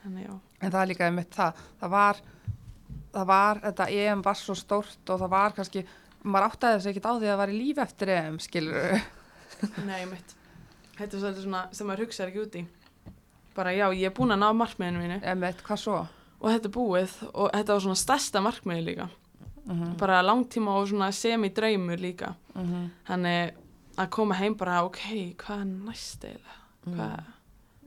[0.03, 0.29] þannig
[0.61, 1.63] En það er líka einmitt það.
[1.81, 2.21] Það var,
[3.15, 5.85] það var, þetta EM var svo stórt og það var kannski,
[6.23, 9.01] maður áttaði þess ekkert á því að það var í líf eftir EM, skilur
[9.89, 10.37] nei mitt
[11.01, 12.63] þetta er svona sem maður hugsaði ekki út í.
[13.55, 15.21] Bara já, ég er búin að ná markmiðinu mínu.
[15.27, 16.01] Einmitt, hvað svo?
[16.41, 19.09] og þetta er búið og þetta var svona stærsta markmiði líka.
[19.65, 22.33] Mm bara langtíma og svona semi-draumur líka.
[22.53, 22.87] -hmm.
[23.07, 23.53] þannig
[23.97, 25.01] að koma heim bara ok,
[25.37, 26.93] hvað er næst eiginlega Mm.
[26.97, 27.25] hvað,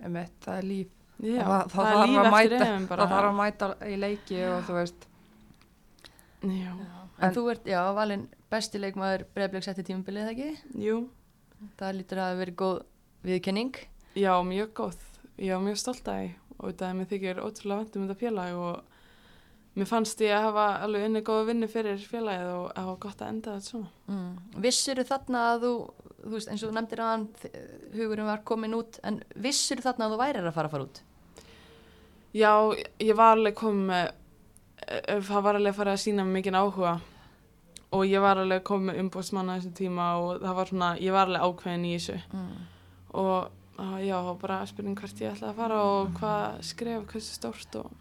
[0.05, 0.89] Einmitt, það er líf.
[1.21, 4.63] já, það, það, það er líf eftir mæta, það þarf að mæta í leiki og
[4.69, 5.07] þú veist,
[6.45, 6.73] já,
[7.19, 10.59] En, En- þú ert, já, valinn besti leikmaður breyfleik setti tímabilið, eða ekki?
[10.85, 11.09] jú
[11.79, 12.81] Það lítur að verið góð
[13.25, 13.75] viðkenning.
[14.15, 14.97] Já, mjög góð.
[15.39, 18.55] Ég var mjög stolt að því og þetta er mér þykir ótrúlega vendum þetta félag
[18.55, 18.83] og
[19.75, 23.23] mér fannst ég að hafa alveg unni góða vinnu fyrir félagið og að hafa gott
[23.25, 23.89] að enda þetta svona.
[24.07, 24.35] Mm.
[24.63, 25.73] Vissir þarna að þú,
[26.25, 27.25] þú veist, eins og þú nefndir að hann,
[27.97, 31.01] hugurinn var komin út, en vissir þarna að þú værir að fara að fara út?
[32.35, 32.53] Já,
[32.99, 34.13] ég var alveg komið með,
[34.87, 36.95] eh, það var alveg að fara að sína mikinn áhuga
[37.95, 41.29] og ég var alveg komið með umbóðsmanna þessum tíma og það var svona, ég var
[41.31, 42.57] alveg ákveðin í þessu Mm.
[43.15, 47.77] og uh, já, bara spurning hvert ég ætlaði að fara og hvað skref, hversu stórt
[47.79, 47.93] og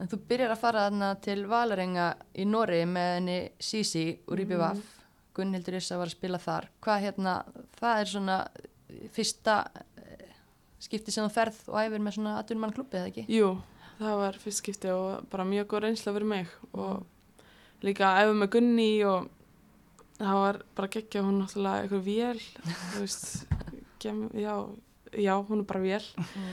[0.00, 4.80] En þú byrjar að fara þarna til Valarenga í Nóri með henni Sisi úr IBVF.
[4.80, 4.96] Mhm.
[5.34, 6.66] Gunnhildur Issa var að spila þar.
[6.82, 7.34] Hvað hérna,
[7.78, 8.38] það er svona
[9.14, 9.54] fyrsta
[9.96, 10.32] eh,
[10.82, 13.24] skipti sem þú ferð og æfir með svona atvinnumann klubbi, eða ekki?
[13.30, 13.52] Jú,
[14.00, 17.06] það var fyrst skipti og bara mjög góð reynsla fyrir mig og
[17.86, 19.28] líka að æfa með Gunni og
[20.18, 22.42] það var bara geggja hún náttúrulega eitthvað vél,
[22.90, 23.30] þú veist,
[24.02, 24.54] gem, já,
[25.14, 26.50] já, hún er bara vél Mm.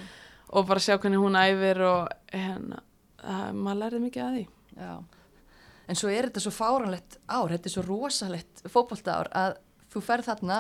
[0.53, 2.79] og bara sjá hvernig hún æfir og hérna,
[3.27, 4.43] maður lærði mikið að því.
[4.77, 4.91] Já.
[5.87, 9.57] En svo er þetta svo fáranlegt ár, þetta er svo rosalegt fótbolta ár að
[9.93, 10.59] þú ferð þarna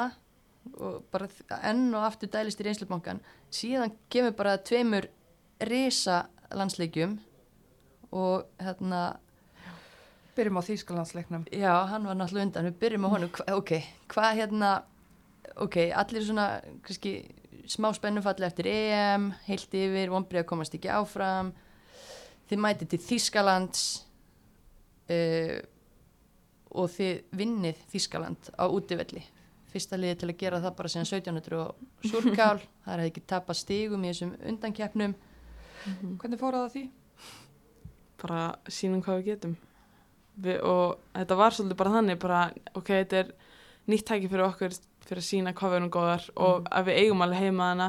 [0.77, 1.27] og bara
[1.69, 3.21] enn og aftur dælist í reynslubankan
[3.53, 5.07] síðan kemur bara tveimur
[5.67, 6.25] risa
[6.55, 7.17] landsleikjum
[8.15, 9.17] og hérna
[10.37, 11.47] byrjum á Þýskalandsleiknum.
[11.51, 13.71] Já, hann var náttúrulega undan, við byrjum á honum, hva, ok,
[14.13, 14.71] hvað hérna,
[15.65, 16.47] ok, allir svona,
[16.85, 17.13] kannski,
[17.67, 21.51] smá spennufalli eftir EM, heilt yfir, vonbrið að komast ekki áfram,
[22.49, 23.85] þið mætið til Þýskalands
[25.13, 25.57] uh,
[26.77, 29.23] og þið vinnið Þýskaland á útivelli.
[29.71, 33.65] Fyrsta liði til að gera það bara síðan 1700 og surkál, það er ekki tapast
[33.65, 35.15] stigum í þessum undankeppnum.
[36.21, 36.85] Hvernig fór það að því?
[38.21, 38.43] Bara
[38.73, 39.57] sínum hvað við getum.
[40.37, 42.41] Við, og þetta var svolítið bara þannig, bara,
[42.77, 43.33] ok, þetta er
[43.89, 44.75] nýtt tæki fyrir okkur
[45.07, 47.87] fyrir að sína hvað við erum góðar og að við eigum alveg heima hana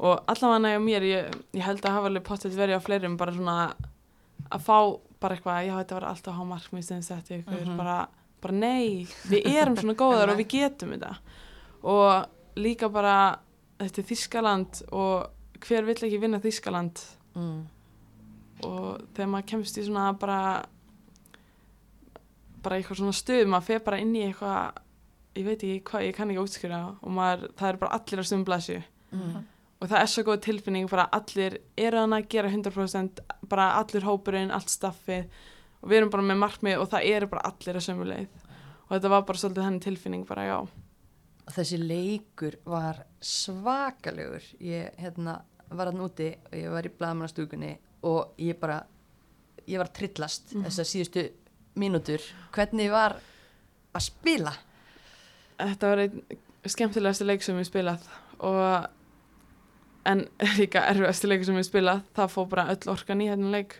[0.00, 3.34] og allavega nægja mér, ég, ég held að hafa alveg pottet verið á fleirum bara
[3.36, 3.56] svona
[4.50, 4.76] að fá
[5.20, 7.76] bara eitthvað, já þetta var alltaf há markmið sem setti ykkur, Mhm.
[7.76, 7.98] bara,
[8.40, 11.12] bara nei við erum svona góðar og við getum þetta
[11.84, 13.18] og líka bara
[13.80, 15.28] þetta er Þískaland og
[15.60, 17.04] hver vill ekki vinna Þískaland
[17.36, 17.60] mm.
[18.64, 20.40] og þegar maður kemst í svona bara
[22.64, 24.80] bara eitthvað svona stuð, maður fer bara inn í eitthvað
[25.38, 28.24] ég veit ekki hvað, ég kann ekki útskjöra og maður, það er bara allir á
[28.30, 29.40] stumblasju Mm.
[29.80, 34.04] Og það er svo góð tilfinning bara allir eru hann að gera 100% bara allur
[34.04, 35.26] hópurinn, allt staffið
[35.80, 38.28] og við erum bara með markmið og það eru bara allir að sömu leið
[38.84, 40.58] og þetta var bara svolítið henni tilfinning bara já
[41.50, 44.44] Þessi leikur var svakalegur.
[44.62, 45.40] Ég hérna,
[45.74, 47.72] var hann úti og ég var í blaðmannastúkunni
[48.06, 48.76] og ég bara,
[49.66, 50.62] ég var trillast Mhm.
[50.68, 51.24] þessar síðustu
[51.74, 52.20] mínútur.
[52.52, 53.16] Hvernig var
[53.94, 54.52] að spila?
[55.58, 56.22] þetta var einn
[56.64, 58.06] skemmtilegasti leik sem við spilað
[58.38, 58.86] og
[60.06, 60.24] en
[60.58, 63.76] líka erfiðasti leik sem við spilað það fór bara öll orkan í hérna leik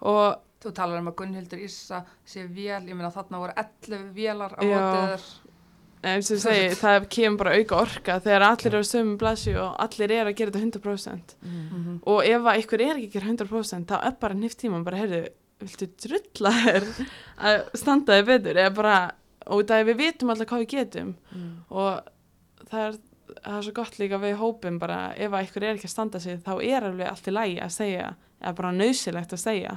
[0.00, 4.52] og Þú talar um að Gunnhildur Issa sé vél, ég meina þarna voru 11 vélar
[4.54, 4.68] á Já.
[4.70, 5.24] mótið þér.
[6.12, 9.56] eins og ég segi, það kemur bara auka orka þegar allir eru á sömu blasju
[9.58, 11.96] og allir eru að gera þetta 100% Mm.
[12.06, 15.00] og ef að ykkur er ekki að gera 100% þá er bara nýft tíma bara,
[15.02, 15.20] heyrðu,
[15.66, 16.86] viltu drulla þér
[17.50, 18.96] að standa þig betur eða bara,
[19.50, 21.50] og það er við vitum alltaf hvað við getum Mm.
[21.74, 23.02] og það er,
[23.38, 26.20] það er svo gott líka við hópum bara, ef að ykkur er ekki að standa
[26.22, 28.06] sig þá er alveg allt í lægi að segja
[28.42, 29.74] eða bara nöðsilegt að segja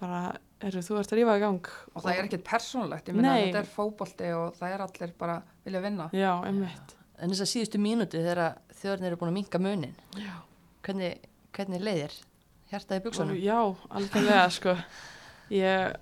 [0.00, 0.20] bara,
[0.62, 3.42] heyrðu, þú ert að rífa í gang Og það er ekkert persónulegt, ég meina Nei.
[3.50, 5.36] þetta er fótbolti og það er allir bara
[5.66, 6.08] vilja vinna.
[6.16, 10.30] já, einmitt En þessar síðustu mínútu þegar þjóðarnir eru búin að minka munin, já.
[10.86, 11.18] hvernig,
[11.52, 12.14] hvernig leiðir?
[12.70, 13.36] Hjartaði Og buksunum?
[13.44, 13.58] Já,
[13.90, 14.76] algjörlega sko
[15.52, 15.98] ég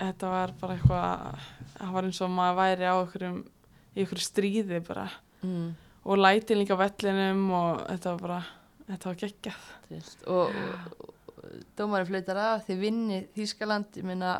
[0.00, 1.44] þetta var bara eitthvað
[1.76, 3.38] það var eins og maður væri á einhverjum
[3.96, 5.06] í einhverju stríði bara
[5.46, 5.74] Mm.
[6.04, 8.40] og lætin líka á vellinum og þetta var bara,
[8.90, 14.36] þetta var geggjað veist, og, og, og dómarinn flautar af þið vinni Þískaland ég meina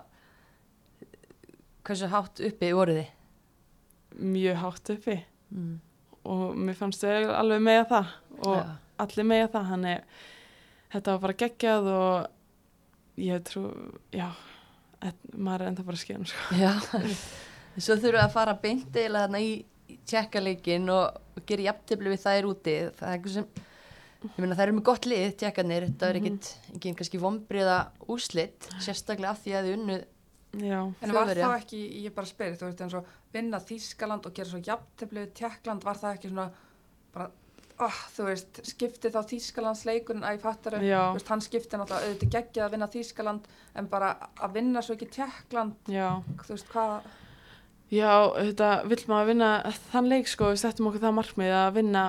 [1.87, 5.19] hversu hátt uppi voruð þið mjög hátt uppi
[5.55, 5.75] mm.
[6.33, 8.65] og mér fannst þau alveg með það og ja.
[9.05, 9.87] allir með það hann
[10.93, 13.65] þetta var bara geggjað og ég trú,
[14.13, 14.29] já
[15.05, 16.55] et- maður er enda bara skjön sko.
[16.57, 16.73] já
[17.77, 19.51] svo þurfum við að fara beint eiginlega þarna í
[19.91, 22.77] í tjekkaleikin og, og gera jafntefli við þær úti.
[22.99, 23.49] Það er eitthvað sem
[24.27, 26.27] ég meina þær eru með gott lið tjekkanir þetta er Mhm.
[26.27, 29.99] ekkit ekki kannski vombriða úslit sérstaklega af því að þið unnu
[30.67, 34.33] já, En var þá ekki, ég bara spyrir, þú veist eins og vinna Þískaland og
[34.35, 36.47] gera svo jafnteflið Tjekkland, var það ekki svona
[37.13, 37.31] bara,
[37.85, 42.33] oh, þú veist, skipti þá Þískalands leikurinn að ég fattar veist, hann skipti náttúrulega auðvitað
[42.39, 43.45] geggjað að vinna Þískaland
[43.77, 44.11] en bara
[44.41, 46.09] að vinna svo ekki Tjekkland, já.
[46.41, 47.03] þú veist, hvað,
[47.95, 49.51] Já, þetta vill maður vinna
[49.93, 52.05] þann leik sko, við settum okkur það markmið að vinna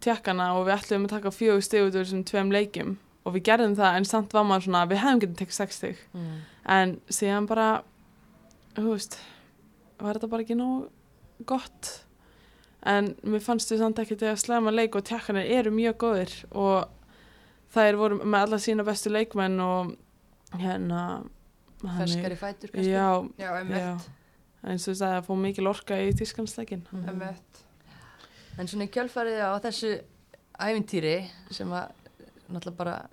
[0.00, 2.94] tjekkana og við ætlum að taka fjögur stig út úr þessum tveim leikjum
[3.28, 5.98] og við gerðum það en samt var maður svona, við hefum getið tekið sex stig.
[6.16, 6.38] Mm.
[6.76, 7.66] en síðan bara,
[8.78, 9.18] þú veist,
[10.00, 10.86] var þetta bara ekki nóg
[11.50, 11.90] gott.
[12.88, 16.32] En mér fannst við samt ekki til að slæma leik og tjekkanir eru mjög góðir
[16.56, 16.88] og
[17.74, 19.92] þær voru með alla sína bestu leikmenn og
[20.56, 21.02] hérna
[21.84, 22.88] er- ferskari fætur kannski?
[22.88, 23.92] Já, já, já,
[24.64, 27.08] eins og þess að það fóð mikil orka í tískansleikin Mhm.
[27.08, 27.64] emitt,
[28.58, 30.02] En svona í kjölfarið á þessu
[30.60, 31.88] ævintýri sem að
[32.50, 33.08] náttúrulega bara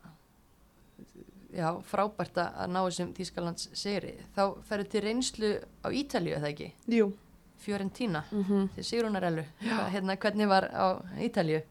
[1.53, 5.51] já, frábært að að ná þessum Þýskalands sigri, þá ferðu til reynslu
[5.85, 6.71] á Ítalíu, eða ekki?
[6.87, 7.13] Jú
[7.57, 8.67] Fiorentina, mm -hmm.
[8.75, 9.43] til Sigrunarellu
[9.91, 11.61] hérna, hvernig var á Ítalíu?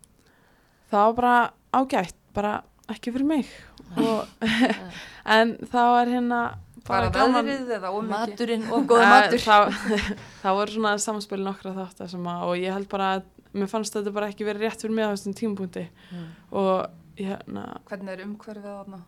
[0.90, 3.47] Það var bara ágætt, bara ekki fyrir mig
[3.97, 4.27] og,
[5.36, 9.43] en það var hérna bara veðrið eða ómikið, Maturinn og góða matur.
[9.45, 9.81] það,
[10.43, 12.15] það voru svona samspil nokkra að,
[12.47, 13.27] og ég held bara að
[13.57, 15.89] mér fannst þetta bara ekki verið rétt fyrir mig á þessum tímapunkti.
[16.13, 16.31] Mm.
[16.63, 19.03] og hérna, hvernig er umhverfið þarna?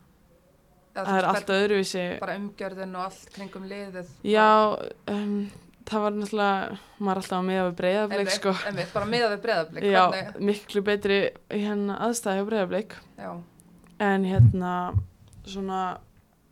[0.99, 2.05] Það er veist, allt öðruvísi.
[2.19, 4.07] Bara umgjörðin og allt kringum liðið.
[4.25, 4.47] Já,
[5.13, 5.35] um,
[5.89, 8.53] það var náttúrulega maður er alltaf að miða við breyðafleik sko.
[8.93, 10.03] bara miða við breðablik Já,
[10.49, 11.19] miklu betri
[11.53, 13.31] hérna aðstæði á breyðafleik já,
[14.09, 14.73] en hérna
[15.49, 15.81] svona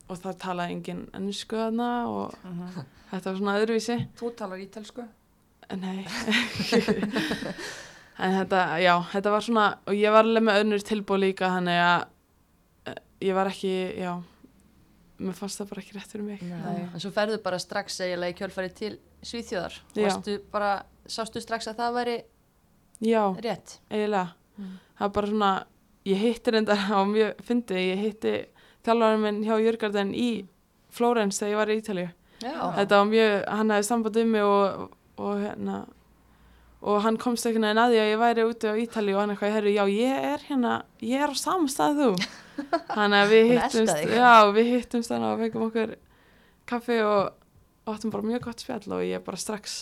[0.08, 2.86] og það talaði engin ennsku þarna og mhm.
[3.12, 5.08] þetta var svona öðruvísi þú talar ítelsku
[5.78, 6.00] nei
[8.24, 11.82] en þetta, já, þetta var svona og ég var alveg með önnur tilbúð líka þannig
[11.84, 12.00] að
[12.92, 14.14] eh, ég var ekki, já
[15.18, 16.82] mér fannst það bara ekki rétt fyrir mig Nei.
[16.94, 20.04] En svo ferðu bara strax eiginlega í kjölfarið til Svíþjóðar Já.
[20.04, 20.74] Varstu bara,
[21.10, 22.18] sástu strax að það væri
[23.02, 24.28] já, rétt eiginlega
[24.58, 24.78] Mm.
[24.98, 25.52] það var bara svona,
[26.10, 28.34] ég hitti reyndar á mjög fyndi, ég hitti
[28.88, 30.30] þjálfarinn minn hjá Jörgarden í
[30.98, 32.08] Flórens þegar ég var í Ítalíu.
[32.38, 35.78] Já, þetta var mjög, hann hefði samband um mig og, og hérna
[36.88, 39.56] og hann komst veginn að því að ég væri úti á Ítali og hann eitthvað,
[39.56, 42.10] herru, já, ég er hérna ég er á samstað þú.
[42.98, 45.94] Þannig að við hittumst já, við hittumst þannig og fengum okkur
[46.70, 49.78] kaffi og áttum bara mjög gott spjall og ég bara strax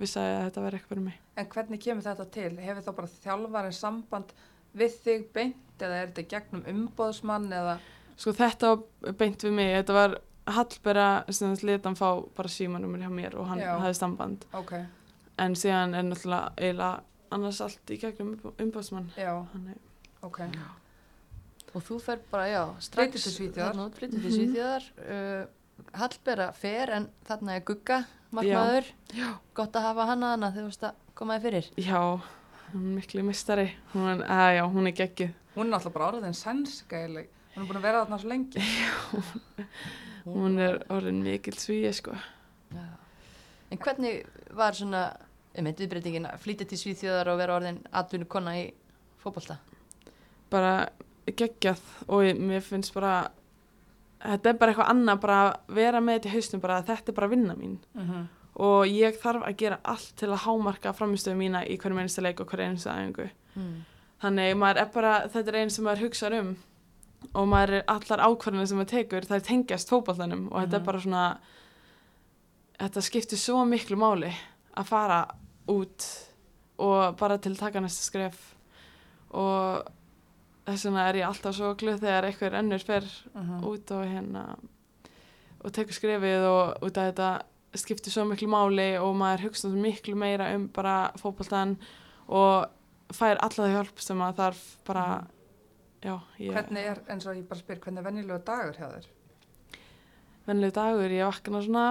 [0.00, 1.20] vissi að þetta verði eitthvað fyrir mig.
[1.38, 2.50] En hvernig kemur þetta til?
[2.64, 4.34] Hefur þá bara þjálfarinn samband
[4.74, 7.76] við þig beint eða er þetta gegnum umbóðsmann eða
[8.16, 9.72] sko þetta var beint við mig.
[9.80, 10.18] Þetta var
[10.54, 13.72] Hallbera sem þess letan fá bara símanumur hjá mér og hann Já.
[13.80, 14.44] hafði samband.
[14.52, 14.74] Ok,
[15.40, 17.02] en síðan er náttúrulega eiginlega
[17.34, 19.78] annars allt í gegnum umbásmann já, Þannig,
[20.22, 20.40] ok.
[21.74, 22.60] Og þú fer bara, já,
[22.92, 24.34] Flytur strax Flyttur til.
[24.36, 28.04] Svíþjóðar uh, Hallbera fer en þarna er Gugga
[28.34, 28.90] markmaður,
[29.56, 31.70] gott að hafa hana hana þegar þú veist að koma þér fyrir.
[31.82, 32.00] Já,
[32.70, 35.34] hún er miklu mistari hún er, að, já, hún er geggjuð.
[35.54, 37.30] Hún er náttúrulega bara orðin sænska eiginlega.
[37.54, 38.62] Hún er búin að vera þarna svo lengi.
[40.24, 42.14] hún er orðin mikil svíi sko
[42.74, 42.84] Já.
[43.70, 44.24] En hvernig
[44.56, 45.04] var svona
[45.58, 48.64] um viðbreytingin að flytja til Svíþjóðar og vera orðin atvinnu kona í
[49.22, 49.58] fótbolta?
[50.50, 50.88] bara
[51.26, 53.28] geggjað og ég- mér finnst bara
[54.24, 57.08] þetta er bara eitthvað annað bara að vera með þetta í haustum bara að þetta
[57.12, 58.26] er bara vinna mín Mm -hmm.
[58.56, 62.40] og ég þarf að gera allt til að hámarka framistöðu mína í hverjum einsta leik
[62.40, 63.84] og hverjum einsta æfingu Mm.
[64.22, 66.56] þannig maður er bara, þetta er einn sem maður hugsa um
[67.34, 70.80] og maður er allar ákvarðanir sem maður tekur, það er tengjast fótballtanum og þetta er
[70.80, 70.86] Mhm.
[70.86, 71.38] bara svona
[72.80, 74.32] þetta skiptir svo miklu máli
[74.76, 75.20] að fara
[75.68, 76.06] út
[76.78, 78.54] og bara til taka næsta skref
[79.32, 79.86] og
[80.66, 83.62] þess vegna er ég alltaf svo glöð þegar einhver ennur fer Mhm.
[83.64, 84.56] út og hérna
[85.64, 87.42] og tekur skrefið og út af þetta
[87.74, 91.76] skiptir svo miklu máli og maður hugsa miklu meira um bara fótboltan
[92.28, 92.66] og
[93.12, 95.26] fær alla það hjálp sem maður þarf bara
[96.04, 99.10] já, ég, Hvernig er, eins og ég bara spyr, hvernig er venjulegu dagur hjá þér?
[100.44, 101.86] vennileg dagur, ég vakna svona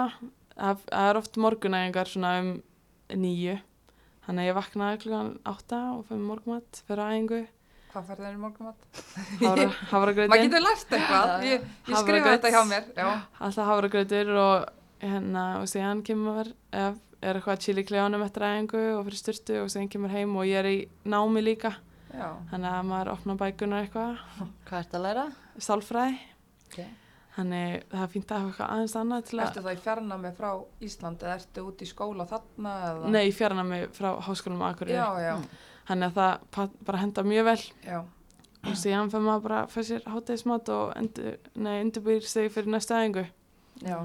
[0.53, 2.51] það er oft morgunæðingar svona um
[3.13, 3.57] nýju
[4.27, 7.41] þannig að ég vakna klukkan átta og fyrir morgumat fyrir æfingu
[7.93, 8.85] Hvað færði þér í morgumat?
[9.91, 11.33] hafra, Maður getur lært eitthvað.
[11.51, 12.87] Ég, ég skrifa þetta hjá mér.
[12.97, 13.09] Já.
[13.37, 14.63] alltaf hafragrautur og
[15.03, 19.59] hérna og síðan kemur ef er eitthvað chill í klefanum eftir æfingu og fyrir styrtu
[19.61, 21.75] og síðan kemur heim og ég er í námi líka.
[22.13, 24.19] Þannig að maður opna bækunar eitthvað
[24.67, 25.25] Hvað ert að læra?
[25.59, 26.19] sálfræði
[26.73, 26.87] Okay.
[27.35, 30.31] þannig það er fínt að hafa eitthvað aðeins annað til að Ertu það í fjarnámi
[30.37, 30.49] frá
[30.87, 32.71] Ísland eða ertu út í skóla þarna?
[32.89, 33.11] Eða?
[33.13, 35.35] nei, fjarnar mig frá háskólum á Akureyri Já, já,
[35.89, 37.99] þannig að það bara henda mjög vel já.
[38.63, 43.01] og síðan fyrir maður bara fyrir sér hátæðismat og endur, nei, undirbýr sig fyrir næsta
[43.03, 43.25] æfingu
[43.85, 43.99] Já,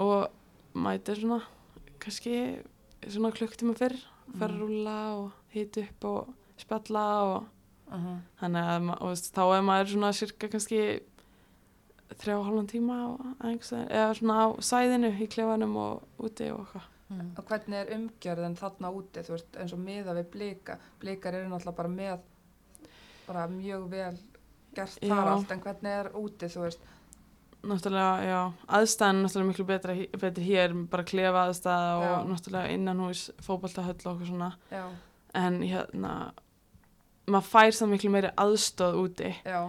[0.00, 0.28] og
[0.72, 1.42] mætir svona
[2.00, 2.36] kannski
[3.08, 3.98] svona klukktíma fyrr
[4.38, 7.36] fer að rúlla og hita upp og spjalla og
[7.92, 10.78] uh þannig að og þá er maður svona cirka kannski
[12.20, 12.96] þrjá og hálfan tíma
[13.42, 16.88] æfingu eða svona á sæðinu í klefanum og úti og eitthvað.
[17.12, 17.32] Mm.
[17.36, 21.50] og hvernig er umgjörðin þarna úti, þú veist, eins og miða við blika, blikar eru
[21.50, 22.22] náttúrulega bara með
[23.26, 24.16] bara mjög vel
[24.72, 25.32] gert þar Já.
[25.34, 26.86] allt, en hvernig er úti, þú veist,
[27.62, 28.40] náttúrulega, já,
[28.78, 32.16] aðstæðan er náttúrulega miklu betra, betri hér, bara klefa aðstæða og Já.
[32.32, 34.50] náttúrulega innan hús fótballtahöll og okkur svona.
[34.72, 34.86] Já,
[35.38, 36.12] en hérna
[37.30, 39.32] maður fær það miklu meiri aðstóð úti.
[39.46, 39.60] Já,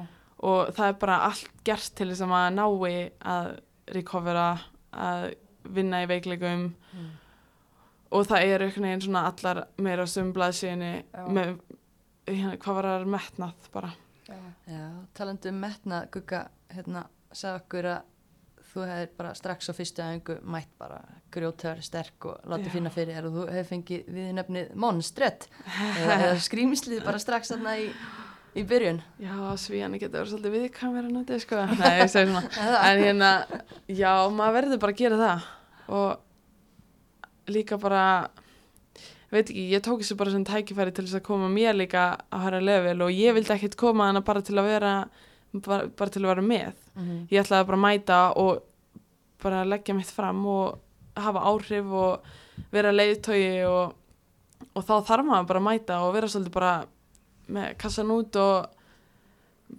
[0.44, 2.96] og það er bara allt gert til þess að maður nái
[3.34, 3.52] að
[3.96, 4.48] recovera,
[4.92, 5.28] að
[5.76, 6.72] vinna í veikleikum.
[6.94, 7.12] Mm.
[8.14, 11.24] og það er einhvern veginn svona allar meira á sömu blaðsíðinni Já.
[11.34, 11.56] með
[12.28, 13.90] hérna, hvað var það metnað bara?
[14.28, 14.38] Já,
[14.70, 14.84] Já,
[15.18, 18.13] talandi um metna, Gugga, hérna, sagði okkur að
[18.74, 21.00] þú hefðir bara strax á fyrstu aðingu mætt bara
[21.34, 25.48] grjótör, sterk og látið finna fyrir þér og þú hefði fengið við nefnið monstret.
[26.02, 27.88] Eða, eða skrýmislið bara strax þarna í,
[28.58, 29.02] í byrjun.
[29.22, 32.46] já, svíjani getur verið svolítið við kamera núti sko, nei, ég segi svona.
[32.90, 33.34] En hérna,
[33.88, 35.52] já, maður verður bara að gera það.
[35.94, 38.06] Og líka bara
[39.34, 42.38] veit ekki, ég tók þessu bara sem tækifæri til þess að koma mér líka á
[42.42, 44.94] hæra level og ég vildi ekkert koma hana bara til að vera
[45.54, 47.28] bara, bara til að vera með Mhm.
[47.32, 48.64] ég ætlaði bara að mæta og
[49.44, 50.80] bara leggja mitt fram og
[51.16, 52.22] hafa áhrif og
[52.72, 53.94] vera leiðtögi og,
[54.76, 56.86] og þá þarf maður bara að mæta og vera svolítið bara
[57.50, 58.68] með kassan út og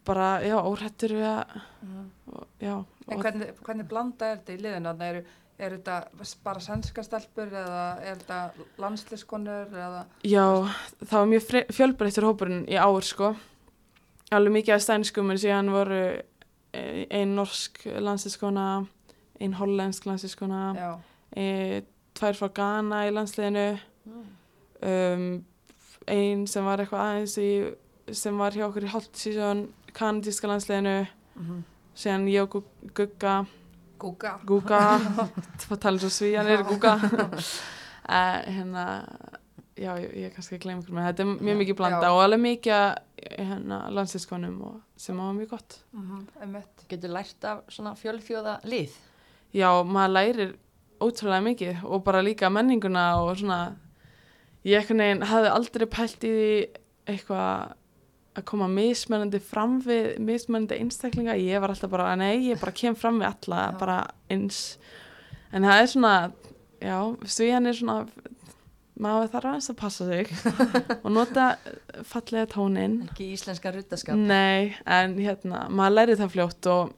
[0.04, 2.10] bara, já, óhrættur við að mhm.
[2.34, 4.92] og, já, En hvernig, hvernig blanda er þetta í liðinu?
[5.04, 5.24] Eru,
[5.60, 5.96] er þetta
[6.42, 10.46] bara sænska stelpur eða er þetta landsliskonur eða, Já,
[11.04, 13.34] það var mjög fjölbreyttur hópurinn í ár sko.
[14.32, 15.98] Alveg mikið af stænskum en síðan voru
[16.74, 18.86] e- ein norsk landslískona,
[19.40, 20.92] ein hollensk landslískona, já,
[21.36, 21.82] e,
[22.14, 24.24] tvær frá Ghana í landsliðinu, Mm.
[24.82, 25.44] um,
[26.08, 27.74] ein sem var eitthvað aðeins í,
[28.12, 31.06] sem var hjá okkur í síðan kanadíska landsliðinu,
[31.36, 31.62] mhm.
[31.96, 33.46] síðan ég og Gu- Gugga,
[33.98, 34.34] Gúga.
[34.44, 34.80] Gugga,
[35.58, 36.94] það tala svo svíjanir, Gugga.
[38.08, 38.84] uh, hérna,
[39.76, 41.60] já, ég, ég kannski gleyma ykkur með þetta er mjög Já.
[41.62, 42.12] mikið blanda Já.
[42.14, 46.84] og alveg mikið hérna, landslískonum og sem var mjög gott Mhm, einmitt.
[46.88, 48.90] Getur lært af svona fjölfjóða lið?
[49.54, 50.54] já, maður lærir
[51.00, 53.76] ótrúlega mikið og bara líka menninguna og svona
[54.64, 56.68] ég einhvern veginn hafði aldrei pælt í því
[57.06, 57.74] eitthvað
[58.36, 62.94] að koma mismunandi fram við mismunandi einstaklinga, ég var alltaf bara nei, ég bara kem
[62.96, 63.78] fram við alla Já.
[63.78, 63.98] bara
[64.30, 64.78] eins
[65.52, 66.14] en það er svona
[66.82, 66.96] já,
[67.26, 68.08] svíjan er svona
[69.00, 70.28] maður þarf aðeins að passa sig
[71.02, 71.46] og nota
[72.06, 74.16] fallega tónin Ekki íslenska ruttaskap?
[74.16, 76.92] Nei, en hérna, maður lærið það fljótt og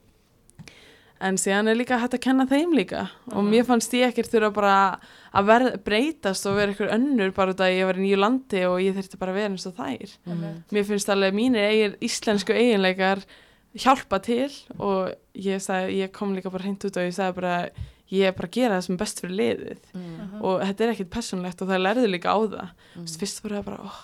[1.27, 3.49] en síðan er líka hægt að kenna þeim líka og Mhm.
[3.49, 4.99] mér fannst ég ekkert þurfa bara
[5.33, 8.61] að verð, breytast og vera ykkur önnur bara út að ég var í nýju landi
[8.69, 10.13] og ég þurfti bara að vera eins og þær.
[10.27, 10.63] Mhm.
[10.71, 13.25] Mér finnst alveg mínir eigin íslensku eiginleikar
[13.75, 17.69] hjálpa til og ég, sagði, ég kom líka bara hreint út og ég sagði bara
[18.11, 20.41] ég er bara að gera það sem er best fyrir liðið Mm.
[20.41, 23.07] og þetta er ekkert personlegt og það lærðu líka á það Mm.
[23.19, 24.01] fyrst voru það bara oh,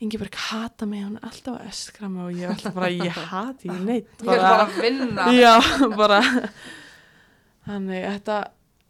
[0.00, 3.16] Ingeborg hata mig, hún er alltaf að öskra mig og ég er alltaf bara, ég
[3.32, 5.24] hati ég neitt Ég er bara að vinna.
[5.42, 5.54] já,
[5.96, 6.20] bara
[7.66, 8.36] þannig, þetta,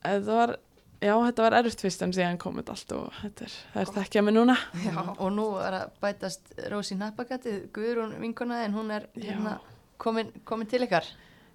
[0.05, 0.53] þetta var
[1.01, 4.25] já, þetta var erfitt fyrst en síðan komið allt og þetta er, það er þekkja
[4.27, 4.99] mig núna Já.
[5.17, 9.57] Og nú er að bætast Rósi Nappagatti, Guðrún vinkona en hún er hérna,
[9.99, 11.09] komin, komin til ykkar.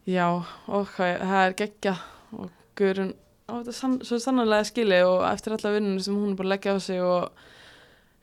[0.10, 0.26] já,
[0.68, 1.96] og það er geggja
[2.74, 3.14] og Guðrun
[3.48, 6.54] á þetta sann, svo sannanlega skili og eftir alla vinnunum sem hún er búin að
[6.56, 7.44] leggja á sig og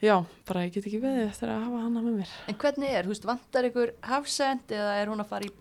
[0.00, 0.14] já,
[0.48, 3.26] bara ég get ekki veðið eftir að hafa hana með mér En hvernig er, veist,
[3.28, 5.52] vantar ykkur hafsend eða er hún að fara í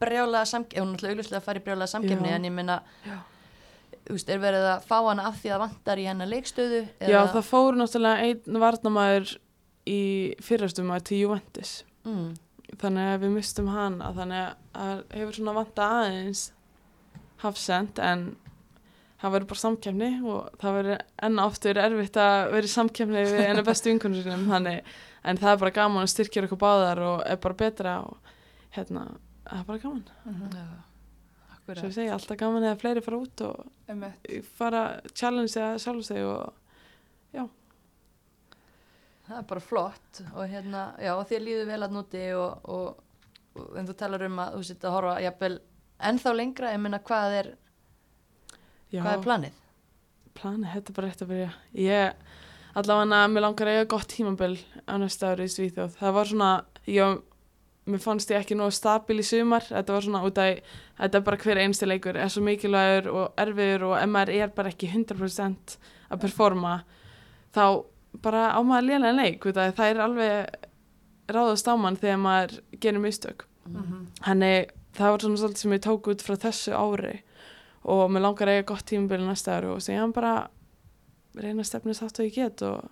[0.00, 2.60] brjálega samkefni, hún er náttúrulega auglustlega að fara í brjálega samkefni en ég
[3.04, 3.18] Já.
[4.06, 6.84] þú veist, er verið að fá hana af því að vantar í hennar leikstöðu?
[7.00, 9.34] Já, það fór náttúrulega einn varnamæður
[9.90, 10.00] í
[10.44, 11.74] fyrirastum að til Juventus.
[12.06, 12.30] Mm,
[12.80, 16.44] Þannig að við mistum hana, þannig að hefur svona vanta aðeins
[17.42, 18.24] hafsend en
[19.20, 23.40] það verður bara samkefni og það verður enn aftur erfitt að vera í samkefni við
[23.50, 24.92] einu bestu vinkunum sinum, þannig
[25.24, 28.30] en það er bara gaman að styrkja okkur báðar og er bara betra og
[28.76, 29.02] hérna,
[29.44, 30.04] það er bara gaman.
[30.24, 30.68] Mhm, já,
[31.50, 31.84] Svo akkurat.
[31.84, 34.30] ég segi, alltaf gaman eða fleiri fara út og Einmitt.
[34.56, 36.52] fara challenge eða sjálf sig og
[39.30, 42.96] Það er bara flott og hérna, já, og þér líður vel að núti og, og,
[43.54, 45.58] og en þú talar um að þú sitt að horfa jafnvel
[46.08, 47.48] ennþá lengra, ég meina hvað er,
[48.92, 49.00] já.
[49.02, 49.56] hvað er planið?
[50.40, 52.20] planið, þetta er bara rétt að byrja ég,
[52.80, 54.54] allavega mér langar að eiga gott tímabil
[54.86, 56.50] á næsta ári í Svíþjóð það var svona,
[56.86, 57.20] ég
[57.90, 60.62] mér fannst ég ekki nógu stabil í sumar þetta var svona út af,
[61.00, 64.54] þetta er bara hver einstu leikur er svo mikilvægur og erfiður og ef maður er
[64.56, 65.76] bara ekki 100%
[66.10, 66.74] að performa
[67.54, 67.64] þá
[68.22, 70.66] bara á maður lélega leik það er alveg
[71.30, 74.06] ráðast á mann þegar maður gerir mistök Mhm.
[74.24, 77.14] Þannig það var svona svolítið sem ég tók út frá þessu ári
[77.90, 80.32] og mér langar að eiga gott tímabili næsta ári og síðan bara
[81.38, 82.88] reyna að stefna sátt og ég get og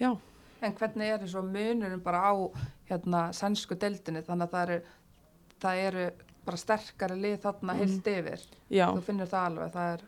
[0.00, 0.16] já,
[0.60, 2.34] En hvernig er þessu munurinn bara á
[2.90, 4.78] hérna sænsku deildinni þannig að það eru,
[5.62, 6.06] það eru
[6.48, 7.78] bara sterkari lið þarna Mm.
[7.78, 8.40] heilt yfir.
[8.70, 10.00] já, Þú finnir það alveg, það er,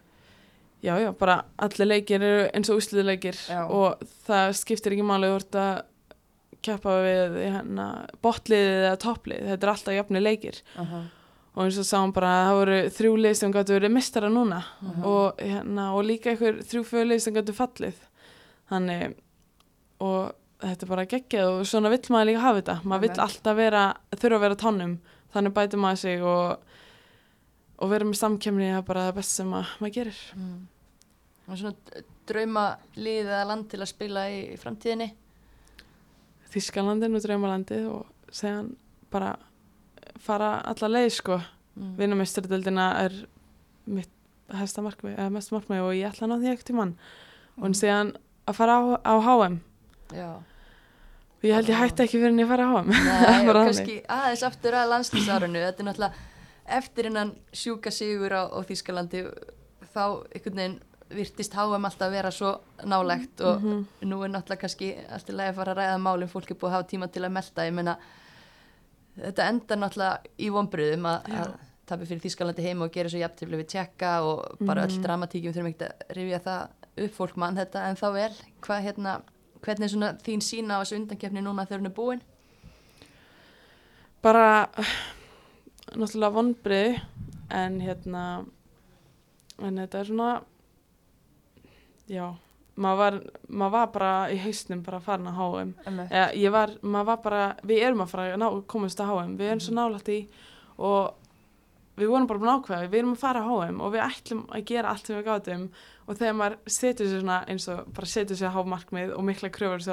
[0.83, 3.39] já, já, bara allir leikir eru eins og úsliðleikir
[3.71, 5.83] og það skiptir ekki máli úr að
[6.67, 7.87] keppa við hérna,
[8.25, 10.61] botliðið eða topplið, þetta er alltaf jafni leikir.
[10.77, 11.01] Uh
[11.55, 14.63] og eins og sáum bara að það voru þrjú lið sem gætu verið mistara núna.
[14.81, 15.05] Mhm.
[15.05, 17.97] og, hérna, og líka einhver þrjú fyrir lið sem gætu fallið.
[18.71, 19.17] Þannig
[20.01, 22.77] og þetta er bara geggjað og svona vill maður líka hafa þetta.
[22.85, 23.85] Maður vill alltaf vera,
[24.15, 24.99] þurfa að vera á tánum.
[25.35, 26.61] Þannig bætir maður sig og,
[27.79, 30.21] og vera með samkemni er bara það best sem að, maður gerir.
[30.37, 30.69] Mm.
[31.51, 32.65] Og svona drauma
[32.95, 35.11] lið eða land til að spila í, í framtíðinni?
[36.51, 38.75] Þískalandin og Draumalandið og segjan
[39.11, 39.35] bara
[40.21, 41.41] fara alla leið sko.
[41.81, 41.93] Mm.
[41.97, 43.15] vinnamestradöldina er
[43.87, 44.11] mitt
[44.51, 46.95] hæsta markmið, eða mest markmið og ég ætla að ná því ekkert í mann
[47.57, 48.11] og en síðan
[48.51, 49.57] að fara á, á HM
[50.17, 50.31] Já.
[51.39, 53.97] og ég held ég hætti ekki fyrir en ég fara á HM Nei, og kannski
[54.11, 59.25] aðeins aftur að landslýsárunu, þetta er náttúrulega eftir innan sjúka sigur á, á Þýskalandi
[59.95, 60.05] þá
[60.35, 60.79] einhvern veginn
[61.11, 62.53] virtist HM alltaf vera svo
[62.87, 63.87] nálægt og Mhm.
[64.03, 66.69] nú er náttúrulega kannski allt í lagi að fara að ræða málum, fólk er búið
[66.71, 67.97] að hafa tíma til að melta, ég meina
[69.19, 71.55] þetta endar náttúrulega í vonbröðum að, að
[71.87, 75.03] tapja fyrir Þýskalandi heima og gera svo jafntöflu við tjekka og bara öll Mhm.
[75.03, 76.69] dramatíkjum þurfum ekki að rifja það
[77.05, 78.33] upp fólk mann þetta en þá vel,
[78.63, 79.23] hvað hérna
[79.63, 82.21] hvernig er svona þín sína á þessu undankefni núna þegar hún er búin?
[84.23, 84.69] bara
[85.97, 87.01] náttúrulega vonbrið
[87.51, 88.25] en hérna
[89.61, 90.43] en þetta er svona
[92.11, 92.27] já
[92.81, 93.17] maður var,
[93.49, 95.41] maður var bara í hausnum bara farin að
[95.87, 96.11] Einmitt.
[96.11, 99.35] Eða, ég var, maður var bara, við erum að fara að ná, komast að HM,
[99.41, 100.19] við erum svo nálægt í
[100.81, 104.05] og við vorum bara búin að ákveða, við erum að fara á HM og við
[104.07, 105.67] ætlum að gera allt sem við gátum.
[106.07, 109.85] Og þegar maður setur sér svona eins og bara setur sér hámarkmið og mikla kröfur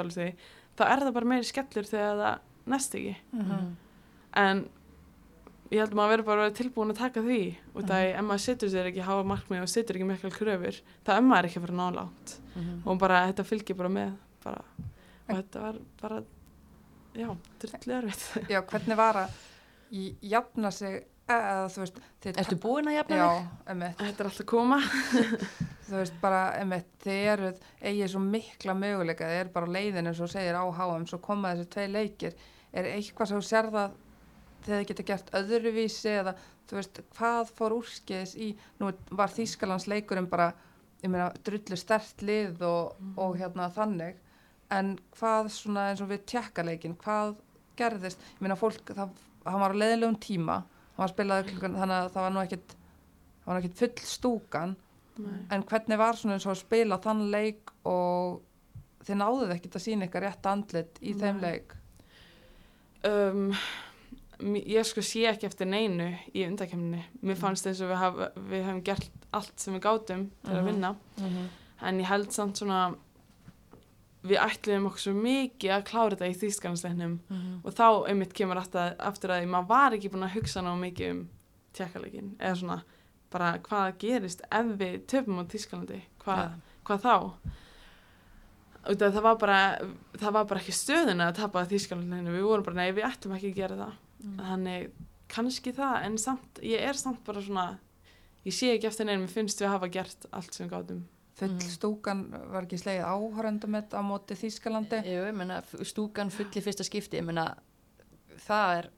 [0.78, 3.14] þá er það bara meiri skellur þegar það næst ekki.
[3.34, 3.68] Mhm.
[4.38, 4.58] en
[5.70, 7.40] ég held að maður verður bara að vera tilbúin að taka því
[7.74, 10.78] og það er ef maður setur sér ekki háa markmið og setur ekki mikla kröfur
[11.04, 12.82] þá er maður ekki að fara nálátt Mhm.
[12.86, 14.12] og bara þetta fylgir bara með
[14.44, 14.62] bara.
[15.28, 16.22] og þetta var bara
[17.14, 17.28] já,
[17.60, 19.30] drullu erfitt Já, hvernig var að
[19.92, 23.70] í- jafna sig eða þú veist Ertu búin að jafna Já, þig?
[23.74, 24.78] emmitt, þetta er alltaf að koma
[25.88, 30.14] þú veist bara emmitt, þið eruð eigið svo mikla möguleika, þið eru bara á leiðinu
[30.16, 32.34] svo segir á HM, svo koma þessi tvei leikir
[32.72, 33.90] er eitthvað sem þú sér það
[34.64, 36.34] þegar þið geta gert öðruvísi eða
[36.68, 38.48] þú veist, hvað fór úrskeiðis í,
[38.80, 40.50] nú var Þýskalands leikurinn bara,
[41.02, 44.18] ég meina, drullu stert lið og, og hérna þannig.
[44.74, 47.38] En hvað svona eins og við tjekkaleikin, hvað
[47.78, 48.20] gerðist?
[48.36, 49.14] Ég meina fólk, það,
[49.48, 50.58] hann var á leiðilegum tíma
[50.98, 54.10] hann var spilaði klukkan, þannig að það var nú ekkit það var nú ekkit full
[54.10, 54.76] stúkan.
[55.18, 55.38] Nei.
[55.50, 58.36] en hvernig var svona eins og spila þann leik og
[59.02, 61.48] þið náðuð ekkit að sína eitthvað rétt andlit í þeim Nei.
[61.48, 61.74] leik?
[63.08, 63.48] Um,
[64.40, 68.64] ég sko sé ekki eftir neinu í undakemni mér fannst eins og við, haf, við
[68.64, 70.66] hefum gert allt sem við gátum til að Mhm.
[70.72, 70.96] vinna.
[71.82, 72.96] En ég held samt svona
[74.24, 77.60] við ætluðum okkur svo mikið að klára þetta í þýskanasleiknum Mhm.
[77.64, 81.10] og þá einmitt kemur aftur, aftur að maður var ekki búin að hugsa ná mikið
[81.10, 81.28] um
[81.74, 82.82] tjekkaleikin eða svona
[83.30, 86.00] bara hvað gerist ef við töfum á Þýskalandi?
[86.20, 86.50] Hvað, Ja.
[86.84, 87.32] hvað þá?
[88.98, 89.78] Það var bara
[90.16, 93.50] það var bara ekki stöðuna að tapa Þýskalandinu við vorum bara nei við ættum ekki
[93.52, 93.92] að gera það
[94.38, 94.90] þannig
[95.28, 97.66] kannski það en samt, ég er samt bara svona
[98.46, 101.02] ég sé ekki eftir neinum, mér finnst við að hafa gert allt sem við gátum.
[101.38, 101.70] Full Mhm.
[101.70, 105.02] stúkan var ekki slegið áhörendumett á móti Þýskalandi?
[105.04, 107.54] Jú, ég meina, stúkan full í fyrsta skipti, ég meina,
[108.46, 108.88] það er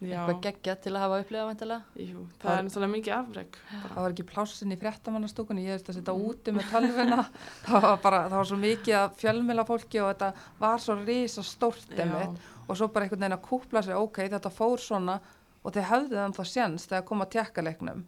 [0.00, 3.94] Já, eitthvað geggjað til að hafa upplifað jú, það Það- er náttúrulega mikið afreg það
[4.02, 7.28] var ekki plássin í fréttamannastúkunni ég veist að setja úti með tölvuna.
[7.64, 11.42] Það var bara, það var svo mikið að fjölmila fólki og þetta var svo risa
[11.42, 15.18] stórt einmitt og svo bara einhvern veginn að kúpla sig ok, þetta fór svona
[15.64, 18.04] og þið höfðu þann þá sjens þegar kom að tjekkaleiknum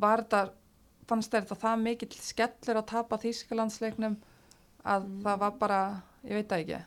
[0.00, 0.50] var þetta
[1.10, 4.16] fannst þér þetta það mikill skellur að tapa þýskalandsleiknum
[4.84, 5.22] að Mm.
[5.24, 5.78] það var bara,
[6.24, 6.78] ég veit það ekki?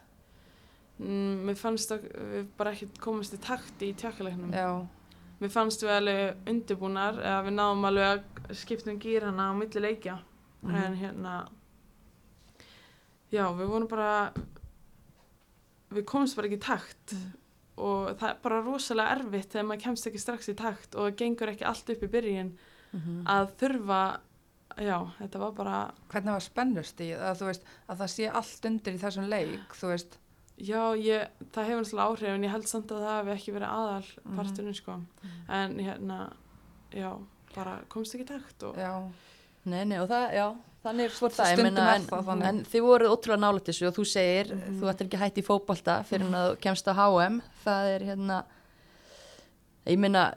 [1.00, 4.86] Mm, Mér fannst að við bara ekki komast í takti í tjakkaleiknum já,
[5.42, 8.06] Mér fannst við alveg undirbúnar eða við náðum alveg
[8.50, 10.20] að skipta um gýr hana á milli leikja.
[10.64, 10.76] Mhm.
[10.76, 11.34] en hérna
[13.34, 14.32] já, við vorum bara
[15.98, 17.32] við komumst bara ekki í takt Mhm.
[17.78, 21.50] og það er bara rosalega erfitt þegar maður kemst ekki strax í takt og gengur
[21.50, 22.52] ekki allt upp í byrjun
[22.94, 23.24] Mhm.
[23.26, 24.20] að þurfa
[24.78, 28.66] já, þetta var bara hvernig var spennust í að þú veist, að það sé allt
[28.66, 30.18] undir í þessum leik, þú veist
[30.60, 33.70] já, ég, það hefur náttúrulega áhrif en ég held samt að það hefði ekki verið
[33.70, 34.36] aðal Mhm.
[34.38, 35.02] parturinn sko
[35.50, 36.34] en hérna,
[36.92, 37.20] já,
[37.56, 39.12] bara komst ekki í takt og já,
[39.66, 42.48] Nei, nei, og það, já, þannig er svo það, ég Stundum er en, það þannig.
[42.50, 44.80] en þið voruð ótrúlega nálægt þessu og þú segir, Mhm.
[44.82, 47.96] þú ættir ekki að hætti í fótbolta fyrir en að þú kemst á HM, það
[47.96, 48.44] er hérna,
[49.88, 50.34] ég meina,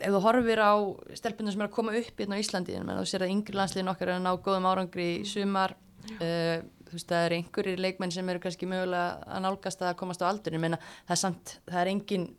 [0.00, 0.72] ef þú horfir á
[1.14, 4.08] stelpunum sem er að koma upp hérna á Íslandi, þú sér að yngri landsliðin okkar
[4.08, 5.74] er að ná góðum árangri í sumar,
[6.20, 6.58] uh,
[6.88, 10.30] þú veist, það er einhverjir leikmenn sem eru kannski mögulega að nálgast að komast á
[10.32, 12.34] aldurinn, ég meina, það er samt, það er engin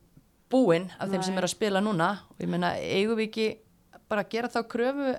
[0.52, 1.38] búinn af þeim sem Nei.
[1.39, 2.10] eru að spila núna.
[2.34, 3.45] Og ég meina, eigum við ekki
[4.10, 5.14] bara að gera þá kröfu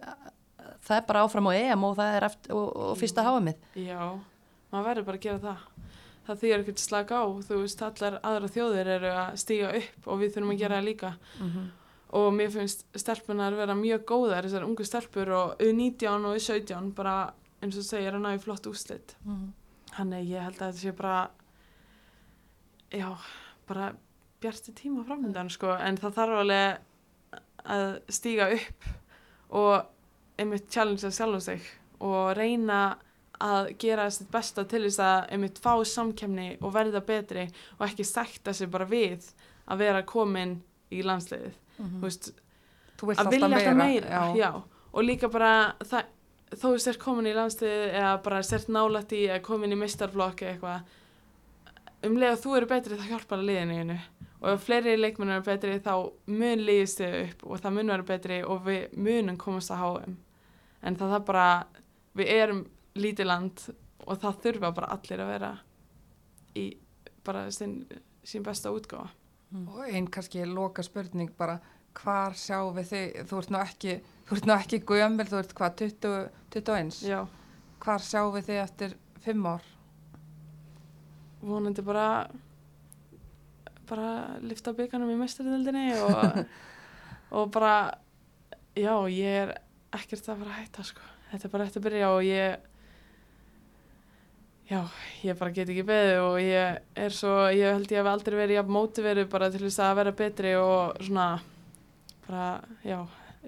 [0.83, 4.01] það er bara áfram á EM og það er eftir, og, og fyrsta HM-ið Já,
[4.73, 5.69] maður verður bara að gera það.
[6.23, 10.21] Það þýr ekkert slaka á, þú veist, allar aðra þjóðir eru að stíga upp og
[10.21, 11.11] við þurfum að gera það líka.
[12.13, 17.15] Og mér finnst stelpunar vera mjög góðar, þessar ungu stelpur og U19 og U17 bara
[17.63, 19.15] eins og segir að ná í flott úslit.
[19.97, 21.31] Þannig ég held að þetta sé bara,
[22.93, 23.09] já,
[23.69, 23.89] bara
[24.43, 27.41] bjarti tíma framöndan, sko, en það þarf alveg
[27.73, 28.87] að stíga upp
[29.59, 29.89] og
[30.41, 31.67] einmitt challenge að sjálfa sig
[32.03, 32.83] og reyna
[33.43, 37.49] að gera sitt besta til þess að einmitt fá samkemni og verða betri
[37.79, 39.27] og ekki sætta sig bara við
[39.67, 40.57] að vera komin
[40.93, 42.33] í landsliðið, þú veist,
[43.01, 44.37] þú vilt að vilja alltaf meira, já.
[44.43, 44.51] já.
[44.93, 46.11] og líka bara það,
[46.53, 50.45] þó þú sért komin í landsliðið eða bara sért nálætt í eða komin í mistarflokk
[50.45, 50.99] eða eitthvað
[52.07, 53.99] um leið að þú eru betri þá hjálpar að liðinu
[54.43, 55.93] og ef fleiri leikmenn eru betri þá
[56.27, 60.17] mun liðist þið upp og það mun vera betri og við munum komast að HM
[60.83, 61.49] en það það bara
[62.19, 62.63] við erum
[62.99, 63.67] lítið land
[64.03, 65.53] og það þurfa bara allir að vera
[66.59, 66.65] í
[67.23, 67.77] bara sín,
[68.27, 69.13] sín besta útgáfa.
[69.63, 71.59] Og einn kannski loka spurning bara,
[71.95, 73.95] hvar sjáum við þig, þú ert nú ekki,
[74.27, 76.99] þú ert nú ekki gömul, þú ert hvað, 20, 21?
[77.07, 77.21] já,
[77.85, 78.97] Hvar sjáum við þig eftir
[79.27, 79.69] 5 ár?
[81.43, 82.07] vonandi bara
[83.93, 84.11] bara
[84.43, 86.43] lifta bygganum í mestarðildinni og
[87.39, 87.75] og bara
[88.77, 89.55] já, ég er
[89.93, 91.05] ekkert að fara að hætta sko.
[91.31, 92.69] þetta er bara eftir að byrja og ég
[94.71, 94.81] já,
[95.27, 98.57] ég bara get ekki beðið og ég er svo, ég held ég hef aldrei verið
[98.61, 101.27] jafn mótiverið bara til þess að vera betri og svona
[102.27, 102.47] bara,
[102.87, 103.01] já,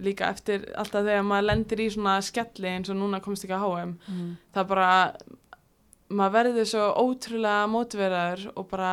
[0.05, 3.67] líka eftir alltaf þegar maður lendir í svona skelli eins og núna komst ekki að
[3.69, 4.31] HM Mm.
[4.57, 4.89] það bara
[6.15, 8.91] maður verður svo ótrúlega mótiveraður og bara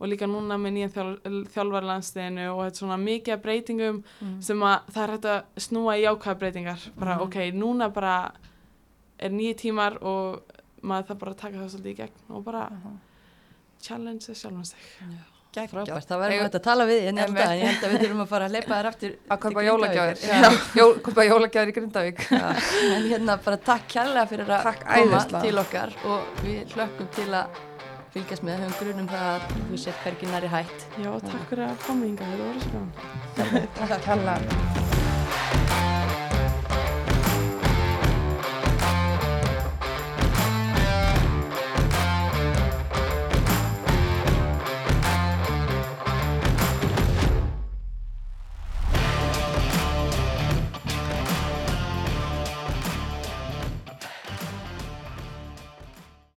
[0.00, 4.40] og líka núna með nýjan þjál, þjálfarlandsteginu og þetta er svona mikið breytingum Mm.
[4.42, 6.80] sem að það er hægt að snúa í jákvæða breytingar.
[6.98, 7.22] Bara Mhm.
[7.22, 8.32] ok, núna bara
[9.18, 10.42] er nýju tímar og
[10.82, 12.68] maður það bara að taka það svolítið í gegn og bara
[13.80, 14.78] challenge þess sjálfan sig.
[15.54, 16.06] Frábært, Geggjað.
[16.10, 18.28] það verður hægt að tala við en alltaf, en ég held að við þurfum að
[18.32, 20.16] fara að leipa þér aftur að kaupa jólagjafir.
[21.04, 22.24] Kaupa jólagjafir í Grindavík.
[22.96, 27.46] En hérna bara takk kærlega fyrir að koma til okkar og við hlökkum til að
[28.14, 30.86] fylgjast með, höfum grunum það að þú sétt hvergi næri hægt.
[31.02, 32.82] Já, takk fyrir að koma yngan, þetta voru svo.
[33.80, 35.93] Takk, Halla.